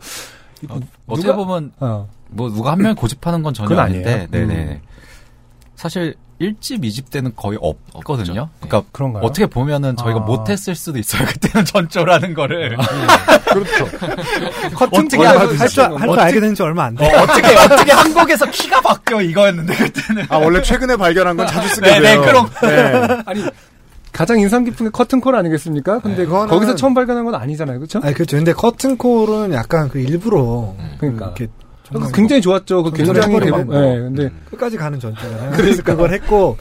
[0.69, 2.09] 어, 어떻게 보면 어.
[2.29, 4.27] 뭐 누가 한명 고집하는 건 전혀 그건 아닌데.
[4.29, 4.53] 네네.
[4.53, 4.81] 음.
[5.75, 8.43] 사실 1집, 2집 때는 거의 없거든요.
[8.43, 8.67] 네.
[8.67, 9.23] 그러니까 그런가요?
[9.23, 10.23] 어떻게 보면은 저희가 아.
[10.23, 11.25] 못했을 수도 있어요.
[11.27, 12.77] 그때는 전조라는 거를.
[13.51, 13.85] 그렇죠.
[14.75, 15.17] 커튼 어떻게.
[15.25, 17.05] 할줄 알게 된 지 얼마 안 돼.
[17.05, 20.25] 어, 어떻게 어떻게 한국에서 키가 바뀌어 이거였는데 그때는.
[20.29, 22.21] 아 원래 최근에 발견한 건 자주 쓰게 네, 네, 돼요.
[22.21, 22.49] 그럼.
[22.61, 23.21] 네.
[23.25, 23.43] 아니,
[24.11, 25.99] 가장 인상 깊은 게 커튼콜 아니겠습니까?
[25.99, 27.79] 근데 그거는- 거기서 처음 발견한 건 아니잖아요.
[27.79, 27.99] 그쵸?
[28.03, 28.37] 아니 그렇죠.
[28.37, 31.33] 근데 커튼콜은 약간 그 일부러 그러니까.
[31.35, 31.68] 그 이렇게 정말
[32.13, 32.83] 굉장히 좋았죠.
[32.83, 33.71] 그 굉장히 전전해버리는 대박.
[33.73, 33.79] 거.
[33.81, 35.51] 네, 근데 끝까지 가는 전투잖아요.
[35.51, 36.57] 그래서 그걸 했고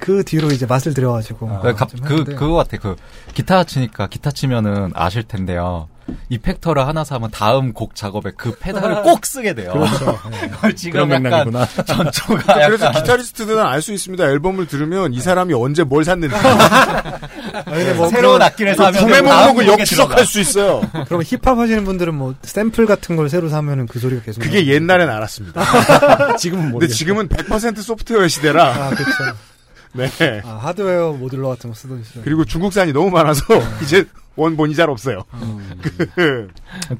[0.00, 2.76] 그 뒤로 이제 맛을 들여가지고 그, 갑- 좀 그, 했는데 그거 같아.
[2.78, 2.96] 그,
[3.34, 5.88] 기타 치니까, 기타 치면은 아실 텐데요.
[6.28, 9.72] 이펙터를 하나 사면 다음 곡 작업에 그 페달을 꼭 쓰게 돼요.
[9.72, 10.18] 그렇죠.
[10.52, 11.66] 그걸 지금 그런 약간 맥락이구나.
[11.86, 14.24] 전초가 그래서 약간 기타리스트들은 알 수 있습니다.
[14.24, 16.34] 앨범을 들으면 이 사람이 언제 뭘 샀는지.
[17.64, 20.26] 근데 뭐 새로운 악기를 사면 구매 목록을 역추적할.
[20.26, 20.80] 수 있어요.
[21.06, 24.66] 그러면 힙합 하시는 분들은 뭐 샘플 같은 걸 새로 사면은 그 소리가 계속 그게.
[24.66, 26.36] 옛날엔 알았습니다.
[26.36, 26.96] 지금은 근데 모르겠어요.
[26.96, 28.64] 지금은 100% 소프트웨어 시대라.
[28.68, 29.12] 아 그렇죠.
[29.92, 30.08] 네.
[30.44, 32.22] 아, 하드웨어 모듈러 같은 거 쓰던 시절.
[32.22, 33.42] 그리고 중국산이 너무 많아서
[33.82, 34.04] 이제
[34.36, 35.24] 원본이 잘 없어요.
[36.14, 36.48] 그,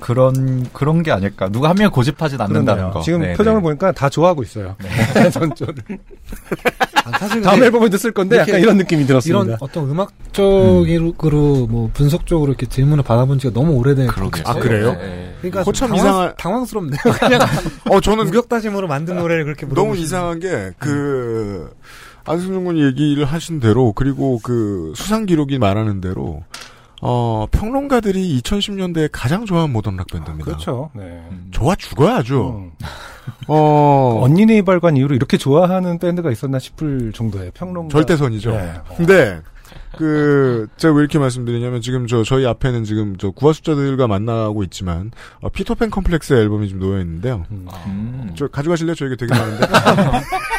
[0.01, 1.49] 그런, 그런 게 아닐까.
[1.49, 2.91] 누가 한명 고집하진 않는다는 그러네요.
[2.93, 3.01] 거.
[3.03, 3.63] 지금 네, 표정을 네.
[3.63, 4.77] 보니까 다 좋아하고 있어요.
[5.33, 5.75] 전조를.
[7.05, 9.43] 아, 사실 다음 앨범에도 쓸 건데 약간 이런 느낌이 들었습니다.
[9.45, 14.45] 이런 어떤 음악적으로 뭐 분석적으로 이렇게 질문을 받아본 지가 너무 오래된 그러게요.
[14.47, 14.93] 아, 그래요?
[14.95, 15.35] 네.
[15.39, 17.01] 그러니까 그거 참 당황, 이상한- 당황스럽네요.
[17.21, 17.41] 그냥
[17.91, 19.97] 어, 저는 무격다짐으로 만든 노래를 그렇게 너무.
[19.97, 21.71] 이상한 게, 그,
[22.25, 26.43] 안승준 군이 얘기를 하신 대로, 그리고 그 수상 기록이 말하는 대로,
[27.03, 30.45] 어, 평론가들이 2010년대에 가장 좋아하는 모던 락 밴드입니다.
[30.45, 30.91] 그렇죠.
[30.95, 31.23] 네.
[31.51, 32.41] 좋아 죽어요, 아주.
[32.41, 32.71] 음.
[33.49, 37.91] 어, 언니네 발관 이후로 이렇게 좋아하는 밴드가 있었나 싶을 정도의 평론가.
[37.93, 38.51] 절대선이죠.
[38.51, 38.75] 네.
[38.99, 39.41] 근데,
[39.97, 45.11] 그, 제가 왜 이렇게 말씀드리냐면, 지금 저, 저희 앞에는 지금 저 구화 숫자들과 만나고 있지만,
[45.41, 47.47] 어, 피터팬 컴플렉스의 앨범이 지금 놓여있는데요.
[47.51, 48.31] 음.
[48.37, 48.95] 저 가져가실래요?
[48.95, 49.67] 저에게 되게 많은데.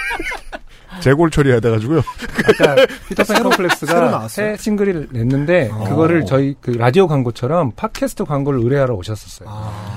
[1.02, 2.00] 재골 처리해야 돼가지고요.
[2.00, 2.76] 아까
[3.10, 4.28] 피터팬 나왔어요?
[4.28, 5.84] 새 싱글을 냈는데 어.
[5.90, 9.50] 그거를 저희 그 라디오 광고처럼 팟캐스트 광고를 의뢰하러 오셨었어요.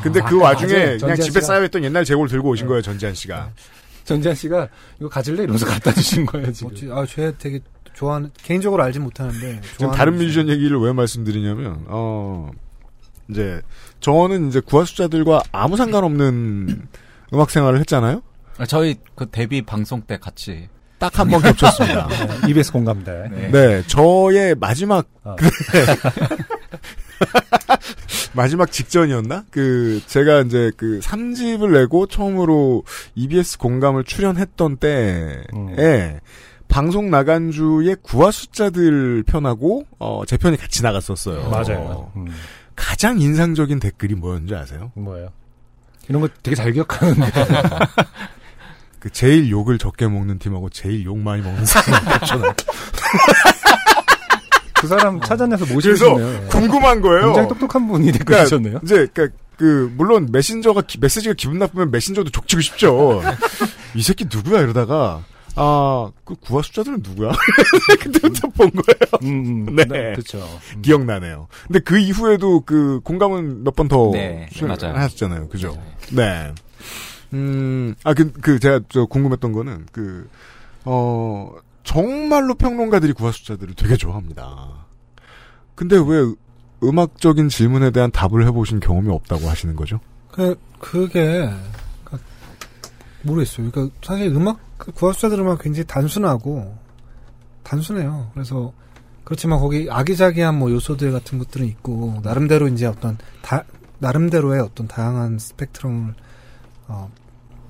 [0.02, 0.72] 근데 그 아, 와중에.
[0.72, 3.50] 그냥 전지현 집에 쌓여있던 옛날 재골 들고 오신 거예요, 전지한 씨가.
[4.04, 4.68] 전지현 씨가
[5.00, 6.92] 이거 가질래 이러면서 갖다 주신 거예요 지금.
[6.92, 7.60] 아, 쟤 되게
[7.94, 10.48] 좋아하는 개인적으로 알진 못하는데 지금 다른 뮤지션.
[10.48, 12.50] 얘기를 왜 말씀드리냐면, 어,
[13.30, 13.62] 이제,
[14.00, 16.88] 저는 이제 구화 숫자들과 아무 상관없는
[17.32, 18.22] 음악 생활을 했잖아요?
[18.68, 20.68] 저희 그 데뷔 방송 때 같이.
[21.04, 22.08] 딱 한 번 겹쳤습니다.
[22.48, 23.28] EBS 공감대.
[23.30, 23.50] 네.
[23.50, 25.36] 네, 저의 마지막, 아.
[28.32, 29.44] 마지막 직전이었나?
[29.50, 32.84] 그, 제가 이제 그 3집을 내고 처음으로
[33.14, 36.18] EBS 공감을 출연했던 때에 음.
[36.68, 41.50] 방송 나간 주에 구화 숫자들 편하고, 어, 제 편이 같이 나갔었어요.
[41.50, 42.10] 맞아요.
[42.16, 42.28] 음.
[42.74, 44.90] 가장 인상적인 댓글이 뭐였는지 아세요?
[44.94, 45.28] 뭐예요?
[46.08, 47.30] 이런 거 되게 잘 기억하는데.
[49.04, 52.54] 그 제일 욕을 적게 먹는 팀하고 제일 욕 많이 먹는 사람이 겹쳐요.
[54.80, 55.74] 그 사람 찾아내서 그래서
[56.08, 56.48] 모시겠네요.
[56.48, 57.26] 궁금한 거예요.
[57.26, 58.80] 굉장히 똑똑한 분이 댓글 그러니까 주셨네요.
[58.82, 63.22] 이제 그러니까 그 물론 메신저가 기- 메시지가 기분 나쁘면 메신저도 족치고 싶죠.
[63.94, 65.22] 이 새끼 누구야 이러다가
[65.54, 67.32] 아 그 구화 숫자들은 누구야?
[68.00, 69.20] 그때부터 본 거예요.
[69.22, 69.84] 음, 음, 네.
[70.14, 70.38] 그렇죠.
[70.76, 70.80] 음.
[70.80, 71.48] 기억나네요.
[71.66, 74.96] 근데 그 이후에도 그 공감은 몇 번더 네, 맞아요.
[74.96, 75.48] 하셨잖아요.
[75.50, 75.76] 그죠?
[76.10, 76.52] 네.
[77.32, 80.28] 음, 아, 그, 그, 제가 저 궁금했던 거는, 그,
[80.84, 81.52] 어,
[81.82, 84.86] 정말로 평론가들이 구화 숫자들을 되게 좋아합니다.
[85.74, 86.32] 근데 왜
[86.82, 90.00] 음악적인 질문에 대한 답을 해보신 경험이 없다고 하시는 거죠?
[90.30, 91.48] 그, 그게,
[92.04, 92.18] 그,
[93.22, 93.70] 모르겠어요.
[93.70, 96.76] 그러니까 사실 음악, 그 구합수자들 음악 굉장히 단순하고,
[97.62, 98.30] 단순해요.
[98.34, 98.72] 그래서,
[99.24, 103.64] 그렇지만 거기 아기자기한 뭐 요소들 같은 것들은 있고, 나름대로 이제 어떤, 다,
[103.98, 106.14] 나름대로의 어떤 다양한 스펙트럼을,
[106.88, 107.10] 어,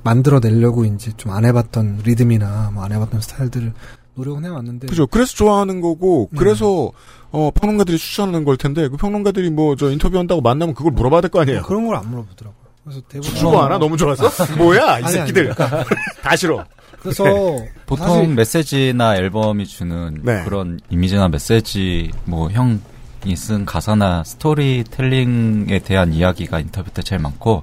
[0.02, 3.72] 만들어내려고 이제 좀 안 해봤던 리듬이나 뭐 안 해봤던 스타일들을
[4.16, 4.86] 노력은 해왔는데.
[4.86, 5.06] 그죠.
[5.08, 6.38] 그래서 좋아하는 거고, 네.
[6.38, 6.92] 그래서,
[7.32, 11.40] 어, 평론가들이 추천하는 걸 텐데, 그 평론가들이 뭐, 저 인터뷰한다고 만나면 그걸 물어봐야 될 거
[11.40, 11.62] 아니에요?
[11.62, 12.62] 그런 걸 안 물어보더라고요.
[12.84, 13.30] 그래서 대부분.
[13.34, 13.76] 수줍어 하나?
[13.78, 14.30] 너무 좋아서?
[14.56, 15.52] 뭐야, 이 아니, 새끼들.
[15.60, 15.84] 아니.
[16.22, 16.64] 다 싫어.
[17.02, 17.24] 그래서,
[17.86, 20.44] 보통 사실- 메시지나 앨범이 주는 네.
[20.44, 22.80] 그런 이미지나 메시지, 뭐, 형
[23.26, 27.62] 이 쓴 가사나 스토리텔링에 대한 이야기가 인터뷰 때 제일 많고,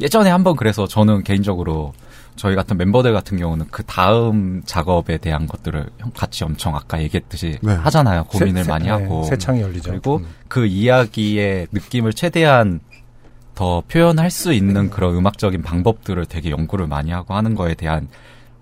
[0.00, 1.92] 예전에 한번 그래서 저는 개인적으로
[2.36, 7.58] 저희 같은 멤버들 같은 경우는 그 다음 작업에 대한 것들을 형 같이 엄청 아까 얘기했듯이
[7.62, 7.72] 네.
[7.74, 8.24] 하잖아요.
[8.24, 9.24] 고민을 새- 많이 새- 하고.
[9.24, 9.90] 새 창이 열리죠.
[9.90, 10.26] 그리고 음.
[10.46, 12.78] 그 이야기의 느낌을 최대한
[13.56, 18.06] 더 표현할 수 있는 그런 음악적인 방법들을 되게 연구를 많이 하고 하는 거에 대한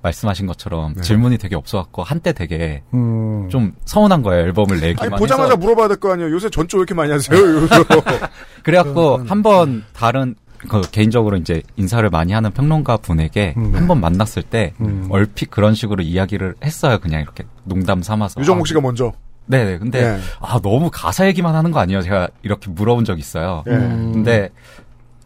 [0.00, 1.02] 말씀하신 것처럼 네.
[1.02, 3.48] 질문이 되게 없어갖고 한때 되게 음.
[3.50, 6.30] 좀 서운한 거예요 앨범을 아니, 내기만 보자마자 해서 물어봐야 될 거 아니에요.
[6.30, 7.38] 요새 전조 왜 이렇게 많이 하세요?
[8.62, 10.34] 그래갖고 한번 다른
[10.66, 13.74] 그 개인적으로 이제 인사를 많이 하는 평론가 분에게 음.
[13.74, 15.06] 한번 만났을 때 음.
[15.10, 19.12] 얼핏 그런 식으로 이야기를 했어요 그냥 이렇게 농담 삼아서 유정국 아, 씨가 먼저.
[19.46, 20.20] 네네 근데 네.
[20.40, 23.72] 아 너무 가사 얘기만 하는 거 아니에요 제가 이렇게 물어본 적 있어요 예.
[23.72, 24.10] 음.
[24.12, 24.50] 근데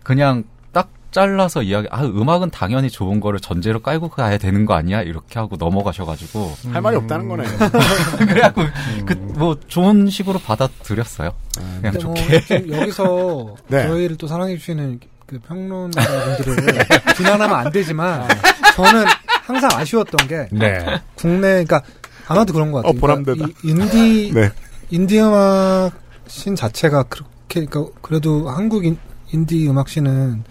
[0.03, 5.01] 그냥 딱 잘라서 이야기 아 음악은 당연히 좋은 거를 전제로 깔고 가야 되는 거 아니야
[5.03, 7.45] 이렇게 하고 넘어가셔가지고 할 말이 없다는 거네.
[8.29, 8.63] 그래갖고
[9.07, 11.33] 그뭐 좋은 식으로 받아들였어요
[11.81, 13.87] 그냥 근데 뭐 좋게 좀 여기서 네.
[13.87, 15.01] 저희를 또 사랑해 주시는
[15.31, 16.57] 그 평론가분들을
[17.17, 18.27] 비난하면 안 되지만
[18.75, 19.05] 저는
[19.45, 20.85] 항상 아쉬웠던 게 네.
[21.15, 21.83] 국내 그러니까
[22.27, 22.91] 아마도 그런 것 같아요.
[22.91, 23.37] 어, 보람되다.
[23.37, 24.51] 그러니까 이 인디 네.
[24.91, 25.93] 인디 음악
[26.27, 28.99] 신 자체가 그렇게 그러니까 그래도 한국 인,
[29.33, 30.43] 인디 음악 씬은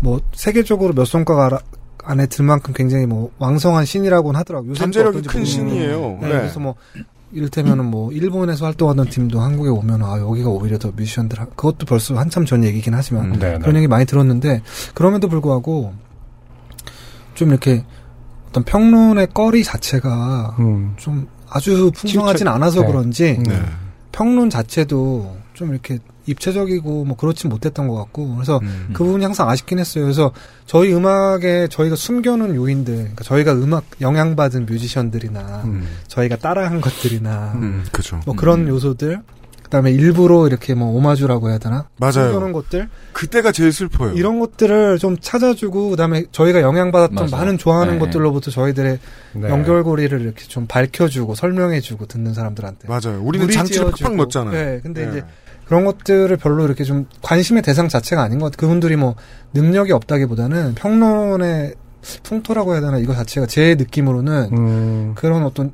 [0.00, 1.62] 뭐 세계적으로 몇 손가락 알아-
[2.04, 4.74] 안에 들 만큼 굉장히 뭐 왕성한 신이라고는 하더라고요.
[4.74, 5.44] 잠재력이 큰.
[5.44, 6.18] 신이에요.
[6.20, 6.32] 네, 네.
[6.34, 6.74] 그래서 뭐
[7.32, 12.14] 이를테면은 뭐 일본에서 활동하던 팀도 한국에 오면 아 여기가 오히려 더 뮤지션들 하- 그것도 벌써
[12.14, 13.78] 한참 전 얘기긴 하지만 음, 네, 그런 네.
[13.78, 14.62] 얘기 많이 들었는데
[14.94, 15.94] 그럼에도 불구하고
[17.34, 17.84] 좀 이렇게
[18.48, 20.92] 어떤 평론의 거리 자체가 음.
[20.98, 22.86] 좀 아주 풍성하진 않아서 네.
[22.86, 23.60] 그런지 네.
[24.12, 28.90] 평론 자체도 좀 이렇게 입체적이고 뭐 그렇진 못했던 것 같고 그래서 음.
[28.92, 30.04] 그 부분이 항상 아쉽긴 했어요.
[30.04, 30.32] 그래서
[30.66, 35.86] 저희 음악에 저희가 숨겨놓은 요인들, 그러니까 저희가 음악 영향받은 뮤지션들이나 음.
[36.08, 38.20] 저희가 따라한 것들이나 음, 그죠.
[38.24, 39.20] 뭐 그런 요소들,
[39.64, 42.12] 그다음에 일부러 이렇게 뭐 오마주라고 해야 되나 맞아요.
[42.12, 44.12] 숨겨놓은 것들 그때가 제일 슬퍼요.
[44.12, 47.36] 이런 것들을 좀 찾아주고 그다음에 저희가 영향받았던 맞아.
[47.38, 47.98] 많은 좋아하는 네.
[48.00, 48.98] 것들로부터 저희들의
[49.34, 49.48] 네.
[49.48, 53.22] 연결고리를 이렇게 좀 밝혀주고 설명해주고 듣는 사람들한테 맞아요.
[53.22, 54.14] 우리는 장치를 팍팍.
[54.16, 54.52] 넣었잖아요.
[54.52, 55.10] 네, 근데 네.
[55.10, 55.24] 이제
[55.72, 58.68] 그런 것들을 별로 이렇게 좀 관심의 대상 자체가 아닌 것 같아요.
[58.68, 59.14] 그분들이 뭐
[59.54, 61.74] 능력이 없다기보다는 평론의
[62.24, 65.12] 풍토라고 해야 되나 이거 자체가 제 느낌으로는 음.
[65.14, 65.72] 그런 어떤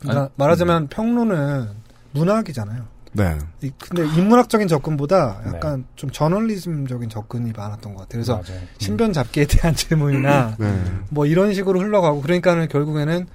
[0.00, 1.68] 그러니까 아니, 말하자면 평론은
[2.12, 2.82] 문학이잖아요.
[3.14, 3.38] 네.
[3.62, 8.22] 이- 근데 인문학적인 접근보다 약간 좀 저널리즘적인 접근이 많았던 것 같아요.
[8.22, 8.60] 그래서 맞아요.
[8.60, 8.68] 음.
[8.76, 10.82] 신변 잡기에 대한 질문이나 네.
[11.08, 13.26] 뭐 이런 식으로 흘러가고 그러니까는 결국에는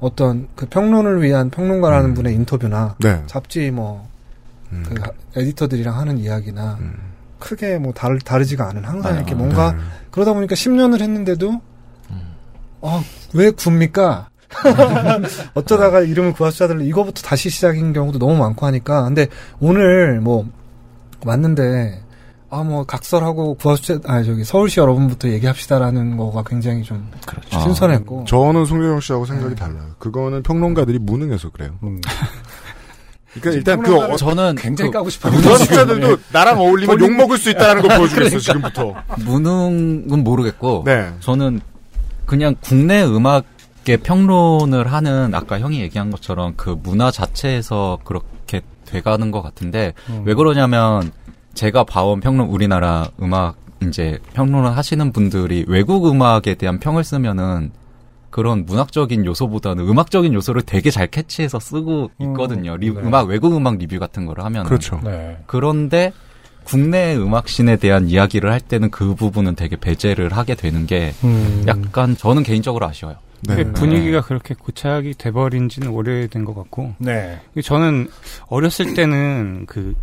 [0.00, 3.22] 어떤 그 평론을 위한 평론가라는 분의 인터뷰나 네.
[3.26, 4.08] 잡지 뭐
[4.70, 4.94] 그
[5.36, 6.78] 에디터들이랑 하는 이야기나
[7.38, 9.78] 크게 뭐 다르, 다르지가 않은 항상 아, 이렇게 뭔가 네.
[10.10, 11.60] 그러다 보니까 10년을 했는데도
[12.82, 14.28] 아, 왜 굽니까?
[15.54, 19.26] 어쩌다가 이름을 구하수자들 이거부터 다시 시작인 경우도 너무 많고 하니까 근데
[19.58, 20.46] 오늘 뭐
[21.24, 22.04] 왔는데
[22.54, 27.10] 아 뭐 각설하고 구하수자 아 저기 서울시 여러분부터 얘기합시다라는 거가 굉장히 좀
[27.48, 29.96] 신선했고 저는 송재영 씨하고 생각이 달라요.
[29.98, 31.76] 그거는 평론가들이 무능해서 그래요.
[33.40, 35.32] 그러니까 일단 그 어, 저는 굉장히 까고 싶어요.
[35.40, 38.70] 구하수자들도 나랑 어울리면 욕 먹을 수 있다는 걸 보여주겠어 그러니까.
[38.70, 38.94] 지금부터.
[39.24, 41.10] 무능은 모르겠고 네.
[41.20, 41.60] 저는
[42.26, 49.42] 그냥 국내 음악의 평론을 하는 아까 형이 얘기한 것처럼 그 문화 자체에서 그렇게 돼가는 것
[49.42, 50.22] 같은데 음.
[50.24, 51.10] 왜 그러냐면
[51.54, 57.72] 제가 봐온 평론 우리나라 음악 이제 평론을 하시는 분들이 외국 음악에 대한 평을 쓰면은
[58.34, 62.76] 그런 문학적인 요소보다는 음악적인 요소를 되게 잘 캐치해서 쓰고 있거든요.
[62.76, 63.00] 리- 네.
[63.00, 65.00] 음악 외국 음악 리뷰 같은 거를 하면 그렇죠.
[65.04, 65.36] 네.
[65.46, 66.12] 그런데
[66.64, 71.62] 국내 음악씬에 대한 이야기를 할 때는 그 부분은 되게 배제를 하게 되는 게 음.
[71.68, 73.14] 약간 저는 개인적으로 아쉬워요.
[73.42, 73.54] 네.
[73.54, 76.94] 그 분위기가 그렇게 고착이 돼버린 지는 오래된 것 같고.
[76.98, 77.38] 네.
[77.62, 78.08] 저는
[78.48, 79.94] 어렸을 때는 그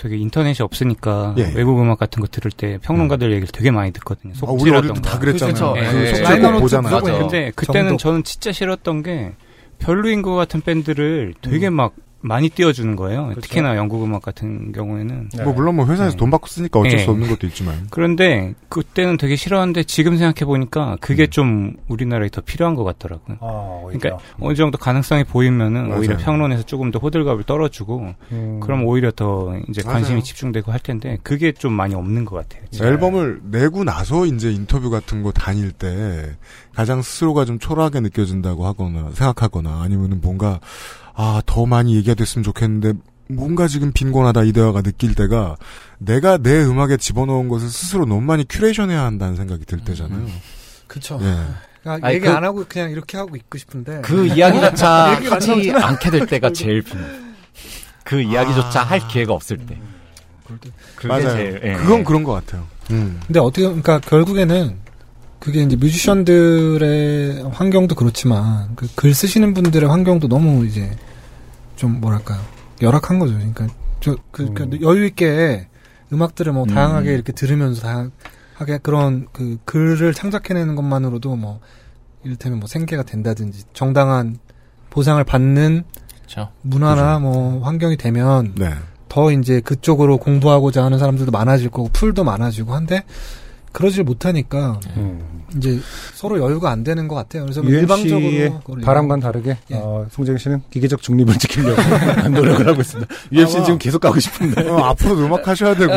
[0.00, 1.52] 되게 인터넷이 없으니까 예.
[1.54, 4.32] 외국 음악 같은 거 들을 때 평론가들 얘기를 되게 많이 듣거든요.
[4.32, 5.18] 속 아, 우리 어릴 찌렸던 때다 거.
[5.20, 5.52] 그랬잖아요.
[5.52, 5.72] 그쵸.
[5.74, 6.14] 그 예.
[6.14, 7.00] 속 찌르고 보잖아요.
[7.02, 7.98] 근데 그때는 정독.
[7.98, 9.32] 저는 진짜 싫었던 게
[9.78, 13.32] 별로인 것 같은 밴드를 되게 막 많이 띄워주는 거예요.
[13.40, 15.30] 특히나 영국 음악 같은 경우에는.
[15.42, 16.98] 뭐 물론 뭐 회사에서 돈 받고 쓰니까 어쩔 네.
[16.98, 17.86] 수 없는 것도 있지만.
[17.90, 23.38] 그런데 그때는 되게 싫어하는데 지금 생각해 보니까 그게 좀 우리나라에 더 필요한 것 같더라고요.
[23.40, 26.00] 아, 그러니까 어느 정도 가능성이 보이면은 맞아요.
[26.00, 28.60] 오히려 평론에서 조금 더 호들갑을 떨어주고 음.
[28.62, 30.22] 그럼 오히려 더 이제 관심이 맞아요.
[30.22, 32.64] 집중되고 할 텐데 그게 좀 많이 없는 것 같아요.
[32.70, 32.86] 지금.
[32.86, 36.36] 앨범을 내고 나서 이제 인터뷰 같은 거 다닐 때
[36.74, 40.60] 가장 스스로가 좀 초라하게 느껴진다고 하거나 생각하거나 아니면은 뭔가
[41.22, 42.94] 아 더 많이 얘기가 됐으면 좋겠는데
[43.28, 45.56] 뭔가 지금 빈곤하다 이 대화가 느낄 때가
[45.98, 50.26] 내가 내 음악에 집어넣은 것을 스스로 너무 많이 큐레이션해야 한다는 생각이 들 때잖아요.
[50.86, 51.18] 그쵸.
[51.22, 51.36] 예.
[51.82, 55.70] 그러니까 아니, 얘기 그- 안 하고 그냥 이렇게 하고 있고 싶은데 그 이야기조차 하지.
[55.70, 56.98] 않게 될 때가 제일 빈.
[58.04, 59.78] 그 이야기조차 할 기회가 없을 때.
[60.96, 61.30] 그게 맞아요.
[61.36, 61.74] 제일, 예.
[61.74, 62.66] 그건 그런 것 같아요.
[62.90, 63.20] 음.
[63.26, 64.76] 근데 어떻게 그러니까 결국에는
[65.38, 70.90] 그게 이제 뮤지션들의 환경도 그렇지만 그 글 쓰시는 분들의 환경도 너무 이제
[71.80, 72.38] 좀 뭐랄까요
[72.82, 73.32] 열악한 거죠.
[73.32, 73.66] 그러니까
[74.00, 75.66] 저 그, 그 여유 있게
[76.12, 76.68] 음악들을 뭐 음.
[76.68, 81.60] 다양하게 이렇게 들으면서 다양하게 그런 그 글을 창작해내는 것만으로도 뭐
[82.22, 84.36] 이를테면 뭐 생계가 된다든지 정당한
[84.90, 85.84] 보상을 받는
[86.16, 86.52] 그렇죠.
[86.60, 88.74] 문화나 뭐 환경이 되면 네.
[89.08, 93.04] 더 이제 그쪽으로 공부하고자 하는 사람들도 많아질 거고 풀도 많아지고 한데
[93.72, 95.44] 그러질 못하니까 음.
[95.56, 95.78] 이제
[96.14, 97.44] 서로 여유가 안 되는 것 같아요.
[97.44, 99.74] 그래서 뭐 UMC의 일방적으로 바람과는 다르게 예.
[99.74, 101.80] 어, 송재경 씨는 기계적 중립을 지키려고
[102.30, 103.14] 노력을 하고 있습니다.
[103.32, 105.92] UMC 는 지금 계속 가고 싶은데 어, 앞으로도 음악 하셔야 되고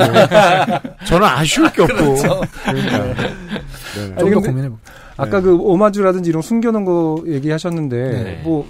[1.05, 2.41] 저는 아쉬울 게 없고 그렇죠.
[2.63, 2.97] 그러니까.
[2.97, 3.13] 네.
[4.01, 4.77] 아니, 좀더 근데 고민해 볼게요.
[5.17, 8.41] 아까 그 오마주라든지 이런 숨겨놓은 거 얘기하셨는데 네.
[8.43, 8.67] 뭐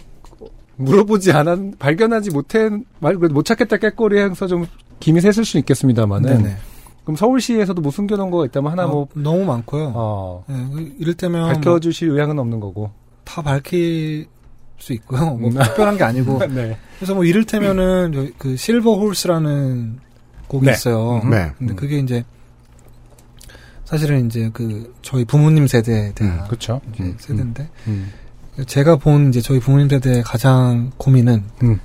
[0.75, 2.69] 물어보지 않았 발견하지 못해
[2.99, 4.65] 말못 찾겠다 깨꼬리 해서 좀
[4.99, 6.57] 김이 샜을 수 있겠습니다만은 네네.
[7.03, 9.91] 그럼 서울시에서도 뭐 숨겨놓은 거가 있다면 하나 아, 뭐 너무 많고요.
[9.95, 12.91] 어, 예, 그 이를테면 밝혀주실 의향은 없는 거고.
[13.25, 14.27] 다 밝힐
[14.77, 15.35] 수 있고요.
[15.35, 15.53] 뭐 음.
[15.57, 16.39] 특별한 게 아니고.
[16.53, 16.77] 네.
[16.97, 19.99] 그래서 뭐 이를테면은 그 실버 홀스라는
[20.47, 20.71] 곡이 네.
[20.71, 21.21] 있어요.
[21.23, 21.29] 음.
[21.29, 21.51] 네.
[21.57, 22.23] 근데 그게 이제
[23.85, 26.81] 사실은 이제 그 저희 부모님 세대에 대한 그렇죠.
[26.93, 28.11] 이제 세대인데 음.
[28.65, 31.79] 제가 본 이제 저희 부모님 세대의 가장 고민은 음.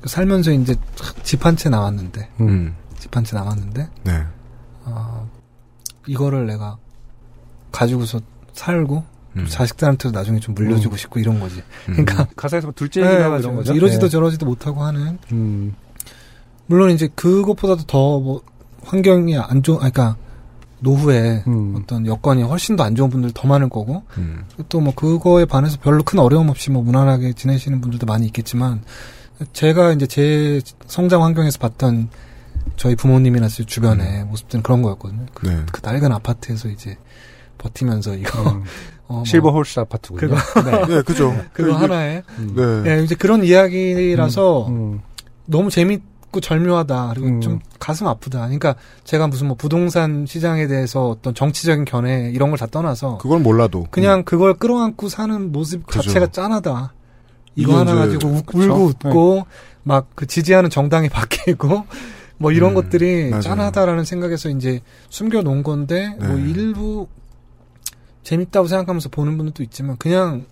[0.00, 0.74] 그 살면서 이제
[1.22, 2.74] 집 한 채 나왔는데 음.
[2.98, 4.22] 집한채 남았는데 네.
[4.84, 5.28] 어,
[6.06, 6.76] 이거를 내가
[7.72, 8.20] 가지고서
[8.52, 9.04] 살고
[9.36, 9.46] 음.
[9.48, 10.96] 자식들한테도 나중에 좀 물려주고 음.
[10.96, 11.56] 싶고 이런 거지.
[11.88, 12.04] 음.
[12.04, 13.72] 그러니까 가사에서 뭐 둘째 얘기하고 이런 거죠?
[13.74, 14.10] 이러지도 네.
[14.10, 15.18] 저러지도 못하고 하는.
[15.32, 15.74] 음.
[16.66, 18.42] 물론 이제 그것보다도 더 뭐
[18.84, 20.16] 환경이 안 좋은, 아, 그러니까
[20.80, 21.74] 노후에 음.
[21.76, 24.44] 어떤 여건이 훨씬 더 안 좋은 분들 더 많을 거고 음.
[24.68, 28.82] 또뭐 그거에 반해서 별로 큰 어려움 없이 뭐 무난하게 지내시는 분들도 많이 있겠지만
[29.52, 32.10] 제가 이제 제 성장 환경에서 봤던
[32.76, 35.26] 저희 부모님이나 제 주변의 모습들은 그런 거였거든요.
[35.34, 35.62] 그, 네.
[35.72, 36.96] 그 낡은 아파트에서 이제
[37.58, 38.64] 버티면서 이거 음.
[39.06, 40.20] 어, 뭐 실버 홀스 아파트군요.
[40.20, 40.86] 그거 네.
[40.96, 41.34] 네, 그죠.
[41.52, 42.22] 그거 그, 하나에
[42.54, 42.82] 네.
[42.98, 45.00] 예, 이제 그런 이야기라서 음.
[45.46, 47.08] 너무 재밌고 절묘하다.
[47.14, 47.40] 그리고 음.
[47.40, 48.40] 좀 가슴 아프다.
[48.40, 48.74] 그러니까
[49.04, 53.86] 제가 무슨 뭐 부동산 시장에 대해서 어떤 정치적인 견해 이런 걸 다 떠나서 그건 몰라도.
[53.90, 56.00] 그냥 그걸 끌어안고 사는 모습 그죠.
[56.02, 56.94] 자체가 짠하다.
[57.56, 58.58] 이거 이게 하나 가지고 우- 그쵸?
[58.74, 59.46] 울고 웃고
[59.84, 61.84] 막 그 지지하는 정당이 바뀌고
[62.38, 63.42] 뭐 이런 음, 것들이 맞아요.
[63.42, 66.50] 짠하다라는 생각에서 이제 숨겨 놓은 건데 뭐 네.
[66.50, 67.06] 일부
[68.22, 70.46] 재밌다고 생각하면서 보는 분들도 있지만 그냥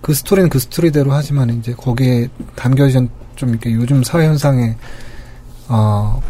[0.00, 4.76] 그 스토리는 그 스토리대로 하지만 이제 거기에 담겨진 좀 이렇게 요즘 사회 현상에
[5.68, 6.20] 어서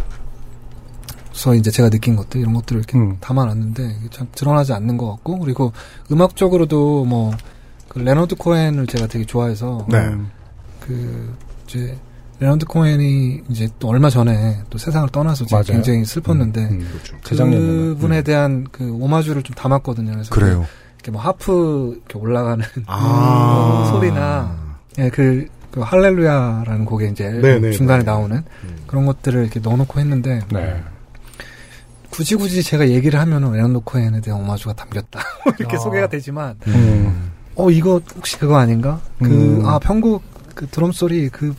[1.55, 3.17] 이제 제가 느낀 것들 이런 것들을 이렇게 음.
[3.21, 5.73] 담아놨는데 참 드러나지 않는 것 같고 그리고
[6.11, 7.33] 음악적으로도 뭐
[7.93, 10.17] 그 레너드 코헨을 제가 되게 좋아해서 네.
[10.81, 11.37] 그
[11.67, 11.95] 이제
[12.43, 15.63] 레너드 코헨이 이제 또 얼마 전에 또 세상을 떠나서 맞아요.
[15.63, 17.17] 굉장히 슬펐는데 음, 그렇죠.
[17.23, 17.95] 재작년에는.
[17.95, 18.25] 그분에 음.
[18.25, 20.11] 대한 그 오마주를 좀 담았거든요.
[20.11, 20.67] 그래서 그래요.
[20.97, 23.89] 이렇게 뭐 하프 이렇게 올라가는 아.
[23.95, 24.57] 소리나
[24.99, 27.71] 예, 그, 그 할렐루야라는 곡에 이제 네네.
[27.71, 28.77] 중간에 나오는 음.
[28.89, 30.83] 그런 것들을 이렇게 넣어놓고 했는데 네.
[32.11, 35.21] 굳이 굳이 제가 얘기를 하면은 레너드 코헨에 대한 오마주가 담겼다
[35.61, 35.79] 이렇게 아.
[35.79, 37.31] 소개가 되지만 음.
[37.55, 39.01] 어 이거 혹시 그거 아닌가?
[39.23, 39.63] 음.
[39.63, 40.25] 그아 편곡
[40.57, 41.55] 그 드럼 소리 그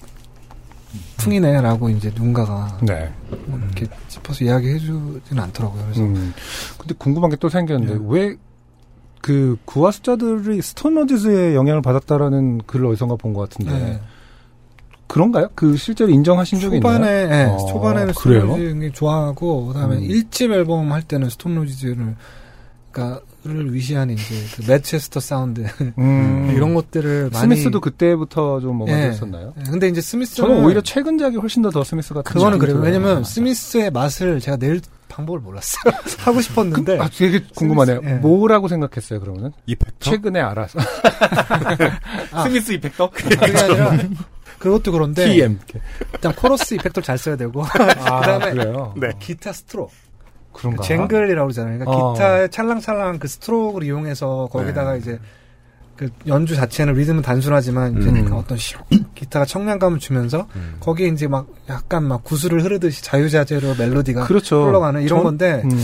[1.18, 3.12] 풍이네라고 이제 누군가가 네.
[3.48, 5.84] 뭐 이렇게 짚어서 이야기해 주지는 않더라고요.
[5.84, 6.34] 그래서 음.
[6.78, 13.34] 근데 궁금한 게 또 생겼는데 왜그 9와 숫자들이 스톤 로지스의 영향을 받았다라는 글을 어디선가 본
[13.34, 14.02] 것 같은데 네.
[15.08, 15.50] 그런가요?
[15.56, 17.40] 그 실제로 인정하신 적이 초반에 있나요?
[17.42, 18.42] 예, 어, 초반에는 그래요?
[18.42, 20.04] 스톤 로지스를 좋아하고 그다음에 음.
[20.04, 22.16] 일 1집 앨범 할 때는 스톤 로지스를
[22.92, 24.24] 그러니까 를 위시한 이제
[24.56, 25.66] 그 맨체스터 사운드
[25.98, 26.54] 음.
[26.56, 29.10] 이런 것들을 많이 스미스도 그때부터 좀 뭐가 예.
[29.10, 29.54] 됐었나요?
[29.60, 32.78] 예, 근데 이제 스미스는 저는 오히려 최근작이 훨씬 더 더 스미스 같은 그거는 그래요.
[32.78, 34.80] 왜냐면 스미스의 맛을 제가 낼
[35.10, 35.94] 방법을 몰랐어요.
[36.20, 37.98] 하고 싶었는데 아, 되게 궁금하네요.
[37.98, 38.18] 스미스, 예.
[38.20, 39.52] 뭐라고 생각했어요, 그러면은?
[39.66, 40.10] effector?
[40.12, 40.80] 최근에 알아서.
[42.32, 43.10] 아, 스미스 effector?
[43.12, 43.98] 그게 아니라
[44.60, 45.60] 그것도 그런데 TM.
[46.14, 48.94] 일단 코러스 effector를 잘 써야 되고 아, 그다음에 그래요?
[48.96, 49.10] 네.
[49.20, 49.92] 기타 스트로크
[50.54, 50.82] 그런가?
[50.82, 51.80] 그 jangle이라고 그러잖아요.
[51.80, 52.14] 그러니까 어.
[52.14, 55.00] 기타의 찰랑찰랑 그 스트로크를 이용해서 거기다가 네.
[55.00, 55.20] 이제
[55.96, 58.26] 그 연주 자체는 리듬은 단순하지만 이제 음.
[58.26, 58.76] 그 어떤 시
[59.16, 60.76] 기타가 청량감을 주면서 음.
[60.80, 64.66] 거기에 이제 막 약간 막 구슬을 흐르듯이 자유자재로 멜로디가 그렇죠.
[64.68, 65.80] 흘러가는 이런 전- 건데 음.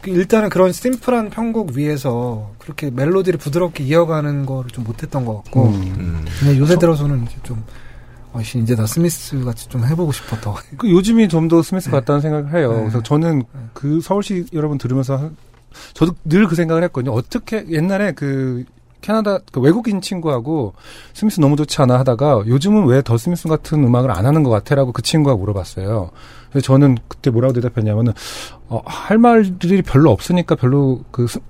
[0.00, 5.66] 그 일단은 그런 심플한 편곡 위에서 그렇게 멜로디를 부드럽게 이어가는 거를 좀 못했던 것 같고
[5.66, 6.24] 음.
[6.56, 7.62] 요새 들어서는 이제 좀
[8.32, 10.54] 어, 씨, 이제 나 스미스 같이 좀 해보고 싶어 더.
[10.78, 12.72] 그 요즘이 좀 더 스미스 같다는 생각을 해요.
[12.72, 12.78] 네.
[12.80, 13.42] 그래서 저는
[13.74, 15.36] 그 서울시 여러분 들으면서 한-
[15.94, 17.12] 저도 늘 그 생각을 했거든요.
[17.12, 18.64] 어떻게 옛날에 그
[19.00, 20.74] 캐나다 그 외국인 친구하고
[21.14, 24.92] 스미스 너무 좋지 않아 하다가 요즘은 왜 더 스미스 같은 음악을 안 하는 것 같아라고
[24.92, 26.10] 그 친구가 물어봤어요.
[26.50, 28.12] 그래서 저는 그때 뭐라고 대답했냐면은
[28.68, 31.40] 어, 할 말들이 별로 없으니까 별로 그 스-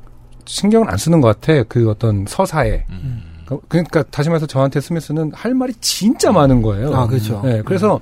[0.47, 1.63] 신경을 안 쓰는 것 같아.
[1.65, 2.85] 그 어떤 서사에.
[2.91, 3.23] 음.
[3.51, 6.95] 그- 그러니까 다시 말해서 저한테 스미스는 할 말이 진짜 많은 거예요.
[6.95, 7.43] 아, 그렇죠.
[7.45, 8.01] 네, 그래서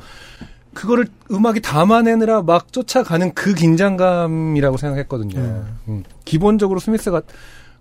[0.75, 5.41] 그거를 음악이 담아내느라 막 쫓아가는 그 긴장감이라고 생각했거든요.
[5.41, 5.63] 네.
[5.89, 6.05] 음.
[6.25, 7.25] 기본적으로 스미스 같,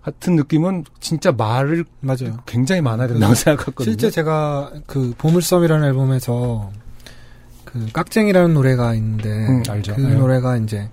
[0.02, 2.38] 같은 느낌은 진짜 말을 맞아요.
[2.46, 3.84] 굉장히 많아야 된다고 생각했거든요.
[3.92, 6.70] 실제 제가 그 보물섬이라는 앨범에서
[7.64, 9.94] 그 깍쟁이라는 노래가 있는데 음, 알죠.
[9.94, 10.14] 그 네.
[10.14, 10.88] 노래가 이제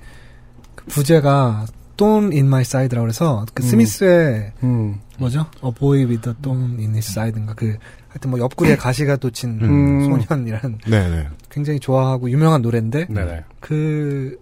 [0.76, 1.66] 그 부제가
[1.98, 3.68] Thorn in my side라고 해서 그 음.
[3.68, 5.00] 스미스의 음.
[5.18, 5.46] 뭐죠?
[5.64, 7.78] A boy with a thorn in his side인가 그
[8.10, 10.06] 하여튼 뭐 옆구리에 가시가 돋친 음.
[10.28, 11.28] 소년이란 네네.
[11.50, 13.44] 굉장히 좋아하고 유명한 노래인데 네네.
[13.60, 14.38] 그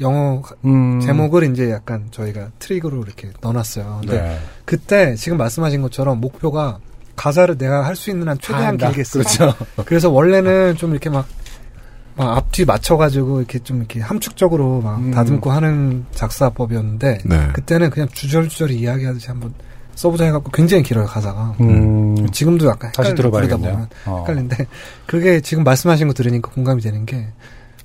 [0.00, 1.00] 영어 가- 음.
[1.00, 3.98] 제목을 이제 약간 저희가 트릭으로 이렇게 넣어놨어요.
[4.02, 4.38] 근데 네.
[4.64, 6.78] 그때 지금 말씀하신 것처럼 목표가
[7.16, 8.88] 가사를 내가 할 수 있는 한 최대한 다 한다.
[8.90, 9.18] 길게 써.
[9.18, 9.54] 그렇죠.
[9.86, 11.26] 그래서 원래는 좀 이렇게 막
[12.18, 15.12] 막 앞뒤 맞춰가지고 이렇게 좀 이렇게 함축적으로 막 음.
[15.12, 17.48] 다듬고 하는 작사법이었는데 네.
[17.52, 19.54] 그때는 그냥 주절주절 이야기하듯이 한번
[19.94, 21.54] 써보자 해갖고 굉장히 길어요 가사가.
[21.60, 22.28] 음.
[22.30, 23.72] 지금도 약간 다시 들어봐야겠네요.
[23.72, 24.18] 보면 어.
[24.20, 24.66] 헷갈리는데
[25.06, 27.28] 그게 지금 말씀하신 거 들으니까 공감이 되는 게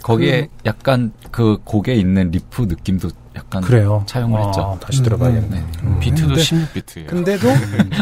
[0.02, 4.04] 거기에 약간 그 곡에 있는 리프 느낌도 약간 그래요.
[4.06, 4.78] 차용을 어, 했죠.
[4.82, 5.66] 다시 들어봐야겠네.
[5.84, 6.00] 음.
[6.00, 7.08] 비트도 근데- 16비트예요.
[7.08, 7.48] 근데도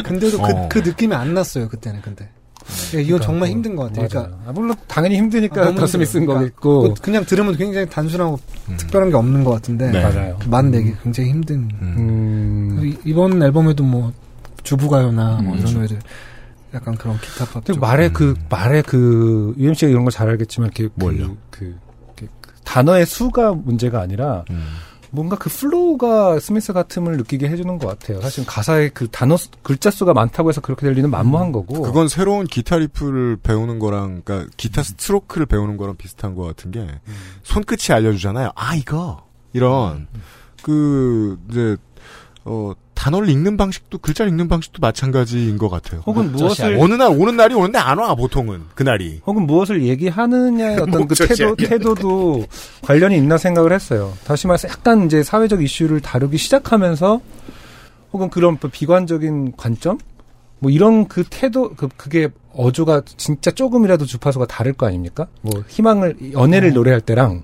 [0.04, 0.68] 근데도 어.
[0.70, 2.28] 그, 그 느낌이 안 났어요 그때는 근데.
[2.96, 4.08] 예, 이건 정말 힘든 것 같아요.
[4.08, 6.06] 그러니까 아, 물론 당연히 힘드니까 아, 가슴이 힘들어요.
[6.06, 6.94] 쓴 그러니까 거겠고.
[6.96, 8.40] 그- 그냥 들으면 굉장히 단순하고
[8.78, 10.02] 특별한 게 없는 것 같은데 네.
[10.04, 10.38] 맞아요.
[10.48, 11.70] 만내기 굉장히 힘든.
[11.82, 12.80] 음.
[12.84, 14.12] 이- 이번 앨범에도 뭐
[14.64, 15.60] 주부가요나 뭐 음.
[15.60, 16.00] 이런 노래들
[16.74, 17.64] 약간 그런 기타팝.
[17.80, 21.36] 말에 그 말에 그 UMC가 이런 걸 잘 알겠지만 이렇게 뭘요?
[21.50, 21.76] 그,
[22.16, 24.64] 그, 그 단어의 수가 문제가 아니라 음.
[25.12, 28.22] 뭔가 그 flow가 스미스 같음을 느끼게 해주는 것 같아요.
[28.22, 31.82] 사실 가사에 그 단어 수- 글자 수가 많다고 해서 그렇게 들릴 리는 만무한 거고.
[31.82, 36.88] 그건 새로운 기타 riff를 배우는 거랑, 그러니까 기타 스트로크를 배우는 거랑 비슷한 것 같은 게
[37.44, 38.52] 손끝이 알려주잖아요.
[38.56, 40.08] 아 이거 이런
[40.64, 41.76] 그 이제
[42.44, 46.02] 어 단어를 읽는 방식도 글자를 읽는 방식도 마찬가지인 것 같아요.
[46.06, 49.22] 혹은 무엇을- 어느 날 오는 날이 오는데 안 와 보통은 그 날이.
[49.26, 51.56] 혹은 무엇을 얘기하느냐의 어떤 그 태도.
[51.56, 52.46] 태도도
[52.82, 54.14] 관련이 있나 생각을 했어요.
[54.26, 57.22] 다시 말해서 약간 이제 사회적 이슈를 다루기 시작하면서
[58.14, 59.98] 혹은 그런 뭐 비관적인 관점?
[60.60, 65.28] 뭐 이런 그 태도, 그, 그게 어조가 진짜 조금이라도 주파수가 다를 거 아닙니까?
[65.42, 67.44] 뭐 희망을, 연애를 노래할 때랑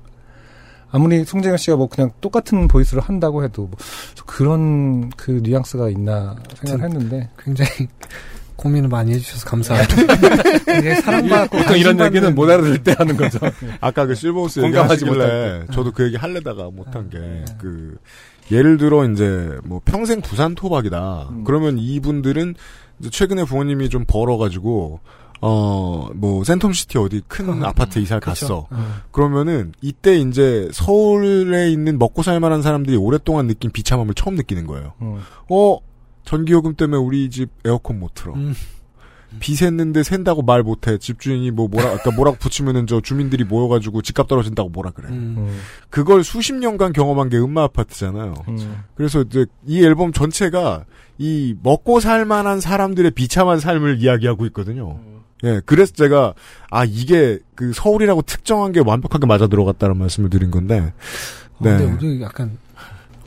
[0.98, 3.72] 아무리 송재경 씨가 뭐 그냥 똑같은 보이스를 한다고 해도 뭐
[4.26, 7.88] 그런 그 뉘앙스가 있나 생각을 했는데 굉장히
[8.56, 10.16] 고민을 많이 해주셔서 감사합니다.
[11.06, 13.38] 사랑받고 보통 이런 얘기는 못 알아들 때 하는 거죠.
[13.80, 15.66] 아까 그 실버우스 공감하지 때.
[15.72, 17.98] 저도 그 얘기 할래다가 못한 게 그
[18.52, 21.28] 예를 들어 이제 뭐 평생 부산 토박이다.
[21.30, 21.44] 음.
[21.44, 22.56] 그러면 이분들은
[23.00, 25.00] 이제 최근에 부모님이 좀 벌어가지고
[25.42, 28.20] 어 뭐 센텀시티 어디 큰 아파트 이사.
[28.20, 28.68] 갔어.
[28.72, 28.96] 음.
[29.12, 34.94] 그러면은 이때 이제 서울에 있는 먹고 살 만한 사람들이 오랫동안 느낀 비참함을 처음 느끼는 거예요.
[35.02, 35.20] 음.
[35.50, 35.78] 어
[36.26, 38.34] 전기요금 때문에 우리 집 에어컨 못 틀어.
[38.34, 38.54] 음.
[39.40, 40.98] 비 샜는데 샌다고 말 못해.
[40.98, 45.10] 집주인이 뭐 뭐라 아까 뭐라고 붙이면은 저 주민들이 모여가지고 집값 떨어진다고 뭐라 그래.
[45.10, 45.60] 음.
[45.90, 48.34] 그걸 수십 년간 경험한 게 음마 아파트잖아요.
[48.48, 48.84] 음.
[48.96, 50.86] 그래서 이제 이 앨범 전체가
[51.18, 54.98] 이 먹고 살만한 사람들의 비참한 삶을 이야기하고 있거든요.
[55.44, 56.34] 예, 그래서 제가
[56.72, 60.94] 아 이게 그 서울이라고 특정한 게 완벽하게 맞아 들어갔다는 말씀을 드린 건데.
[61.60, 61.78] 어, 네.
[61.78, 62.58] 근데 우리 약간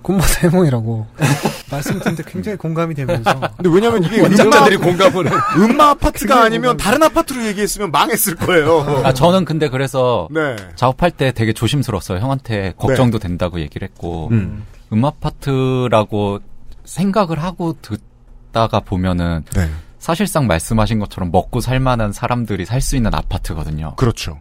[0.02, 1.06] 꿈보다 해몽이라고
[1.70, 3.38] 말씀 듣는데 굉장히 공감이 되면서.
[3.56, 5.34] 근데 왜냐면 이게 원작자들이 음마- 공감을 해.
[5.58, 8.80] 음마 아파트가 아니면 다른 아파트로 얘기했으면 망했을 거예요.
[9.04, 10.56] 아, 저는 근데 그래서 네.
[10.74, 12.18] 작업할 때 되게 조심스러웠어요.
[12.18, 14.64] 형한테 걱정도 된다고 얘기를 했고 음.
[14.92, 15.04] 음.
[15.04, 16.40] 아파트라고
[16.84, 19.68] 생각을 하고 듣다가 보면은 네.
[20.00, 23.94] 사실상 말씀하신 것처럼 먹고 살 만한 사람들이 살 수 있는 아파트거든요.
[23.96, 24.40] 그렇죠.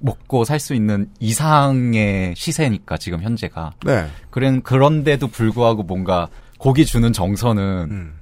[0.00, 3.74] 먹고 살 수 있는 이상의 시세니까 지금 현재가.
[3.84, 4.08] 네.
[4.30, 6.28] 그런 그런데도 불구하고 뭔가
[6.58, 8.14] 거기 주는 정서는 음.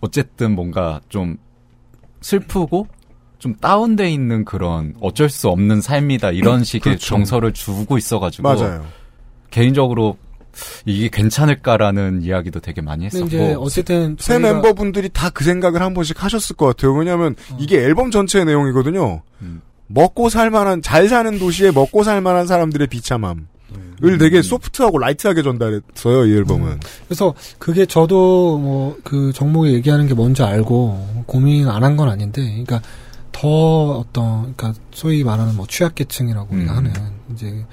[0.00, 1.36] 어쨌든 뭔가 좀
[2.22, 2.88] 슬프고
[3.38, 7.06] 좀 다운돼 있는 그런 어쩔 수 없는 삶이다 이런 식의 그렇죠.
[7.06, 8.86] 정서를 주고 있어가지고 맞아요.
[9.50, 10.16] 개인적으로
[10.84, 15.94] 이게 괜찮을까라는 이야기도 되게 많이 했었고 이제 어쨌든 새 저희가- 멤버분들이 다 그 생각을 한
[15.94, 16.92] 번씩 하셨을 것 같아요.
[16.94, 17.56] 왜냐하면 어.
[17.60, 19.22] 이게 앨범 전체의 내용이거든요.
[19.42, 19.62] 음.
[19.86, 24.18] 먹고 살만한 잘 사는 도시에 먹고 살만한 사람들의 비참함을 음.
[24.18, 26.26] 되게 소프트하고 라이트하게 전달했어요.
[26.26, 26.80] 이 앨범은.
[27.06, 32.42] 그래서 그게 저도 뭐 그 정목이 얘기하는 게 뭔지 알고 고민 안 한 건 아닌데,
[32.42, 32.80] 그러니까
[33.32, 36.76] 더 어떤 그러니까 소위 말하는 뭐 취약계층이라고 우리가 음.
[36.78, 36.92] 하는
[37.34, 37.64] 이제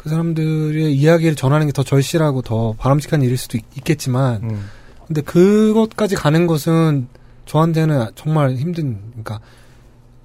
[0.00, 4.64] 그 사람들의 이야기를 전하는 게 더 절실하고 더 바람직한 일일 수도 있, 겠지만 음.
[5.06, 7.08] 근데 그것까지 가는 것은
[7.44, 9.40] 저한테는 정말 힘든 그러니까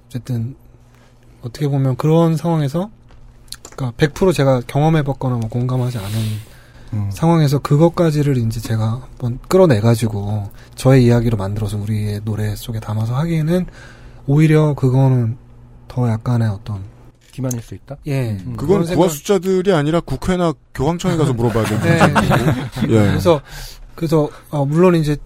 [0.06, 0.56] 어쨌든
[1.42, 2.90] 어떻게 보면 그런 상황에서
[3.76, 6.10] 그러니까 100% 제가 경험해봤거나 뭐 공감하지 않은
[6.94, 7.10] 음.
[7.12, 13.66] 상황에서 그것까지를 이제 제가 한번 끌어내가지고 저의 이야기로 만들어서 우리의 노래 속에 담아서 하기에는
[14.26, 15.36] 오히려 그거는
[15.86, 16.95] 더 약간의 어떤
[17.36, 17.96] 기만일 수 있다?
[18.06, 18.30] 예.
[18.30, 18.54] 음.
[18.56, 22.06] 그건 구화 생각- 숫자들이 아니라 국회나 교황청에 가서 물어봐야 되는 네.
[22.08, 22.50] 문제고.
[22.94, 23.08] 예.
[23.08, 23.40] 그래서
[23.94, 25.16] 그래서 어, 물론 이제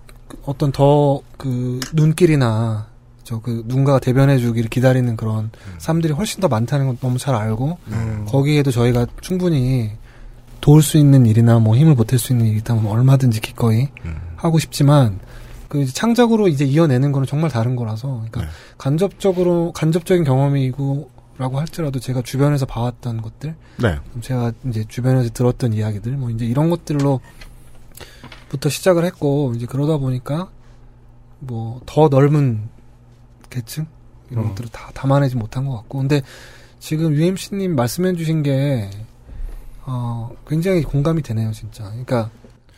[0.45, 2.87] 어떤 더 그 눈길이나
[3.25, 7.79] 저 그 누군가가 대변해 주기를 기다리는 그런 사람들이 훨씬 더 많다는 건 너무 잘 알고
[7.89, 8.27] 음.
[8.29, 9.91] 거기에도 저희가 충분히
[10.61, 13.89] 도울 수 있는 일이나 뭐 힘을 보탤 수 있는 일이 있다면 얼마든지 기꺼이
[14.37, 15.19] 하고 싶지만
[15.69, 21.09] 그 이제 창작으로 이제 이어내는 거는 정말 다른 거라서 그러니까 간접적으로 간접적인 경험이고
[21.41, 23.99] 라고 할지라도 제가 주변에서 봐왔던 것들 네.
[24.21, 27.21] 제가 이제 주변에서 들었던 이야기들 뭐 이제 이런 것들로
[28.51, 30.51] 부터 시작을 했고 이제 그러다 보니까
[31.39, 32.69] 뭐 더 넓은
[33.49, 33.87] 계층
[34.31, 34.49] 이런 음.
[34.51, 36.21] 것들을 다 담아내지 못한 것 같고 근데
[36.79, 38.91] 지금 UMC님 말씀해주신 게
[39.87, 41.85] 어, 굉장히 공감이 되네요, 진짜.
[41.85, 42.31] 그러니까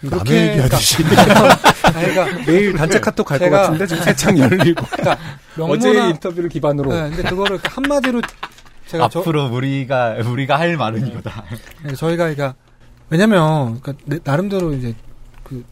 [0.03, 1.03] 남의 얘기하듯이.
[1.03, 1.59] 그러니까,
[1.93, 4.87] 그러니까 매일 단체 카톡 갈것 제가- 같은데 지금 세창 열리고.
[4.87, 5.19] 그러니까
[5.59, 6.91] 어제 명문화- 인터뷰를 기반으로.
[6.93, 8.23] 네, 근데 그거를 한마디로
[8.93, 11.45] 제가 저- 앞으로 우리가 우리가 할 말은 이거다.
[11.85, 12.55] 네, 저희가 그러니까
[13.11, 14.95] 왜냐면 그러니까 내- 나름대로 이제
[15.43, 15.65] 그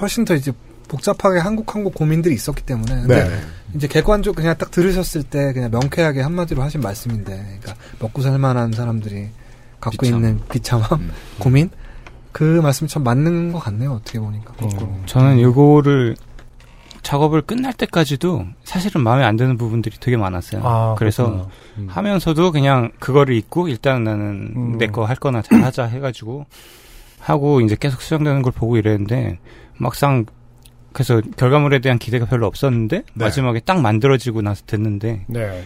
[0.00, 0.52] 훨씬 더 이제
[0.88, 3.40] 복잡하게 한국 한국 고민들이 있었기 때문에 근데 네.
[3.74, 9.30] 이제 객관적 그냥 딱 들으셨을 때 그냥 명쾌하게 한마디로 하신 말씀인데 그러니까 먹고 살만한 사람들이
[9.80, 10.24] 갖고 비참함.
[10.24, 11.10] 있는 비참함 음.
[11.40, 11.70] 고민
[12.30, 14.92] 그 말씀이 참 맞는 것 같네요 어떻게 보니까 거꾸로.
[15.06, 16.16] 저는 이거를
[17.06, 20.60] 작업을 끝날 때까지도 사실은 마음에 안 드는 부분들이 되게 많았어요.
[20.64, 21.48] 아, 그래서.
[21.78, 21.86] 음.
[21.88, 24.78] 하면서도 그냥 그거를 잊고 일단 나는 음.
[24.78, 26.46] 내거 할 거나 잘 하자 해가지고
[27.20, 29.38] 하고 이제 계속 수정되는 걸 보고 이랬는데
[29.78, 30.24] 막상
[30.92, 33.04] 그래서 결과물에 대한 기대가 별로 없었는데 네.
[33.14, 35.62] 마지막에 딱 만들어지고 나서 듣는데 네.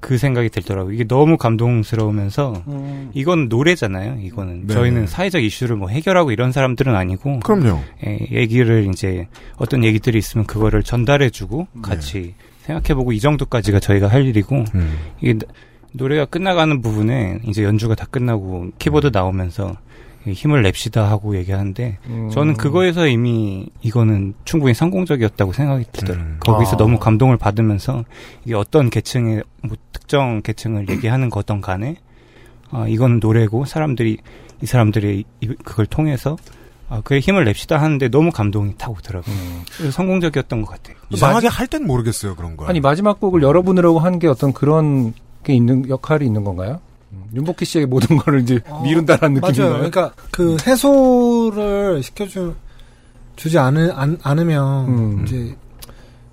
[0.00, 0.92] 그 생각이 들더라고요.
[0.94, 3.10] 이게 너무 감동스러우면서 음.
[3.14, 4.18] 이건 노래잖아요.
[4.22, 4.74] 이거는 네.
[4.74, 7.80] 저희는 사회적 이슈를 뭐 해결하고 이런 사람들은 아니고 그럼요.
[8.06, 14.64] 예, 얘기를 이제 어떤 얘기들이 있으면 그거를 전달해주고 같이 생각해보고 이 정도까지가 저희가 할 일이고
[14.74, 14.96] 음.
[15.20, 15.46] 이게 나-
[15.92, 19.74] 노래가 끝나가는 부분에 이제 연주가 다 끝나고 키보드 나오면서 이
[20.26, 22.30] 힘을 냅시다 하고 얘기하는데 음.
[22.30, 26.36] 저는 그거에서 이미 이거는 충분히 성공적이었다고 생각이 들더라고요.
[26.40, 26.76] 거기서 아.
[26.76, 28.04] 너무 감동을 받으면서
[28.44, 31.96] 이게 어떤 계층의 뭐 특정 계층을 얘기하는 거든 간에
[32.70, 34.18] 아, 이거는 노래고 사람들이
[34.62, 36.36] 이 사람들이 이- 그걸 통해서
[36.90, 39.34] 아, 그에 힘을 냅시다 하는데 너무 감동이 타고 오더라고요.
[39.76, 40.96] 그래서 성공적이었던 것 같아요.
[41.10, 42.66] 이상하게 할 땐 모르겠어요 그런 거.
[42.66, 45.14] 아니 마지막 곡을 열어보느라고 한 게 어떤 그런
[45.44, 46.80] 게 있는 역할이 있는 건가요?
[47.12, 49.52] 음, 윤복희 씨의 모든 거를 이제 미룬다라는 맞아요.
[49.52, 49.90] 느낌인가요?
[49.90, 52.54] 그러니까 그 해소를 시켜주
[53.36, 55.24] 주지 않으, 않, 않으면 음.
[55.24, 55.56] 이제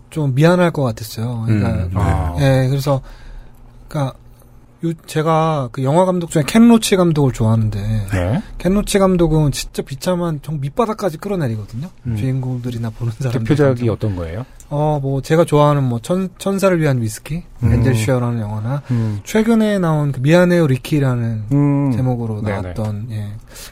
[0.10, 1.44] 좀 미안할 것 같았어요.
[1.46, 1.92] 그러니까 음.
[1.96, 2.36] 아.
[2.40, 3.02] 예, 그래서
[3.88, 4.18] 그러니까
[4.86, 7.80] 요, 제가 그 영화 감독 중에 켄 로치 감독을 좋아하는데
[8.12, 8.44] 네.
[8.58, 11.90] 켄 로치 감독은 진짜 비참한 정 밑바닥까지 끌어내리거든요.
[12.06, 12.16] 음.
[12.16, 13.40] 주인공들이나 보는 사람들.
[13.40, 14.46] 대표작이 어떤 거예요?
[14.70, 17.70] 어, 뭐, 제가 좋아하는 뭐, 천, 천사를 위한 위스키, 음.
[17.70, 19.22] Angels' Share라는 영화나, 음.
[19.24, 21.92] 최근에 나온 그 미안해요 리키라는 음.
[21.94, 22.62] 제목으로 네네.
[22.62, 23.28] 나왔던, 예.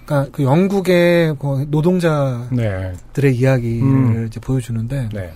[0.05, 3.29] 그니까 그 영국의 그 노동자들의 네.
[3.29, 4.25] 이야기를 음.
[4.27, 5.33] 이제 보여주는데, 네.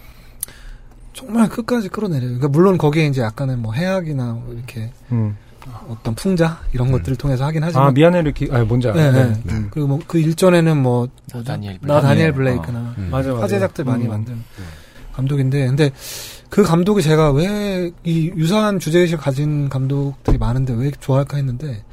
[1.11, 2.29] 정말 끝까지 끌어내려요.
[2.29, 5.35] 그러니까 물론 거기에 이제 약간은 뭐 해악이나 뭐 이렇게 음.
[5.89, 9.33] 어떤 풍자 이런 것들을 통해서 하긴 하지만 아 미안해 이렇게 아 뭔지 네, 알아요.
[9.43, 9.63] 네.
[9.71, 11.43] 그리고 뭐 그 일전에는 뭐 뭐죠?
[11.47, 12.07] 다니엘 나 블레이크.
[12.07, 12.33] 다니엘 어.
[12.33, 13.07] 블레이크나 음.
[13.11, 13.41] 맞아, 맞아.
[13.43, 14.09] 화제작들 많이 음.
[14.09, 14.43] 만든
[15.13, 15.91] 감독인데 근데
[16.49, 21.83] 그 감독이 제가 왜 이 유사한 주제의식 가진 감독들이 많은데 왜 좋아할까 했는데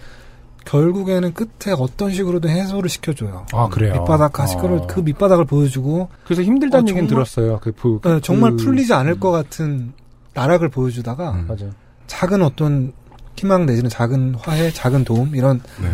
[0.64, 3.46] 결국에는 끝에 어떤 식으로든 해소를 시켜줘요.
[3.52, 3.92] 아 그래요.
[3.94, 4.86] 밑바닥까지 끌어 아.
[4.86, 7.60] 그 밑바닥을 보여주고 그래서 힘들다는 어, 얘기는 들었어요.
[7.62, 9.92] 그, 부, 네, 정말 그- 풀리지 않을 것 같은
[10.34, 11.66] 나락을 보여주다가 맞아.
[12.08, 12.92] 작은 어떤
[13.36, 15.88] 희망 내지는 작은 화해, 작은 도움 이런 네.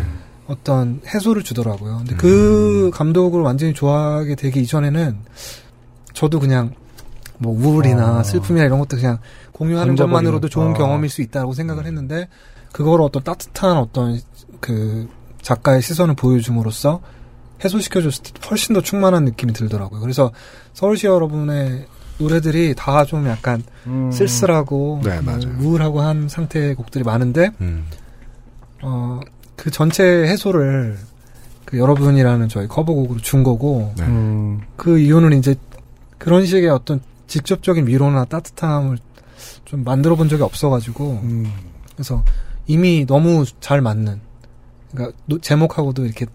[0.47, 1.97] 어떤 해소를 주더라고요.
[1.99, 2.17] 근데 음.
[2.17, 5.17] 그 감독을 완전히 좋아하게 되기 이전에는
[6.13, 6.73] 저도 그냥
[7.37, 8.23] 뭐 우울이나 아.
[8.23, 9.19] 슬픔이나 이런 것도 그냥
[9.51, 9.95] 공유하는.
[9.95, 10.73] 것만으로도 좋은 아.
[10.73, 12.27] 경험일 수 있다고 생각을 했는데
[12.71, 14.19] 그걸 어떤 따뜻한 어떤
[14.59, 15.07] 그
[15.41, 17.01] 작가의 시선을 보여줌으로써
[17.63, 20.01] 해소시켜줬을 때 훨씬 더 충만한 느낌이 들더라고요.
[20.01, 20.31] 그래서
[20.73, 21.85] 서울시 여러분의
[22.17, 24.11] 노래들이 다 좀 약간 음.
[24.11, 25.55] 쓸쓸하고 네, 뭐 맞아요.
[25.59, 27.85] 우울하고 한 상태의 곡들이 많은데 음.
[28.81, 29.19] 어,
[29.55, 30.97] 그 전체 해소를
[31.65, 34.03] 그 여러분이라는 저희 커버곡으로 준 거고 네.
[34.05, 34.61] 음.
[34.77, 35.55] 그 이유는 이제
[36.17, 38.97] 그런 식의 어떤 직접적인 위로나 따뜻함을
[39.65, 41.51] 좀 만들어 본 적이 없어가지고 음.
[41.93, 42.23] 그래서
[42.67, 44.19] 이미 너무 잘 맞는
[44.91, 46.25] 그러니까 노- 제목하고도 이렇게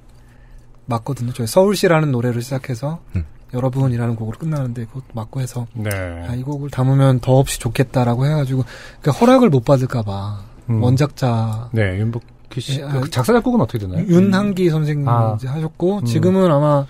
[0.86, 1.32] 맞거든요.
[1.32, 3.24] 저희 서울시라는 노래를 시작해서 음.
[3.52, 5.90] 여러분이라는 곡으로 끝나는데 그것 맞고 해서 네.
[5.90, 8.64] 아, 이 곡을 담으면 더없이 좋겠다라고 해가지고
[9.00, 10.82] 그러니까 허락을 못 받을까봐 음.
[10.82, 12.80] 원작자 네, 윤복희 씨.
[12.80, 14.06] 예, 아, 그 작사 작곡은 어떻게 되나요?
[14.06, 15.34] 윤한기 선생님이 아.
[15.36, 16.04] 이제 하셨고 음.
[16.04, 16.86] 지금은 아마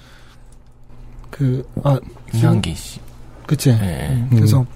[1.30, 2.00] 그아
[2.34, 3.00] 윤한기 씨.
[3.46, 3.70] 그치.
[3.70, 4.08] 네.
[4.10, 4.66] 음, 그래서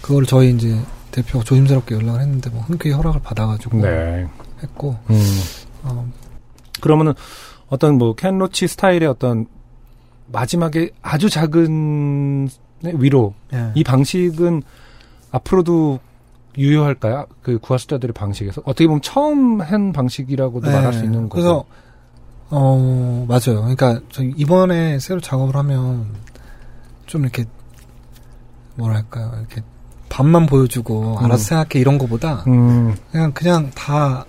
[0.00, 0.78] 그거를 저희 이제
[1.10, 4.26] 대표가 조심스럽게 연락을 했는데 뭐 흔쾌히 허락을 받아가지고 네.
[4.62, 5.20] 했고 음.
[5.82, 6.06] 어,
[6.80, 7.14] 그러면은
[7.68, 9.46] 어떤 뭐 켄로치 스타일의 어떤
[10.28, 12.48] 마지막에 아주 작은
[12.82, 13.72] 위로 예.
[13.74, 14.62] 이 방식은
[15.30, 16.00] 앞으로도
[16.58, 17.26] 유효할까요?
[17.42, 20.74] 그 구하수자들의 방식에서 어떻게 보면 처음 한 방식이라고도 네.
[20.74, 21.28] 말할 수 있는 거고.
[21.30, 21.64] 그래서
[22.48, 23.60] 어 맞아요.
[23.60, 26.06] 그러니까 저 이번에 새로 작업을 하면
[27.06, 27.44] 좀 이렇게
[28.76, 29.62] 뭐랄까요 이렇게
[30.08, 31.24] 밥만 보여주고 음.
[31.24, 34.24] 알아서 생각해 이런 거보다 음, 그냥 그냥 다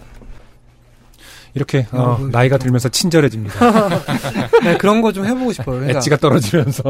[1.57, 2.29] 이렇게 어, 여러분.
[2.31, 3.59] 나이가 들면서 친절해집니다.
[4.63, 5.77] 네, 그런 거 좀 해보고 싶어요.
[5.77, 6.83] 그러니까, 엣지가 떨어지면서.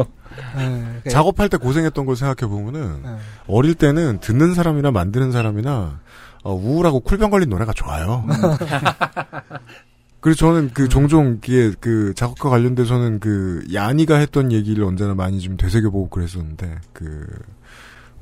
[0.56, 3.16] 네, 그러니까 작업할 때 고생했던 걸 생각해 보면은 네.
[3.46, 6.00] 어릴 때는 듣는 사람이나 만드는 사람이나
[6.44, 8.24] 어, 우울하고 쿨병 걸린 노래가 좋아요.
[10.20, 15.56] 그래서 저는 그 종종 이게 그 작업과 관련돼서는 그 야니가 했던 얘기를 언제나 많이 좀
[15.56, 17.26] 되새겨보고 그랬었는데 그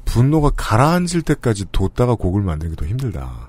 [0.04, 2.42] 분노가 가라앉을 때까지 뒀다가 곡을
[2.76, 3.48] 더 힘들다.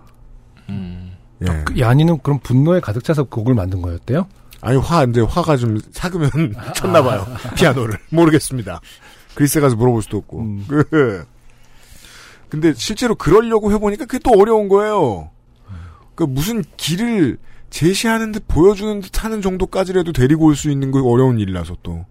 [1.41, 1.63] 예.
[1.65, 4.27] 그 야니는 그럼 분노에 가득 차서 곡을 만든 거였대요?
[4.61, 6.29] 아니 화 이제 화가 좀 삭으면
[6.73, 8.81] 쳤나 봐요 피아노를 모르겠습니다.
[9.35, 10.47] 그리스에 가서 물어볼 수도 없고.
[10.67, 11.25] 그
[12.49, 15.29] 근데 실제로 그러려고 해보니까 그게 또 어려운 거예요.
[16.15, 17.37] 그 무슨 길을
[17.69, 22.05] 제시하는 듯 보여주는 듯 하는 정도까지라도 데리고 올 수 있는 거 어려운 일이라서 또.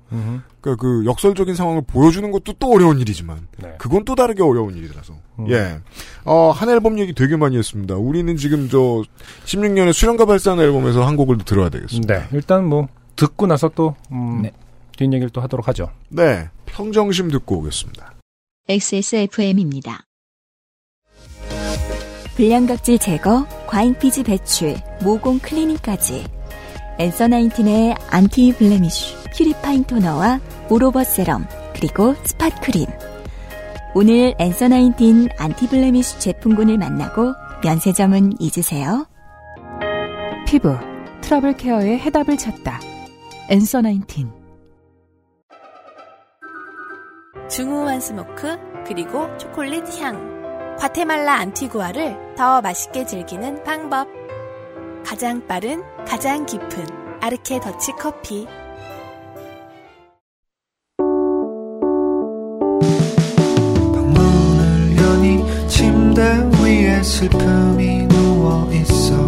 [0.61, 5.51] 그러니까 그 역설적인 상황을 보여주는 것도 또 어려운 일이지만 그건 또 다르게 어려운 일이라서 음.
[5.51, 5.81] 예.
[6.25, 7.97] 어, 한 앨범 얘기 되게 많이 했습니다.
[7.97, 9.03] 우리는 지금 저
[9.45, 12.15] 16년에 수련가 발사한 앨범에서 한 곡을 들어야 되겠습니다.
[12.15, 12.27] 네.
[12.33, 14.45] 일단 뭐 듣고 나서 또 음,
[14.97, 15.91] 뒷얘기를 또 하도록 하죠.
[16.09, 16.49] 네.
[16.67, 18.13] 평정심 듣고 오겠습니다.
[18.69, 20.03] XSFM입니다.
[22.37, 26.25] 불량각질 제거, 과잉피지 배출, 모공 클리닝까지
[26.99, 30.41] 앤서 나인틴의 anti blemish purifying toner와
[30.71, 32.87] all over serum 그리고 spot 크림
[33.95, 37.35] 오늘 앤서 나인틴 anti blemish 제품군을 만나고
[37.65, 39.07] 면세점은 잊으세요.
[40.47, 40.77] 피부
[41.23, 42.79] 트러블 케어의 해답을 찾다.
[43.49, 44.31] 앤서 나인틴.
[47.49, 50.36] 중후한 smoke 그리고 초콜릿 향
[50.79, 54.09] 과테말라 안티구아를 더 맛있게 즐기는 방법.
[55.05, 56.87] 가장 빠른 가장 깊은
[57.21, 58.47] 아르케 더치 커피.
[63.93, 66.23] 문을 여니 침대
[66.61, 69.26] 위에 슬픔이 누워 있어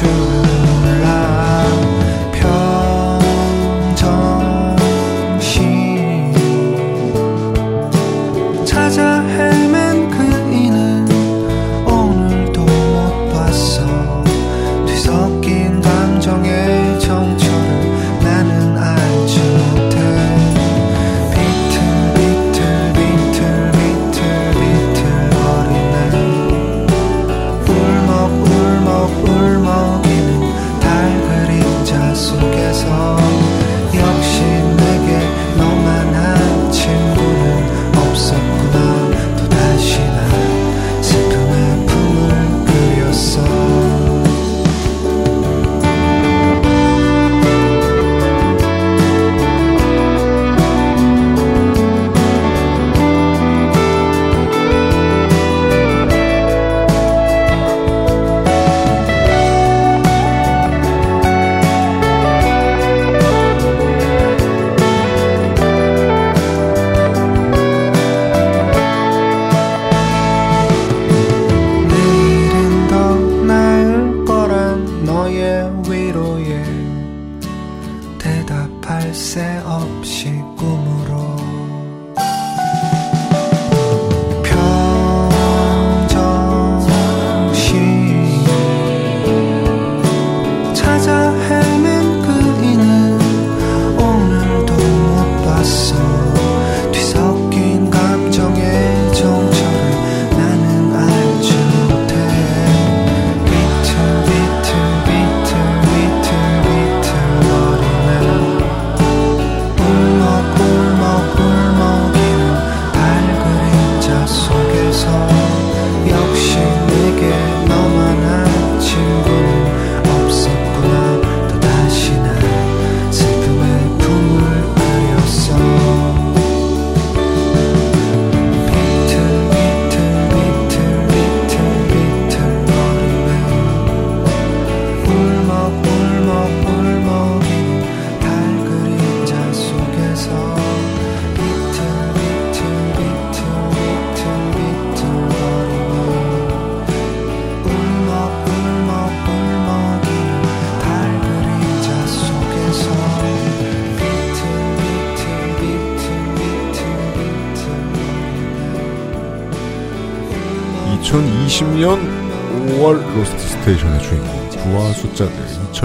[0.00, 0.57] 떠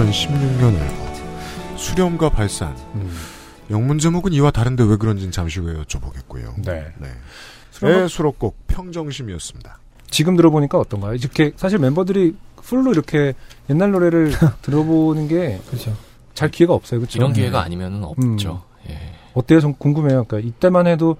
[0.02, 2.74] 2016년 앨범 수렴과 발산
[3.70, 6.62] 영문 제목은 이와 다른데 왜 그런지는 잠시 후에 여쭤보겠고요.
[6.64, 6.86] 네.
[6.98, 7.08] 네.
[7.72, 9.78] 수렴과- 의 수록곡 평정심이었습니다.
[10.10, 11.14] 지금 들어보니까 어떤가요?
[11.14, 13.34] 이렇게 사실 멤버들이 풀로 이렇게
[13.70, 17.18] 옛날 노래를 들어보는 게잘 기회가 없어요, 그렇죠?
[17.18, 18.62] 이런 기회가 아니면은 없죠.
[18.88, 18.98] 예.
[19.34, 19.60] 어때요?
[19.60, 20.24] 전 궁금해요.
[20.24, 21.16] 그러니까 이때만 해도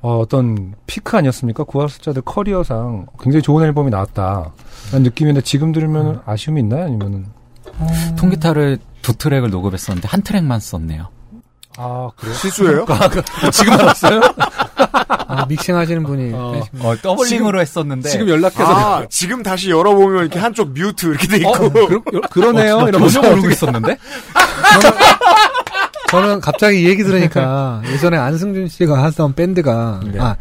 [0.00, 1.64] 어, 떤 피크 아니었습니까?
[1.88, 4.52] 숫자들 커리어상 굉장히 좋은 앨범이 나왔다.
[4.92, 6.84] 라는 느낌인데 지금 들으면 아쉬움이 있나요?
[6.84, 7.26] 아니면은
[8.16, 11.08] 통기타를 두 트랙을 녹음했었는데 한 트랙만 썼네요.
[11.76, 12.34] 아 그래요?
[12.34, 12.86] 실수예요?
[13.52, 14.20] 지금 알았어요?
[15.28, 16.32] 아, 믹싱 하시는 분이.
[16.34, 21.36] 어, 어, 더블링으로 했었는데 지금 연락해서 아, 지금 다시 열어보면 이렇게 한쪽 뮤트 이렇게 돼
[21.38, 21.50] 있고.
[21.66, 23.96] 어, 그러, 네요 어, 나 이러면서 모르고 있었는데?
[26.10, 30.18] 저는 갑자기 이 얘기 들으니까 예전에 안승준 씨가 하던 밴드가 네.
[30.20, 30.36] 아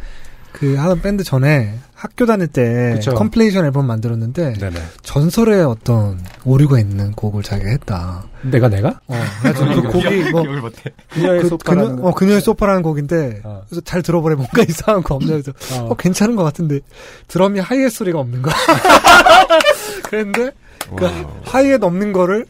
[0.59, 3.15] 그 하던 밴드 전에 학교 다닐 때 그쵸.
[3.15, 4.79] compilation 앨범 만들었는데 네네.
[5.01, 8.23] 전설의 어떤 오류가 있는 곡을 자기가 했다.
[8.43, 8.99] 내가 내가?
[9.07, 10.93] 어, 그 곡이 뭐 못해.
[11.09, 13.63] 그녀의 그, 소파라는 그녀, 어, 그녀의 소파라는 곡인데 어.
[13.67, 15.87] 그래서 잘 들어보래 뭔가 이상한 거 없냐 그래서 어.
[15.89, 16.81] 어, 괜찮은 것 같은데
[17.29, 18.53] 드럼이 하이햇 소리가 없는 거야.
[20.05, 20.51] 그랬는데
[20.95, 22.45] 그 하이햇 없는 거를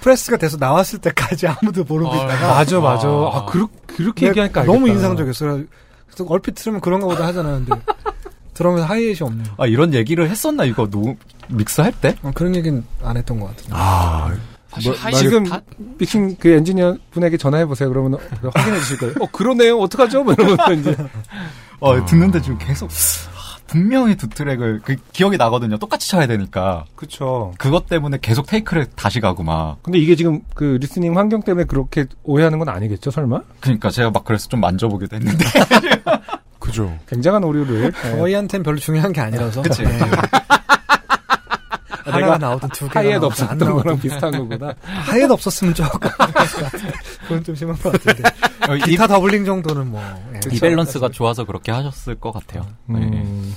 [0.00, 3.06] 프레스가 돼서 나왔을 때까지 아무도 모르고 있다가 맞아 맞아.
[3.06, 4.94] 아, 그렇, 그렇게 네, 얘기하니까 너무 알겠다.
[4.94, 5.64] 인상적이었어요.
[6.06, 7.64] 그래서 얼핏 들으면 그런가 보다 하잖아요.
[7.66, 7.82] 근데
[8.58, 9.44] 드럼에 hi-hat이 없는.
[9.56, 11.16] 아, 이런 얘기를 했었나, 이거 노,
[11.48, 12.16] 믹스할 때?
[12.22, 13.70] 어, 그런 얘기는 안 했던 것 같은데.
[13.72, 14.32] 아,
[14.70, 15.62] 사실 뭐, 지금 다-
[15.98, 17.88] 믹싱 그 엔지니어 분에게 전화해 보세요.
[17.88, 18.18] 그러면
[18.52, 19.14] 확인해 주실 거예요.
[19.20, 19.78] 어 그러네요.
[19.78, 20.24] 어떡하죠?
[20.24, 20.96] 뭐 이러면서 이제
[21.80, 25.78] 어, 듣는데 지금 계속, 아, 분명히 두 트랙을, 그, 기억이 나거든요.
[25.78, 26.84] 똑같이 쳐야 되니까.
[26.96, 27.54] 그쵸.
[27.58, 29.78] 그것 때문에 계속 테이크를 다시 가고 막.
[29.82, 33.10] 근데 이게 지금 그 listening 환경 때문에 그렇게 오해하는 건 아니겠죠?
[33.12, 33.40] 설마?
[33.60, 35.44] 그러니까 제가 막 그래서 좀 만져보기도 했는데.
[36.68, 36.98] 그죠.
[37.08, 38.00] 굉장한 오류를 네.
[38.18, 39.62] 저희한테는 별로 중요한 게 아니라서.
[39.62, 39.82] 그치.
[39.82, 39.98] 네.
[42.04, 43.82] 하나가 내가 나오든 두 개가 나오든 없었던 안 나오든.
[43.82, 44.74] 거랑 비슷한 거구나.
[44.82, 46.10] 하이햇 없었으면 조금.
[47.22, 48.22] 그건 좀 심한 것 같은데.
[48.68, 50.02] 어, 이, 기타 doubling 정도는 뭐.
[50.34, 50.40] 예.
[50.54, 52.66] 이 밸런스가 좋아서 그렇게 하셨을 것 같아요.
[52.86, 53.00] 네.
[53.00, 53.54] 음,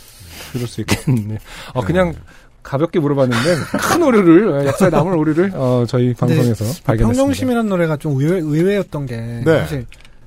[0.51, 1.37] 그럴 수 있겠네.
[1.73, 2.13] 어, 그냥
[2.63, 6.93] 가볍게 물어봤는데 큰 오류를 역사에 남을 오류를 어, 저희 방송에서 발견했습니다.
[7.07, 9.59] 평정심이라는 노래가 좀 의외, 의외였던 게 네.
[9.61, 9.85] 사실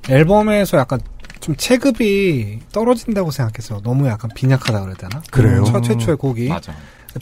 [0.08, 0.98] 앨범에서 약간
[1.44, 3.82] 좀 체급이 떨어진다고 생각했어요.
[3.82, 5.22] 너무 약간 빈약하다 그래야 되나?
[5.30, 5.62] 그래요?
[5.64, 6.72] 첫 최초의 곡이 맞아.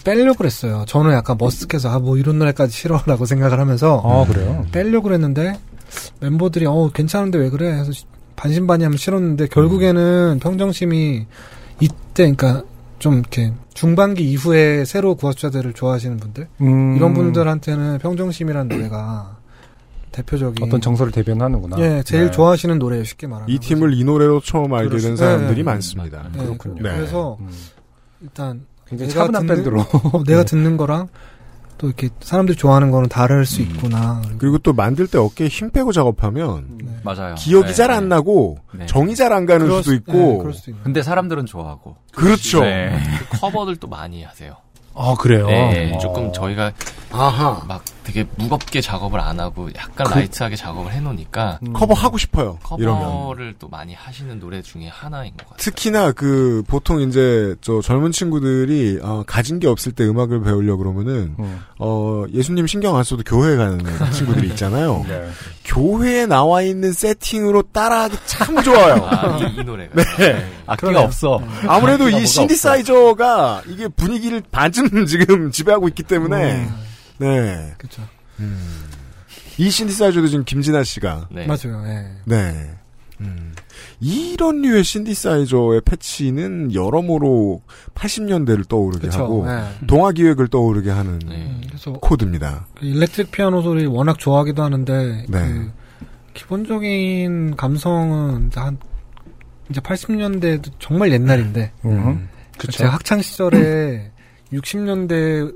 [0.04, 0.84] 빼려고 그랬어요.
[0.86, 4.64] 저는 약간 머쓱해서 아 뭐 이런 노래까지 싫어라고 생각을 하면서 아 그래요?
[4.70, 5.58] 빼려고 그랬는데
[6.20, 7.72] 멤버들이 어 괜찮은데 왜 그래?
[7.72, 7.90] 해서
[8.36, 11.26] 반신반의하면 싫었는데 결국에는 평정심이
[11.80, 11.94] 이때
[12.32, 12.62] 그러니까
[13.00, 19.36] 좀 이렇게 중반기 이후에 새로 구하수자들을 좋아하시는 분들 음, 이런 분들한테는 평정심이라는 노래가
[20.12, 21.76] 대표적인 어떤 정서를 대변하는구나.
[21.80, 22.30] 예 제일 네.
[22.30, 25.16] 좋아하시는 노래예요 쉽게 말하면 이 팀을 이 노래로 처음 알게 된.
[25.16, 25.62] 사람들이 네.
[25.62, 26.24] 많습니다.
[26.32, 26.82] 네, 그렇군요.
[26.82, 26.94] 네.
[26.96, 27.48] 그래서 음.
[28.20, 29.80] 일단 굉장히 차분한 듣는- 밴드로.
[29.80, 31.08] 어, 내가 듣는 거랑
[31.78, 35.90] 또 이렇게 사람들이 좋아하는 거는 다를 수 있구나 그리고 또 만들 때 어깨에 힘 빼고
[35.90, 37.34] 작업하면 맞아요.
[37.34, 38.14] 기억이 네, 잘안 네.
[38.14, 38.86] 나고 네.
[38.86, 41.96] 정이 잘 안 가는 그럴 수도 수- 있고 네, 그럴 수도 있는 근데 사람들은 좋아하고.
[42.14, 42.60] 그렇죠.
[42.60, 42.96] 네.
[43.30, 44.54] 그 커버들도 많이 하세요.
[44.94, 45.46] 아 그래요.
[45.46, 45.98] 네, 어.
[45.98, 46.70] 조금 저희가
[47.10, 51.72] 아하 막 되게 무겁게 작업을 안 하고 약간 그- light하게 작업을 해놓으니까 음.
[51.72, 52.58] 커버 하고 싶어요.
[52.78, 55.56] 이러면 커버를 또 많이 하시는 노래 중에 하나인 것 같아요.
[55.58, 61.34] 특히나 그 보통 이제 저 젊은 친구들이 어, 가진 게 없을 때 음악을 배우려 그러면은
[61.38, 61.60] 음.
[61.78, 63.78] 어 예수님 신경 안 써도 교회 가는
[64.12, 65.04] 친구들이 있잖아요.
[65.08, 65.28] 네.
[65.64, 68.94] 교회에 나와 있는 세팅으로 따라하기 참 좋아요.
[69.08, 70.02] 아, 이, 이 노래가.
[70.18, 70.44] 네.
[70.66, 71.40] 악기가 없어.
[71.68, 76.68] 아무래도 악기가 이 신디사이저가 이게 분위기를 반쯤 지금 지배하고 있기 때문에
[77.18, 77.74] 네.
[77.78, 78.02] 그렇죠
[78.40, 78.84] 음.
[79.58, 81.46] 이 신디사이저도 지금 김진아 씨가 네.
[81.46, 82.06] 맞아요 예.
[82.24, 82.70] 네.
[83.20, 83.54] 음.
[84.00, 87.62] 이런 류의 신디사이저의 패치는 여러모로
[87.94, 89.86] 80년대를 떠오르게 그쵸, 하고 예.
[89.86, 91.60] 동화 기획을 떠오르게 하는 네.
[92.00, 92.66] 코드입니다.
[92.78, 95.48] 그 일렉트릭 피아노 소리 워낙 좋아하기도 하는데 네.
[95.48, 95.72] 그
[96.34, 98.76] 기본적인 감성은 이제 한
[99.70, 102.28] 이제 80년대도 정말 옛날인데 음.
[102.70, 104.10] 제가 학창 시절에
[104.52, 105.54] 60년대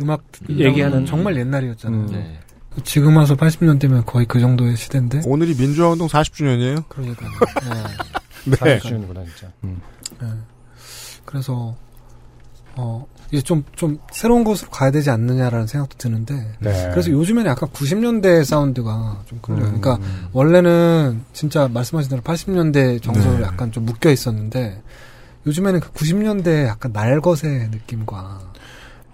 [0.00, 2.00] 음악 얘기하는 건 정말 옛날이었잖아요.
[2.00, 2.06] 음.
[2.12, 2.38] 네.
[2.84, 5.22] 지금 와서 80년대면 거의 그 정도의 시대인데.
[5.26, 6.86] 오늘이 민주화 운동 40주년이에요?
[6.88, 7.30] 그러니까요.
[8.46, 8.50] 네.
[8.50, 8.78] 네.
[8.78, 9.52] 40주년이구나 진짜.
[9.64, 9.80] 음.
[10.20, 10.28] 네.
[11.24, 11.74] 그래서
[12.76, 16.34] 어 이제 좀 좀 새로운 곳으로 가야 되지 않느냐라는 생각도 드는데.
[16.60, 16.88] 네.
[16.90, 19.64] 그래서 요즘에는 약간 90년대 사운드가 좀 끌려요.
[19.64, 19.80] 음.
[19.80, 19.98] 그러니까
[20.32, 23.44] 원래는 진짜 말씀하신 대로 80년대 정서를 네.
[23.46, 24.82] 약간 좀 묶여 있었는데
[25.46, 28.52] 요즘에는 그 90년대 약간 날것의 느낌과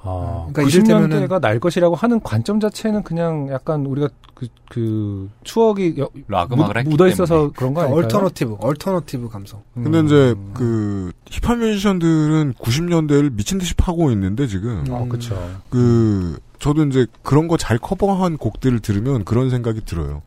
[0.05, 5.95] 아, 그러니까 90년대가 이를테면은- 날 것이라고 하는 관점 자체는 그냥 약간 우리가 그, 그 추억이
[5.99, 7.53] 여- 락 음악을 했기 묻어 있어서 때문에.
[7.55, 8.03] 그런 거 아닐까요?
[8.05, 9.63] alternative, alternative 감성.
[9.75, 15.37] 근데 이제 그 힙합 뮤지션들은 90년대를 미친 듯이 파고 있는데 지금 아, 그쵸.
[15.71, 20.23] 그 저도 이제 그런 거 잘 커버한 곡들을 들으면 그런 생각이 들어요.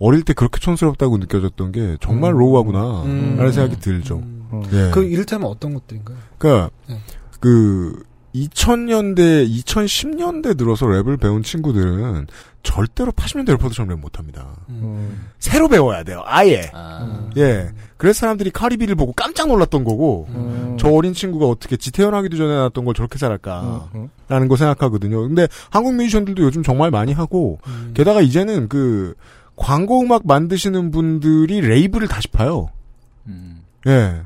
[0.00, 2.38] 어릴 때 그렇게 촌스럽다고 느껴졌던 게 정말 음.
[2.38, 3.34] raw하구나 음.
[3.38, 4.16] 라는 생각이 들죠.
[4.16, 4.62] 음.
[4.72, 4.90] 예.
[4.92, 6.16] 그 이를테면 어떤 것들인가요?
[6.38, 6.98] 그러니까 네.
[7.38, 8.02] 그
[8.34, 12.26] 2000년대, 2010년대 들어서 랩을 배운 친구들은
[12.62, 14.46] 절대로 80년대 래퍼들처럼 랩 못합니다.
[14.68, 15.28] 음.
[15.38, 16.22] 새로 배워야 돼요.
[16.24, 16.70] 아예.
[16.72, 17.70] 아, 예.
[17.96, 20.76] 그래서 사람들이 Cardi B를 보고 깜짝 놀랐던 거고, 음.
[20.78, 23.90] 저 어린 친구가 어떻게 지 태어나기도 전에 나왔던 걸 저렇게 잘할까.
[23.94, 24.08] 음.
[24.28, 25.20] 라는 거 생각하거든요.
[25.28, 27.92] 근데 한국 뮤지션들도 요즘 정말 많이 하고, 음.
[27.94, 29.14] 게다가 이제는 그,
[29.56, 32.70] 광고 음악 만드시는 분들이 레이블을 다시 파요.
[33.26, 33.62] 음.
[33.86, 34.22] 예.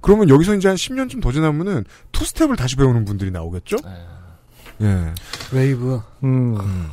[0.00, 3.76] 그러면 여기서 이제 한 10년쯤 더 지나면은 two-step을 다시 배우는 분들이 나오겠죠?
[4.82, 5.12] 예.
[5.52, 6.00] 웨이브.
[6.24, 6.88] 음.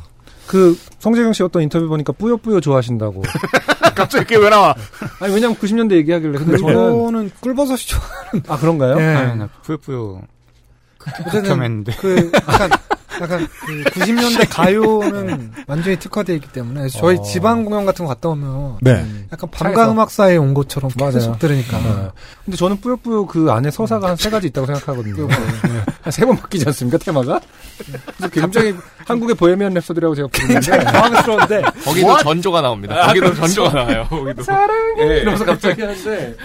[0.46, 3.22] 그 송재경 씨 어떤 인터뷰 보니까 뿌요뿌요 좋아하신다고.
[3.94, 4.74] 갑자기 그게 왜 나와?
[5.20, 6.38] 아니 왜냐면 90년대 얘기하길래.
[6.38, 8.00] 근데 저는 저는 꿀버섯이 좋아.
[8.48, 8.98] 아 그런가요?
[8.98, 9.04] 예.
[9.04, 10.22] 아니, 나 뿌요뿌요.
[11.30, 11.92] 극혐했는데.
[12.00, 12.70] 그 약간
[13.20, 17.22] 약간 그 90년대 가요는 완전히 특화되어 있기 때문에 저희 어.
[17.22, 19.04] 지방 공연 같은 거 갔다 오면 네.
[19.32, 19.50] 약간.
[19.50, 21.12] 밤과 음악사에 온 것처럼 맞아요.
[21.14, 22.08] 계속 들으니까 네.
[22.44, 25.26] 근데 저는 뿌요뿌요 그 안에 서사가 한 세 가지 있다고 생각하거든요.
[26.02, 27.40] 한 세 번 바뀌지 않습니까 테마가?
[28.16, 28.74] 그래서 굉장히
[29.06, 32.94] 한국의 보헤미안 랩소디라고 제가 부르는데 당황스러운데 거기도 전조가 나옵니다.
[33.02, 33.40] 아, 거기도 그렇죠.
[33.40, 34.06] 전조가 나와요.
[34.08, 34.42] 거기도.
[34.44, 35.18] 사랑해 예.
[35.22, 36.36] 이러면서 갑자기 하는데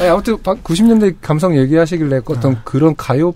[0.00, 3.32] 아니, 아무튼 90년대 감성 얘기하시길래 어떤 그런 가요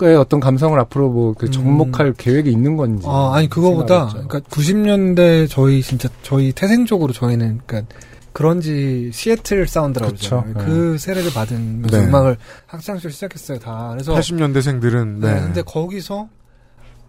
[0.00, 3.06] 의 어떤 감성을 앞으로 뭐 그 접목할 계획이 있는 건지.
[3.08, 4.26] 아, 아니 그거보다 했죠.
[4.26, 7.94] 그러니까 90년대 저희 진짜 저희 태생적으로 저희는 그러니까
[8.32, 10.42] 그런지 시애틀 사운드라고 그쵸.
[10.42, 10.66] 그러잖아요.
[10.66, 10.72] 네.
[10.72, 12.06] 그 세례를 받으면서 네.
[12.06, 13.90] 음악을 학창 시절 시작했어요 다.
[13.92, 15.34] 그래서 80년대생들은, 네.
[15.34, 15.40] 네.
[15.40, 16.28] 근데 거기서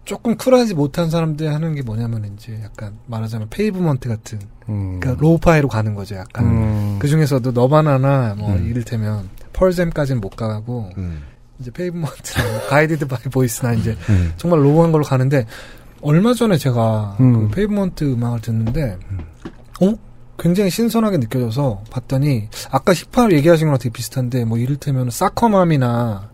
[0.06, 4.40] 조금 쿨하지 못한 사람들이 하는 게 뭐냐면 이제 약간 말하자면 페이브먼트 같은
[4.70, 5.00] 음.
[5.00, 7.00] 그러니까 lo-fi로 가는 거죠 약간 음.
[7.00, 8.68] 그 중에서도 너바나나 뭐 음.
[8.70, 11.24] 이를테면 펄잼까지는 못 가고 음.
[11.60, 14.34] 이제 페이브먼트나 뭐 가이디드 바이 보이스나 이제 음.
[14.38, 15.46] 정말 raw한 걸로 가는데
[16.02, 17.50] 얼마 전에 제가 음.
[17.50, 18.98] 그 페이브먼트 음악을 듣는데
[19.82, 19.94] 어
[20.38, 26.30] 굉장히 신선하게 느껴져서 봤더니 아까 힙합 얘기하신 거랑 되게 비슷한데 뭐 이를테면 사커맘이나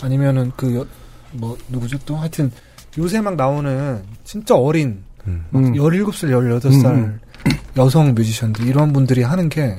[0.00, 0.86] 아니면은 그
[1.34, 2.50] 뭐 누구죠 또 하여튼
[2.98, 5.44] 요새 막 나오는 진짜 어린 음.
[5.50, 5.72] 막 음.
[5.72, 7.20] 17살 18살 음.
[7.76, 9.76] 여성 뮤지션들 이런 분들이 하는 게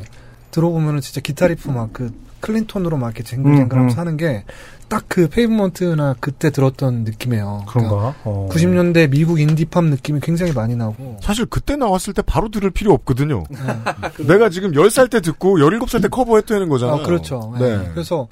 [0.52, 3.99] 들어보면은 진짜 기타 리프 막 그 clean tone으로 막 이렇게 쟁글쟁글하면서 음, 음.
[3.99, 4.44] 하는 게
[4.90, 7.66] 딱 그 페이브먼트나 그때 들었던 느낌이에요.
[7.68, 8.16] 그런가?
[8.24, 8.49] 어.
[8.52, 12.94] 90년대 미국 indie pop 느낌이 굉장히 많이 나고 사실 그때 나왔을 때 바로 들을 필요
[12.94, 13.44] 없거든요.
[13.49, 13.60] 네.
[14.28, 17.02] 내가 지금 10살 때 듣고 17살 때 커버했다는 거잖아요.
[17.02, 17.53] 아, 그렇죠.
[17.60, 17.78] 네.
[17.78, 17.90] 네.
[17.94, 18.28] 그래서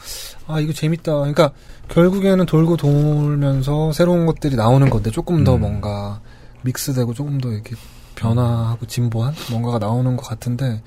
[0.47, 1.13] 아 이거 재밌다.
[1.13, 1.51] 그러니까
[1.89, 5.61] 결국에는 돌고 돌면서 새로운 것들이 나오는 건데 조금 더 음.
[5.61, 6.19] 뭔가
[6.63, 7.75] 믹스되고 조금 더 이렇게
[8.15, 10.81] 변화하고 진보한 뭔가가 나오는 것 같은데,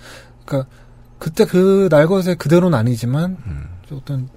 [0.45, 0.71] 그러니까
[1.19, 3.65] 그때 그 날것의 그대로는 아니지만 음.
[3.93, 4.29] 어떤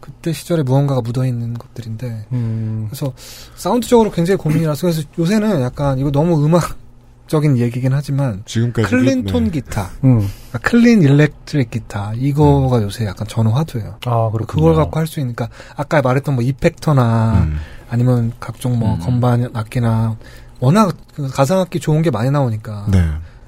[0.00, 2.86] 그때 시절에 무언가가 묻어 있는 것들인데, 음.
[2.88, 3.12] 그래서
[3.56, 9.50] 사운드적으로 굉장히 고민이라서 그래서 요새는 약간 이거 너무 음악적인 얘기긴 하지만 지금까지 클린톤 네.
[9.50, 10.20] 기타, 음.
[10.48, 13.96] 그러니까 clean electric 기타 이거가 요새 약간 전화화두예요.
[14.06, 14.46] 아, 그렇군요.
[14.46, 17.58] 그걸 갖고 할 수 있으니까 아까 말했던 뭐 effector나 음.
[17.90, 19.00] 아니면 각종 뭐 음.
[19.00, 20.16] 건반 악기나
[20.60, 23.04] 워낙 그 가상악기 좋은 게 많이 나오니까 네.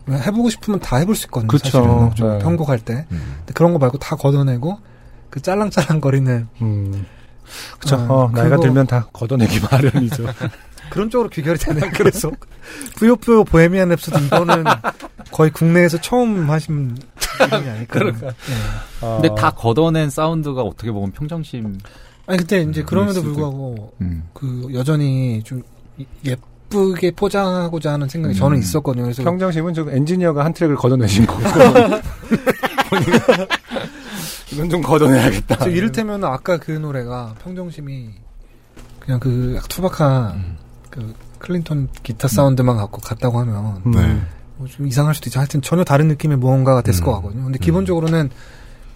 [0.08, 1.48] 해보고 싶으면 다 해볼 수 있거든요.
[1.48, 1.64] 그쵸.
[1.70, 2.38] 사실은 좀 네.
[2.38, 3.34] 편곡할 때 음.
[3.38, 4.78] 근데 그런 거 말고 다 걷어내고
[5.30, 7.06] 그 짤랑짤랑거리는 음.
[7.78, 7.96] 그쵸.
[7.96, 10.24] 아, 어, 나이가 그거- 들면 다 걷어내기 마련이죠.
[10.90, 11.90] 그런 쪽으로 귀결이 되네.
[11.90, 12.30] 그래서
[12.96, 14.64] 부요부요 보헤미안 랩소디 이거는
[15.30, 16.96] 거의 국내에서 처음 하신
[17.38, 18.00] 분이 아닐까.
[18.00, 18.12] 네.
[19.00, 21.78] 근데 다 걷어낸 사운드가 어떻게 보면 평정심.
[22.26, 24.24] 아니 근데 이제 그럼에도 수도 불구하고 음.
[24.32, 25.62] 그 여전히 좀
[26.70, 28.62] 이- 예쁘게 포장하고자 하는 생각이 저는 음.
[28.62, 29.04] 있었거든요.
[29.04, 31.40] 그래서 평정심은 좀 엔지니어가 한 트랙을 걷어내신 거고.
[34.52, 35.66] 이건 좀 걷어내야겠다.
[35.66, 38.10] 이를테면 아까 그 노래가 평정심이
[38.98, 40.56] 그냥 그 투박한
[40.90, 43.90] 그 클린톤 기타 사운드만 갖고 갔다고 하면 음.
[43.92, 44.20] 네.
[44.56, 45.38] 뭐 좀 이상할 수도 있죠.
[45.40, 47.06] 하여튼 전혀 다른 느낌의 무언가가 됐을 음.
[47.06, 47.44] 것 같거든요.
[47.44, 48.28] 근데 기본적으로는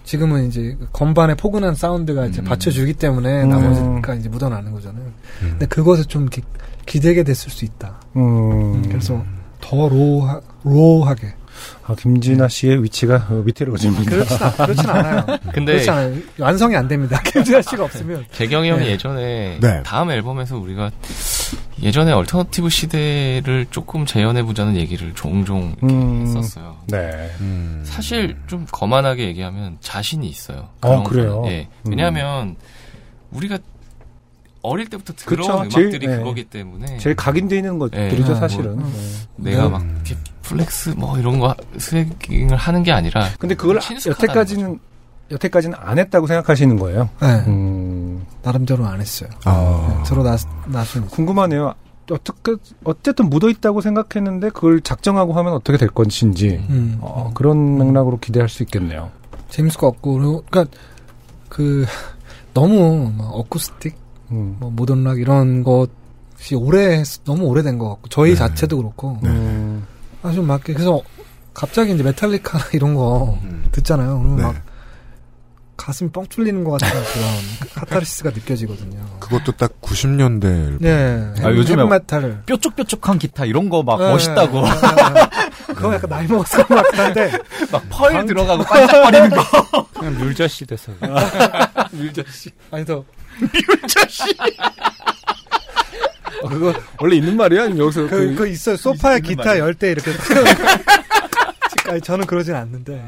[0.05, 2.45] 지금은 이제 건반의 포근한 사운드가 이제 음.
[2.45, 3.49] 받쳐주기 때문에 음.
[3.49, 5.03] 나머지가 이제 묻어나는 거잖아요.
[5.39, 6.41] 근데 그것에 좀 이렇게
[6.85, 7.99] 기대게 됐을 수 있다.
[8.15, 8.83] 음.
[8.87, 9.23] 그래서
[9.59, 11.33] 더 로하, 로하게.
[11.87, 14.11] 아, 김진아 씨의 위치가 어, 위태로워집니다.
[14.11, 15.25] 그렇진, 않- 그렇진 않아요.
[15.53, 16.15] 근데 그렇지 않아요.
[16.37, 17.19] 완성이 안 됩니다.
[17.25, 18.25] 김진아 씨가 없으면.
[18.33, 18.91] 재경이 형이 네.
[18.91, 19.83] 예전에 네.
[19.83, 20.91] 다음 앨범에서 우리가
[21.81, 26.21] 예전에 alternative 시대를 조금 재현해보자는 얘기를 종종 이렇게 음.
[26.25, 26.77] 했었어요.
[26.87, 27.29] 네.
[27.41, 27.83] 음.
[27.85, 30.69] 사실 좀 거만하게 얘기하면 자신이 있어요.
[30.81, 31.41] 어, 그래요?
[31.41, 31.51] 거는.
[31.51, 31.67] 예.
[31.85, 31.91] 음.
[31.91, 32.55] 왜냐하면
[33.31, 33.57] 우리가
[34.61, 36.17] 어릴 때부터 들어온 그쵸, 음악들이 제일, 네.
[36.17, 38.39] 그거기 때문에 제일 각인돼 있는 것들이죠, 네.
[38.39, 38.79] 사실은.
[38.79, 38.91] 뭐,
[39.35, 39.51] 네.
[39.51, 39.69] 내가 네.
[39.69, 44.79] 막 이렇게 flex 뭐 이런 거 swagging을 하는 게 아니라 근데 그걸 여태까지는
[45.31, 47.09] 여태까지는 안 했다고 생각하시는 거예요.
[47.21, 47.27] 네.
[47.47, 47.94] 음.
[48.45, 49.29] 나름대로 안 했어요.
[49.43, 49.95] 아.
[49.97, 51.73] 네, 들어 나, 나선 궁금하네요.
[52.11, 56.97] 어떻게 어쨌든 묻어 있다고 생각했는데 그걸 작정하고 하면 어떻게 될 것인지 음.
[57.01, 59.09] 어, 그런 맥락으로 기대할 수 있겠네요.
[59.49, 60.77] 재밌을 것 같고 그리고 그러니까
[61.49, 61.85] 그
[62.53, 63.95] 너무 막 어쿠스틱
[64.31, 64.57] 음.
[64.59, 68.35] 뭐 모던 락 이런 것이 오래 했- 너무 오래된 것 같고 저희 네.
[68.35, 69.85] 자체도 그렇고 음.
[70.21, 71.01] 아주 막 그래서
[71.55, 73.37] 갑자기 이제 메탈리카 이런 거
[73.71, 74.19] 듣잖아요.
[74.19, 74.43] 그러면 네.
[74.43, 74.55] 막
[75.77, 77.29] 가슴이 뻥 뚫리는 것 같은 그런
[77.75, 79.17] 카타르시스가 느껴지거든요.
[79.19, 80.77] 그것도 딱 90년대.
[80.79, 81.33] 네.
[81.43, 81.83] 아, 요즘에
[82.45, 84.61] 뾰족뾰족한 기타 이런 거막 네, 멋있다고.
[84.61, 85.29] 네, 네.
[85.75, 87.31] 그거 약간 나이 먹어서 것 같긴 한데
[87.71, 89.87] 막 펄 들어가고 반짝거리는 거.
[89.99, 90.91] 그냥 뮬저씨 돼서.
[91.91, 92.49] 뮬저씨.
[92.71, 93.03] 아니 더
[93.39, 94.23] 뮬저씨.
[96.41, 97.77] 어, 그거 원래 있는 말이야?
[97.77, 98.75] 여기서 그, 그 있어요.
[98.77, 99.63] 소파에 기타 말이야.
[99.65, 100.11] 열때 이렇게.
[101.89, 103.07] 아니, 저는 그러진 않는데.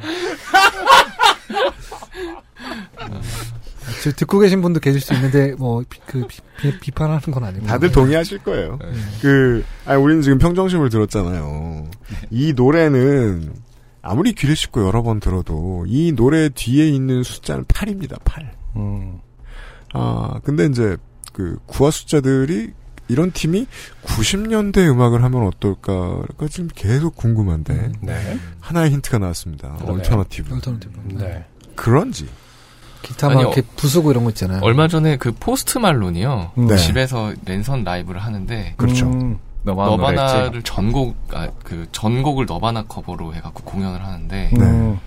[4.04, 6.28] 저 듣고 계신 분도 계실 수 있는데, 뭐, 비, 그,
[6.60, 7.66] 비, 비, 판하는 건 아니고.
[7.66, 8.78] 다들 동의하실 거예요.
[8.82, 8.92] 네.
[9.22, 11.88] 그, 아니, 우리는 지금 평정심을 들었잖아요.
[12.30, 13.54] 이 노래는
[14.02, 18.54] 아무리 귀를 씻고 여러 번 들어도 이 노래 뒤에 있는 숫자는 8입니다, 8.
[18.78, 19.20] 음.
[19.94, 20.98] 아, 근데 이제
[21.34, 22.74] 그 9와 숫자들이
[23.10, 23.68] 이런 팀이
[24.04, 26.24] 90년대 음악을 하면 어떨까?
[26.38, 27.92] 가 지금 계속 궁금한데.
[28.02, 28.40] 네.
[28.60, 29.78] 하나의 힌트가 나왔습니다.
[29.80, 29.86] 네.
[29.88, 30.54] alternative.
[30.54, 31.00] alternative.
[31.14, 31.46] 네.
[31.76, 32.28] 그런지.
[33.02, 33.40] 기타 막.
[33.40, 34.60] 이렇게 부수고 이런 거 있잖아요.
[34.64, 36.52] 얼마 전에 그 포스트 말론이요.
[36.56, 36.78] 네.
[36.78, 39.08] 집에서 랜선 라이브를 하는데 그렇죠.
[39.08, 39.40] 음.
[39.64, 45.00] 너바나 너바나를 전곡 아, 그 전곡을 너바나 커버로 해갖고 공연을 하는데 네.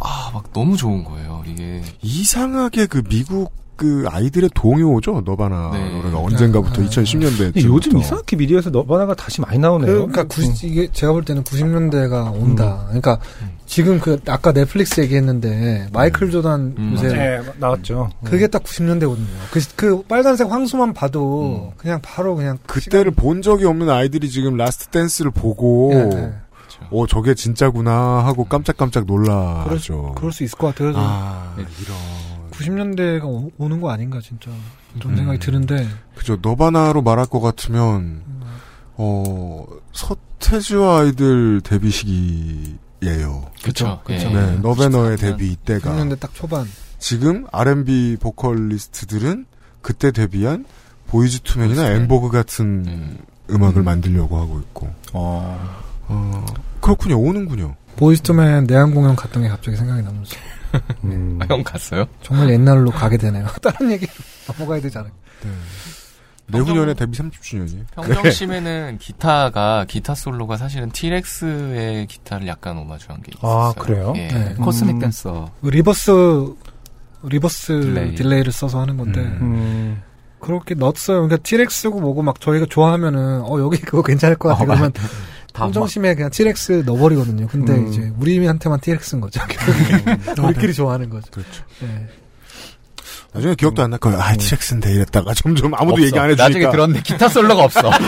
[0.00, 1.42] 아막 너무 좋은 거예요.
[1.46, 5.22] 이게 이상하게 그 미국 그 아이들의 동요죠.
[5.24, 5.90] 너바나 네.
[5.90, 7.52] 노래가 언젠가부터 2010년대.
[7.52, 10.06] 근데 요즘 이상하게 미디어에서 너바나가 다시 많이 나오네요.
[10.06, 12.84] 그러니까 90, 이게 제가 볼 때는 90년대가 온다.
[12.86, 13.18] 그러니까
[13.66, 18.10] 지금 그 아까 넷플릭스 얘기했는데 마이클 조단 요새 네, 나왔죠.
[18.24, 19.26] 그게 딱 90년대거든요.
[19.50, 24.86] 그, 그 빨간색 황소만 봐도 그냥 바로 그냥 그때를 본 적이 없는 아이들이 지금 Last
[24.88, 26.32] Dance를 보고 네, 네.
[26.90, 30.14] 오 저게 진짜구나 하고 깜짝깜짝 그럴, 놀라죠.
[30.16, 30.92] 그럴 수 있을 것 같아요.
[30.94, 31.96] 아 이런
[32.58, 34.50] 90년대가 오, 오는 거 아닌가 진짜
[34.98, 35.16] 그런 음.
[35.16, 36.38] 생각이 드는데 그죠.
[36.40, 38.22] 너바나로 말할 것 같으면
[38.96, 43.50] 어 서태지와 아이들 데뷔 시기예요.
[43.62, 44.00] 그쵸.
[44.04, 44.28] 그쵸.
[44.28, 44.32] 예.
[44.32, 46.66] 네, 너바나의 데뷔 이때가 90년대 딱 초반
[46.98, 49.46] 지금 R&B 보컬리스트들은
[49.82, 50.64] 그때 데뷔한
[51.08, 53.18] 보이즈 투맨이나 엔보그 같은 음.
[53.48, 54.90] 악을 만들려고 하고 있고.
[55.12, 56.44] 어,
[56.80, 57.18] 그렇군요.
[57.20, 57.76] 오는군요.
[57.96, 60.36] 보이스투맨 내한 공연 갔던 게 갑자기 생각이 나면서
[61.04, 61.38] 음.
[61.42, 62.06] 아, 형 갔어요?
[62.22, 63.46] 정말 옛날로 가게 되네요.
[63.62, 64.06] 다른 얘기
[64.48, 65.12] 넘어가야 되잖아요.
[66.48, 67.84] 내후년에 데뷔 30주년이에요.
[67.94, 73.50] 평정심에는 기타가 기타 솔로가 사실은 티렉스의 기타를 약간 오마주한 게 있어요.
[73.52, 74.12] 아, 그래요?
[74.16, 74.28] 예.
[74.28, 74.54] 네.
[74.54, 75.50] Cosmic Dancer.
[75.62, 76.12] reverse
[77.24, 78.14] reverse delay.
[78.14, 78.42] delay.
[78.44, 80.00] 를 써서 하는 건데 음.
[80.38, 81.22] 그렇게 넣었어요.
[81.22, 84.62] 그러니까 티렉스고 뭐고 막 저희가 좋아하면은 어 여기 그거 괜찮을 것 같아.
[84.62, 85.02] 어, 그러면 다
[85.56, 87.46] 평정심에 그냥 티렉스 넣어버리거든요.
[87.48, 87.88] 근데 음.
[87.88, 89.40] 이제 우리한테만 티렉스인 거죠.
[90.42, 91.30] 우리끼리 좋아하는 거죠.
[91.30, 91.64] 그렇죠.
[91.80, 92.06] 네.
[93.32, 94.18] 나중에 기억도 안 날 거예요.
[94.18, 96.04] 아, 티렉스인데 이랬다가 점점 아무도 없어.
[96.06, 96.44] 얘기 안 해주니까.
[96.48, 97.90] 나중에 들었는데 기타 솔로가 없어.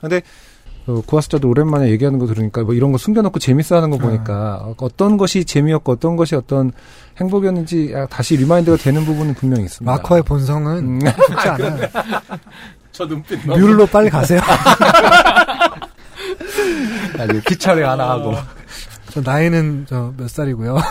[0.00, 0.22] 근데
[0.86, 5.16] 그 구하스자도 오랜만에 얘기하는 거 들으니까 뭐 이런 거 숨겨놓고 재밌어 하는 거 보니까 어떤
[5.18, 6.72] 것이 재미였고 어떤 것이 어떤
[7.20, 9.90] 행복이었는지 아, 다시 remind가 되는 부분은 분명히 있습니다.
[9.92, 11.00] 락커의 본성은 음.
[11.00, 11.88] 쉽지 않아요.
[13.00, 14.40] 저 눈빛 뮬로 빨리 가세요.
[17.18, 18.34] 아니, 피처리 하나 하고.
[19.08, 20.74] 저 나이는 저 몇 살이고요.
[20.76, 20.82] 어,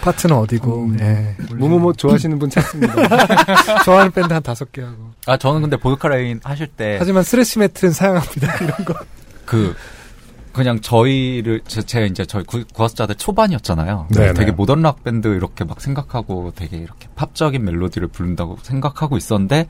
[0.00, 0.92] 파트는 어디고.
[1.00, 1.36] 예.
[1.56, 2.94] 뭐뭐뭐 좋아하시는 분 찾습니다.
[3.84, 5.10] 좋아하는 밴드 한 다섯 개 하고.
[5.26, 6.96] 아, 저는 근데 보드카레인 하실 때.
[6.98, 8.56] 하지만 thrash metal은 사양합니다.
[8.64, 8.94] 이런 거.
[9.44, 9.76] 그
[10.54, 14.06] 그냥 저희를 제, 제가 이제 저희 구- 구와 숫자들 초반이었잖아요.
[14.14, 14.32] 네네.
[14.34, 19.66] 되게 모던 락 밴드 이렇게 막 생각하고 되게 이렇게 팝적인 멜로디를 부른다고 생각하고 있었는데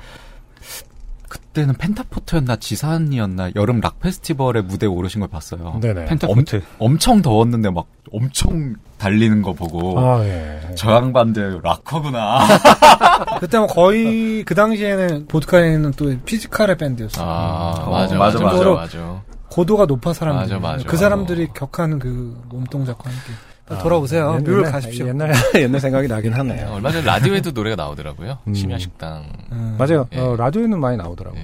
[1.29, 5.79] 그때는 펜타포트였나 지산이었나 여름 락 페스티벌에 무대에 오르신 걸 봤어요.
[5.81, 6.05] 네네.
[6.05, 10.61] 펜타포트 엄 청 더웠는데 막 엄청 달리는 거 보고 아, 예.
[10.77, 12.47] 저 양반들 락커구나.
[13.41, 17.25] 그때 뭐 거의 그 당시에는 보드카레인은 또 physical의 밴드였어요.
[17.27, 18.71] 아, 어, 맞아, 맞아, 맞아, 맞아.
[18.71, 19.23] 맞아, 맞아.
[19.51, 20.43] 고도가 높아 사람들.
[20.43, 20.85] 맞아, 맞아.
[20.87, 23.33] 그 사람들이 격하는 그 몸동작과 함께.
[23.67, 24.29] 빨리 돌아오세요.
[24.39, 25.09] 옛날- 뮤를 가십시오.
[25.09, 26.73] 옛날 옛날 생각이 나긴 하네요.
[26.75, 28.39] 얼마 전에 라디오에도 노래가 나오더라고요.
[28.47, 28.55] 음.
[28.55, 29.25] 심야 식당.
[29.53, 29.77] 음.
[29.79, 30.07] 맞아요.
[30.13, 30.19] 예.
[30.21, 31.43] 어, 라디오에는 많이 나오더라고요.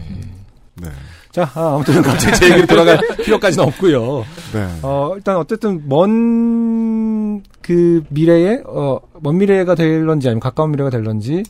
[0.77, 0.89] 네.
[1.33, 4.25] 자, 아, 아무튼 갑자기 제 얘기로 돌아갈 필요까지는 없고요.
[4.53, 4.69] 네.
[4.83, 11.45] 어, 일단 어쨌든 먼, 그그 미래에 어, 먼 미래가 될런지 아니면 가까운 미래가 될런지는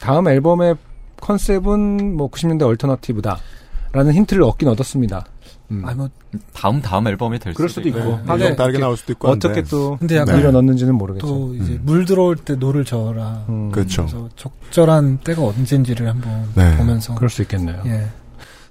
[0.00, 0.76] 다음 앨범의
[1.20, 5.24] 컨셉은 뭐 90년대 alternative다라는 힌트를 얻긴 얻었습니다.
[5.70, 5.82] 음.
[5.84, 6.08] 아니 뭐
[6.54, 8.18] 다음 다음 앨범이 될 그럴 수도 수도 있고.
[8.26, 9.62] 하게 네, 다르게 나올 수도 있고 어떻게.
[9.62, 11.26] 또 근데 약간 밀어 넣는지는 모르겠죠.
[11.26, 11.82] 또 이제 음.
[11.84, 13.44] 물 들어올 때 노를 저어라.
[13.48, 13.70] 음.
[13.70, 14.06] 그렇죠.
[14.06, 16.76] 그래서 적절한 때가 언젠지를 한번 네.
[16.76, 17.82] 보면서 그럴 수 있겠네요.
[17.86, 18.06] 예.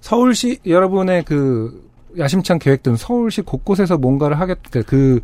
[0.01, 1.87] 서울시 여러분의 그
[2.17, 4.57] 야심찬 계획들은 서울시 곳곳에서 뭔가를 하겠
[4.87, 5.19] 그,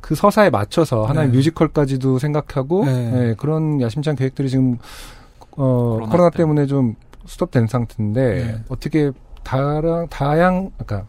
[0.00, 1.36] 그 서사에 맞춰서 하나의 네.
[1.36, 3.12] 뮤지컬까지도 생각하고 네.
[3.30, 4.78] 예, 그런 야심찬 계획들이 지금
[5.56, 6.62] 어, 코로나 코로나, 때문에.
[6.62, 6.94] 때문에 좀
[7.26, 8.64] 스톱된 상태인데 네.
[8.68, 9.12] 어떻게
[9.44, 11.06] 다양 다양 그러니까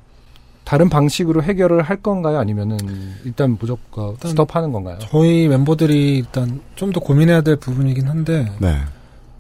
[0.63, 2.37] 다른 방식으로 해결을 할 건가요?
[2.39, 2.77] 아니면은
[3.23, 4.97] 일단 무조건 일단 스톱하는 건가요?
[4.99, 8.77] 저희 멤버들이 일단 좀 더 고민해야 될 부분이긴 한데 네.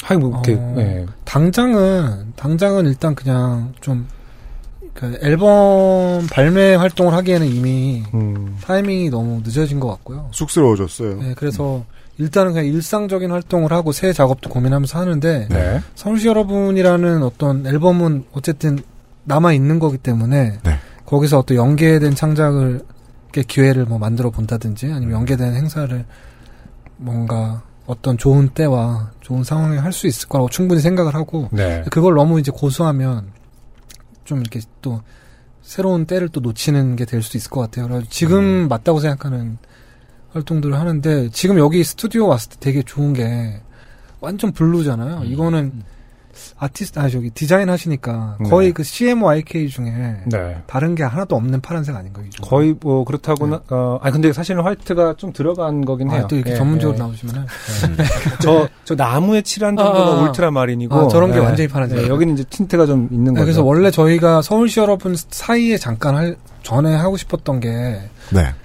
[0.01, 1.05] 하이 뭐 이렇게 어, 예.
[1.23, 4.07] 당장은 당장은 일단 그냥 좀
[4.95, 8.57] 그 앨범 발매 활동을 하기에는 이미 음.
[8.63, 10.29] 타이밍이 너무 늦어진 것 같고요.
[10.31, 11.21] 쑥스러워졌어요.
[11.21, 11.83] 네, 그래서
[12.17, 15.81] 일단은 그냥 일상적인 활동을 하고 새 작업도 고민하면서 하는데 네.
[15.95, 18.79] 서울시 여러분이라는 어떤 앨범은 어쨌든
[19.25, 20.79] 남아 있는 거기 때문에 네.
[21.05, 22.81] 거기서 어떤 연계된 창작을
[23.31, 26.05] 게 기회를 뭐 만들어 본다든지 아니면 연계된 행사를
[26.97, 31.83] 뭔가 어떤 좋은 때와 좋은 상황에 할 수 있을 거라고 충분히 생각을 하고 네.
[31.91, 33.27] 그걸 너무 이제 고수하면
[34.23, 35.01] 좀 이렇게 또
[35.61, 37.87] 새로운 때를 또 놓치는 게 될 수도 있을 것 같아요.
[37.87, 39.57] 그래서 지금 맞다고 생각하는
[40.35, 43.61] 활동들을 하는데 지금 여기 스튜디오 왔을 때 되게 좋은 게
[44.19, 45.23] 완전 블루잖아요.
[45.23, 45.83] 이거는
[46.57, 48.73] 아티스트 아 저기 디자인 하시니까 거의 네.
[48.73, 50.61] 그 CMYK 중에 네.
[50.67, 52.25] 다른 게 하나도 없는 파란색 아닌가요?
[52.25, 52.45] 이거?
[52.45, 56.27] 거의 뭐 그렇다고나 어, 아 근데 사실은 화이트가 좀 들어간 거긴 아, 해요.
[56.29, 56.99] 또 이렇게 예, 전문적으로 예.
[56.99, 57.45] 나오시면은
[58.41, 60.21] 저, 저 나무에 칠한 정도가 아, 아, 아.
[60.23, 60.93] 울트라 마린이고.
[60.93, 61.45] 아, 저런 게 네.
[61.45, 61.99] 완전히 파란색.
[62.01, 63.45] 네, 여기는 이제 tint가 좀 있는 네, 거죠.
[63.45, 67.69] 그래서 원래 저희가 서울시 여러분 사이에 잠깐 할 전에 하고 싶었던 게
[68.31, 68.53] 네.
[68.63, 68.64] 그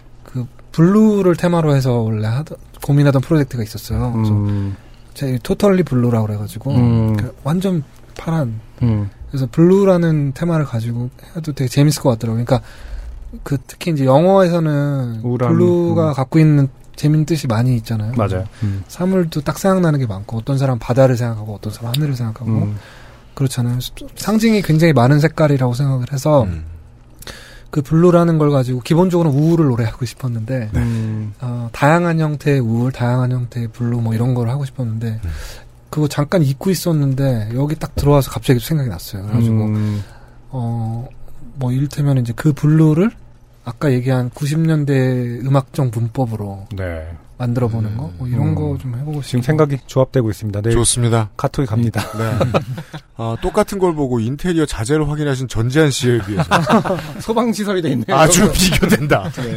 [0.72, 4.12] blue를 테마로 해서 원래 하던 고민하던 프로젝트가 있었어요.
[4.12, 4.76] 그래서 음,
[5.14, 7.16] 제 totally blue라고 그래가지고 음.
[7.16, 7.82] 그 완전
[8.16, 8.60] 파란.
[8.82, 9.10] 음.
[9.28, 12.44] 그래서 blue라는 테마를 가지고 해도 되게 재밌을 것 같더라고요.
[12.44, 12.66] 그러니까
[13.42, 16.14] 그 특히 이제 영어에서는 우울함, blue가 음.
[16.14, 18.12] 갖고 있는 재밌는 뜻이 많이 있잖아요.
[18.16, 18.44] 맞아요.
[18.62, 18.82] 음.
[18.88, 22.76] 사물도 딱 생각나는 게 많고 어떤 사람 바다를 생각하고 어떤 사람 하늘을 생각하고 음.
[23.34, 23.78] 그렇잖아요.
[24.16, 26.64] 상징이 굉장히 많은 색깔이라고 생각을 해서 음.
[27.70, 31.32] 그 blue라는 걸 가지고 기본적으로 우울을 노래하고 싶었는데 음.
[31.40, 35.20] 어, 다양한 형태의 우울, 다양한 형태의 blue 뭐 이런 걸 하고 싶었는데
[35.88, 39.22] 그거 잠깐 잊고 있었는데 여기 딱 들어와서 갑자기 생각이 났어요.
[39.22, 40.04] 그래가지고 음.
[40.50, 43.10] 어 뭐 이를테면 이제 그 blue를
[43.64, 47.08] 아까 얘기한 90년대 음악적 문법으로 네.
[47.40, 48.54] 만들어 보는 거 뭐 이런 음.
[48.54, 49.42] 거 좀 해보고 지금 싶어요.
[49.42, 50.60] 생각이 조합되고 있습니다.
[50.60, 51.30] 내일 좋습니다.
[51.36, 52.02] 카톡이 갑니다.
[52.18, 52.60] 네.
[53.16, 56.44] 아, 똑같은 걸 보고 인테리어 자재를 확인하신 전지한 씨에 비해서
[57.20, 58.16] 소방시설이 돼 있네요.
[58.16, 59.30] 아주 비교된다.
[59.36, 59.56] 네.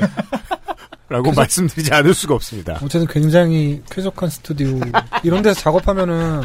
[1.10, 2.74] 라고 말씀드리지 않을 수가 없습니다.
[2.82, 4.80] 어쨌든 굉장히 쾌적한 스튜디오
[5.24, 6.42] 이런 데서 작업하면은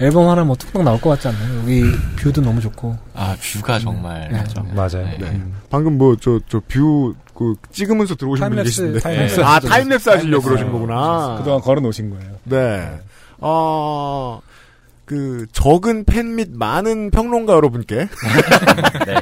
[0.00, 1.60] 앨범 하나 뭐 뚝딱 나올 것 같지 않나요?
[1.60, 1.84] 여기
[2.16, 4.42] view도 너무 좋고 아 view가 정말 네.
[4.74, 5.04] 맞아요.
[5.20, 5.26] 네.
[5.26, 5.54] 음.
[5.70, 8.98] 방금 뭐, 저, 저, view, 그, 찍으면서 들어오신 분이 계신데.
[9.00, 9.58] 타임랩스 아.
[9.60, 10.44] 타임랩스 하시려고.
[10.44, 11.36] 그러신 거구나.
[11.38, 12.32] 그동안 걸어 놓으신 거예요.
[12.44, 13.00] 네.
[13.38, 14.40] 어,
[15.04, 17.96] 그, 적은 팬 및 많은 평론가 여러분께.
[19.06, 19.14] 네.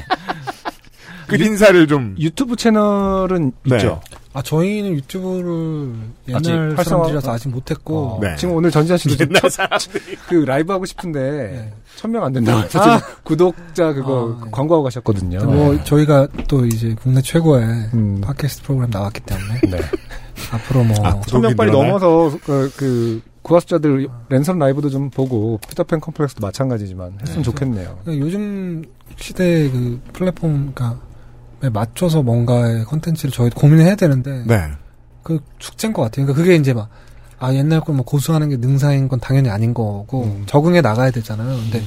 [1.39, 2.15] 끝 인사를 좀.
[2.19, 3.77] 유튜브 채널은 네.
[3.77, 4.01] 있죠.
[4.35, 5.93] 아 저희는 유튜브를
[6.35, 8.35] 아직 옛날 활성화- 사람들이라서 아직 못했고 어, 네.
[8.37, 10.17] 지금 오늘 전지현 씨도 옛날 첫- 사람들이.
[10.29, 13.01] 그 라이브 하고 싶은데 천명 안 된다고 해서 아.
[13.25, 14.51] 구독자 그거 아, 네.
[14.51, 15.45] 광고하고 가셨거든요.
[15.45, 18.21] 뭐 저희가 또 이제 국내 최고의 음.
[18.23, 19.79] 팟캐스트 프로그램 나왔기 때문에 네.
[20.51, 21.71] 앞으로 뭐 아, 천명 빨리?
[21.71, 27.99] 넘어서 그, 그 구와 숫자들 랜선 라이브도 좀 보고 피터팬 컴플렉스도 마찬가지지만 했으면 좋겠네요.
[28.03, 28.83] 그러니까 요즘
[29.17, 31.12] 시대의 그 플랫폼 그러니까 에
[31.71, 34.71] 맞춰서 뭔가의 컨텐츠를 저희 고민해야 되는데 네.
[35.23, 36.27] 그 축제인 것 같아요.
[36.27, 36.89] 그러니까 그게 이제 막
[37.43, 40.45] 아 옛날 걸 뭐 고수하는 게 능사인 건 당연히 아닌 거고 음.
[40.47, 41.57] 적응해 나가야 되잖아요.
[41.57, 41.83] 근데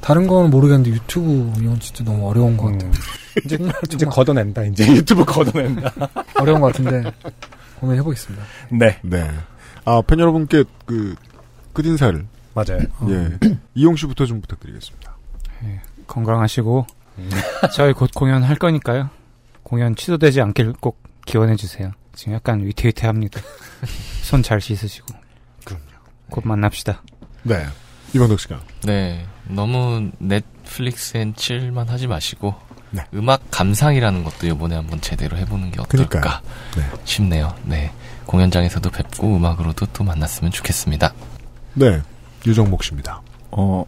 [0.00, 2.90] 다른 거는 모르겠는데 유튜브 이건 진짜 너무 어려운 것 같아요.
[3.44, 5.92] 이제 정말, 이제 정말 걷어낸다 이제 유튜브 걷어낸다.
[6.40, 7.12] 어려운 것 같은데
[7.80, 8.42] 고민해 보겠습니다.
[8.72, 9.30] 네 네.
[9.84, 11.14] 아, 팬 여러분께 그,
[11.74, 12.26] 끝 인사를.
[12.54, 12.80] 맞아요.
[13.10, 13.38] 예.
[13.74, 15.16] 이용 씨부터 좀 부탁드리겠습니다.
[16.06, 16.86] 건강하시고
[17.74, 19.10] 저희 곧 공연 할 거니까요.
[19.62, 21.92] 공연 취소되지 않길 꼭 기원해 주세요.
[22.14, 23.40] 지금 약간 위태위태합니다.
[24.22, 25.06] 손 잘 씻으시고.
[25.64, 25.82] 그럼요.
[26.30, 27.02] 곧 만납시다.
[27.42, 27.66] 네.
[28.14, 28.60] 이광덕 씨가.
[28.84, 32.54] 네, 너무 넷플릭스엔 칠만 하지 마시고
[32.90, 33.04] 네.
[33.12, 36.40] 음악 감상이라는 것도 이번에 한번 제대로 해보는 게 어떨까.
[36.74, 36.84] 네.
[37.04, 37.54] 싶네요.
[37.64, 37.92] 네,
[38.24, 41.12] 공연장에서도 뵙고 음악으로도 또 만났으면 좋겠습니다.
[41.74, 42.00] 네.
[42.46, 43.20] 유정목 씨입니다.
[43.50, 43.84] 어,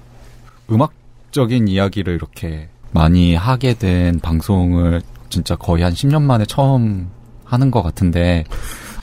[0.71, 7.11] 음악적인 이야기를 이렇게 많이 하게 된 방송을 진짜 거의 한 10년 만에 처음
[7.45, 8.45] 하는 것 같은데,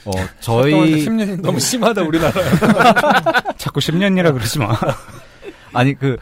[0.04, 0.10] 어,
[0.40, 2.32] 저희 10년이 너무 심하다 우리나라.
[3.56, 4.76] 자꾸 10년이라 그러지 마.
[5.72, 6.16] 아니 그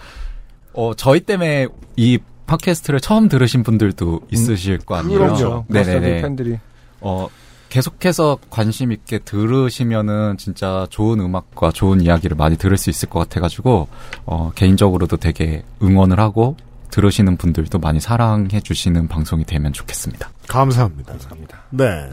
[0.72, 5.18] 어, 저희 때문에 이 팟캐스트를 처음 들으신 분들도 있으실 거 아니에요.
[5.18, 5.64] 그럼요.
[5.68, 6.22] 네네네.
[6.22, 6.58] 팬들이.
[7.00, 7.28] 어,
[7.68, 13.88] 계속해서 관심 있게 들으시면은 진짜 좋은 음악과 좋은 이야기를 많이 들을 수 있을 것 같아가지고
[14.24, 16.56] 어, 개인적으로도 되게 응원을 하고
[16.90, 20.30] 들으시는 분들도 많이 사랑해 주시는 방송이 되면 좋겠습니다.
[20.48, 21.12] 감사합니다.
[21.12, 21.62] 감사합니다.
[21.70, 22.08] 네.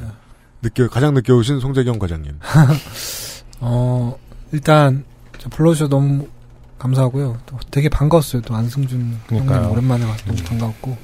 [0.61, 2.39] 늦게 가장 늦게 오신 송재경 과장님.
[3.59, 4.17] 어,
[4.51, 5.03] 일단,
[5.37, 6.27] 저 불러주셔서 너무
[6.79, 7.37] 감사하고요.
[7.45, 8.41] 또 되게 반가웠어요.
[8.41, 9.57] 또 안승준 그러니까요.
[9.57, 10.97] 형님 오랜만에 와서 너무 반가웠고.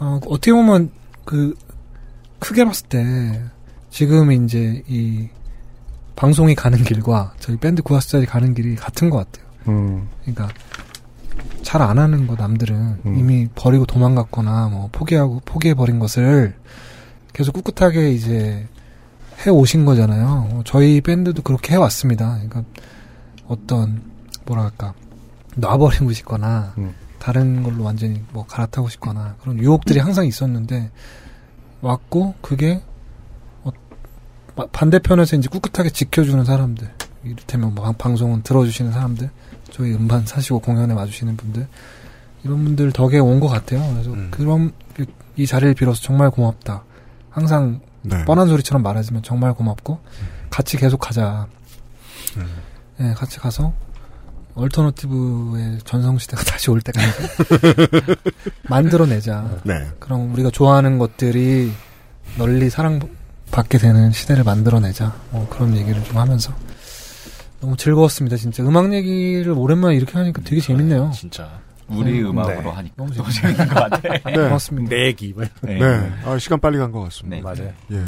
[0.00, 0.90] 어, 어떻게 보면,
[1.24, 1.54] 그,
[2.38, 3.42] 크게 봤을 때,
[3.90, 5.28] 지금 이제 이,
[6.14, 9.46] 방송이 가는 길과 저희 밴드 구하수자리 가는 길이 같은 것 같아요.
[9.68, 10.08] 음.
[10.22, 10.48] 그러니까,
[11.66, 16.54] 잘 안 하는 거 남들은 이미 버리고 도망갔거나 뭐 포기하고 포기해 버린 것을
[17.32, 18.66] 계속 꿋꿋하게 이제
[19.44, 20.48] 해 오신 거잖아요.
[20.52, 22.34] 어, 저희 밴드도 그렇게 해 왔습니다.
[22.34, 22.62] 그러니까
[23.48, 24.00] 어떤
[24.46, 24.94] 뭐랄까
[25.56, 26.72] 놔버리고 싶거나
[27.18, 30.90] 다른 걸로 완전히 뭐 갈아타고 싶거나 그런 유혹들이 항상 있었는데
[31.80, 32.80] 왔고 그게
[33.64, 33.70] 어,
[34.54, 36.88] 마- 반대편에서 이제 꿋꿋하게 지켜주는 사람들
[37.24, 39.30] 이를테면 뭐 방- 방송은 들어주시는 사람들
[39.70, 41.66] 저희 음반 사시고 공연에 와주시는 분들
[42.44, 43.80] 이런 분들 덕에 온 것 같아요.
[43.92, 45.06] 그래서 그런 그-
[45.36, 46.82] 이 자리를 빌어서 정말 고맙다.
[47.30, 48.24] 항상 네.
[48.24, 50.00] 뻔한 소리처럼 말하지만 정말 고맙고
[50.50, 51.46] 같이 계속 가자.
[52.98, 53.72] 네, 같이 가서
[54.54, 57.06] 얼터너티브의 전성시대가 다시 올 때까지
[58.68, 59.60] 만들어내자.
[59.64, 59.88] 네.
[59.98, 61.72] 그럼 우리가 좋아하는 것들이
[62.38, 65.14] 널리 사랑받게 되는 시대를 만들어내자.
[65.30, 66.54] 뭐 그런 얘기를 좀 하면서
[67.60, 68.36] 너무 즐거웠습니다.
[68.36, 71.10] 진짜 음악 얘기를 오랜만에 이렇게 하니까 되게 재밌네요.
[71.14, 71.48] 진짜
[71.88, 72.68] 우리 음, 음악으로 네.
[72.70, 74.00] 하니까 너무 재밌는 것 같아.
[74.30, 74.36] 네.
[74.36, 74.94] 고맙습니다.
[74.94, 75.34] 내기.
[75.62, 75.78] 네.
[76.24, 77.42] 아, 시간 빨리 간 것 같습니다.
[77.42, 77.72] 맞아요.
[77.92, 78.02] 예.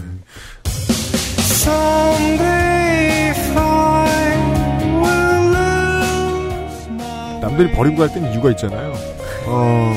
[7.41, 8.93] 남들이 버리고 갈 때는 이유가 있잖아요.
[9.47, 9.93] 어,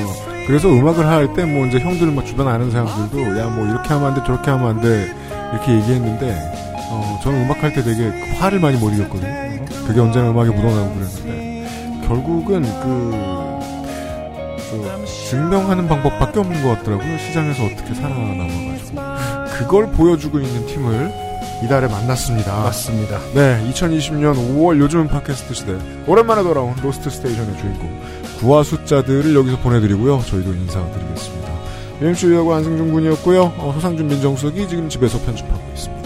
[0.47, 4.09] 그래서 음악을 할 때 뭐 이제 형들 뭐 주변 아는 사람들도 야 뭐 이렇게 하면
[4.09, 5.13] 안 돼, 저렇게 하면 안 돼,
[5.53, 9.65] 이렇게 얘기했는데, 어, 저는 음악 할 때 되게 화를 많이 못 이겼거든요.
[9.88, 13.11] 그게 언제나 음악에 묻어나고 그랬는데, 결국은 그,
[14.69, 17.18] 그 증명하는 방법밖에 없는 것 같더라고요.
[17.18, 19.01] 시장에서 어떻게 살아남아가지고.
[19.57, 21.11] 그걸 보여주고 있는 팀을
[21.63, 22.63] 이달에 만났습니다.
[22.63, 23.19] 맞습니다.
[23.35, 25.76] 네, 2020년 5월 요즘은 팟캐스트 시대
[26.07, 28.01] 오랜만에 돌아온 로스트 스테이션의 주인공
[28.39, 30.22] 구와 숫자들을 여기서 보내드리고요.
[30.26, 31.51] 저희도 인사드리겠습니다.
[32.01, 33.53] UMC하고 안승준 군이었고요.
[33.57, 36.00] 어, 소상준 민정수석이 지금 집에서 편집하고 있습니다.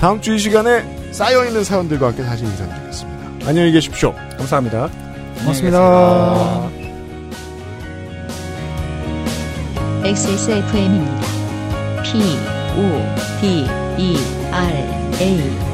[0.00, 3.48] 다음 주 이 시간에 쌓여있는 사연들과 함께 다시 인사드리겠습니다.
[3.48, 4.14] 안녕히 계십시오.
[4.36, 4.88] 감사합니다.
[5.40, 6.68] 고맙습니다.
[10.04, 11.26] XSFM입니다.
[12.04, 12.20] P,
[12.76, 12.80] O,
[13.40, 13.66] D,
[13.98, 14.16] E,
[14.52, 14.72] R,
[15.20, 15.68] A.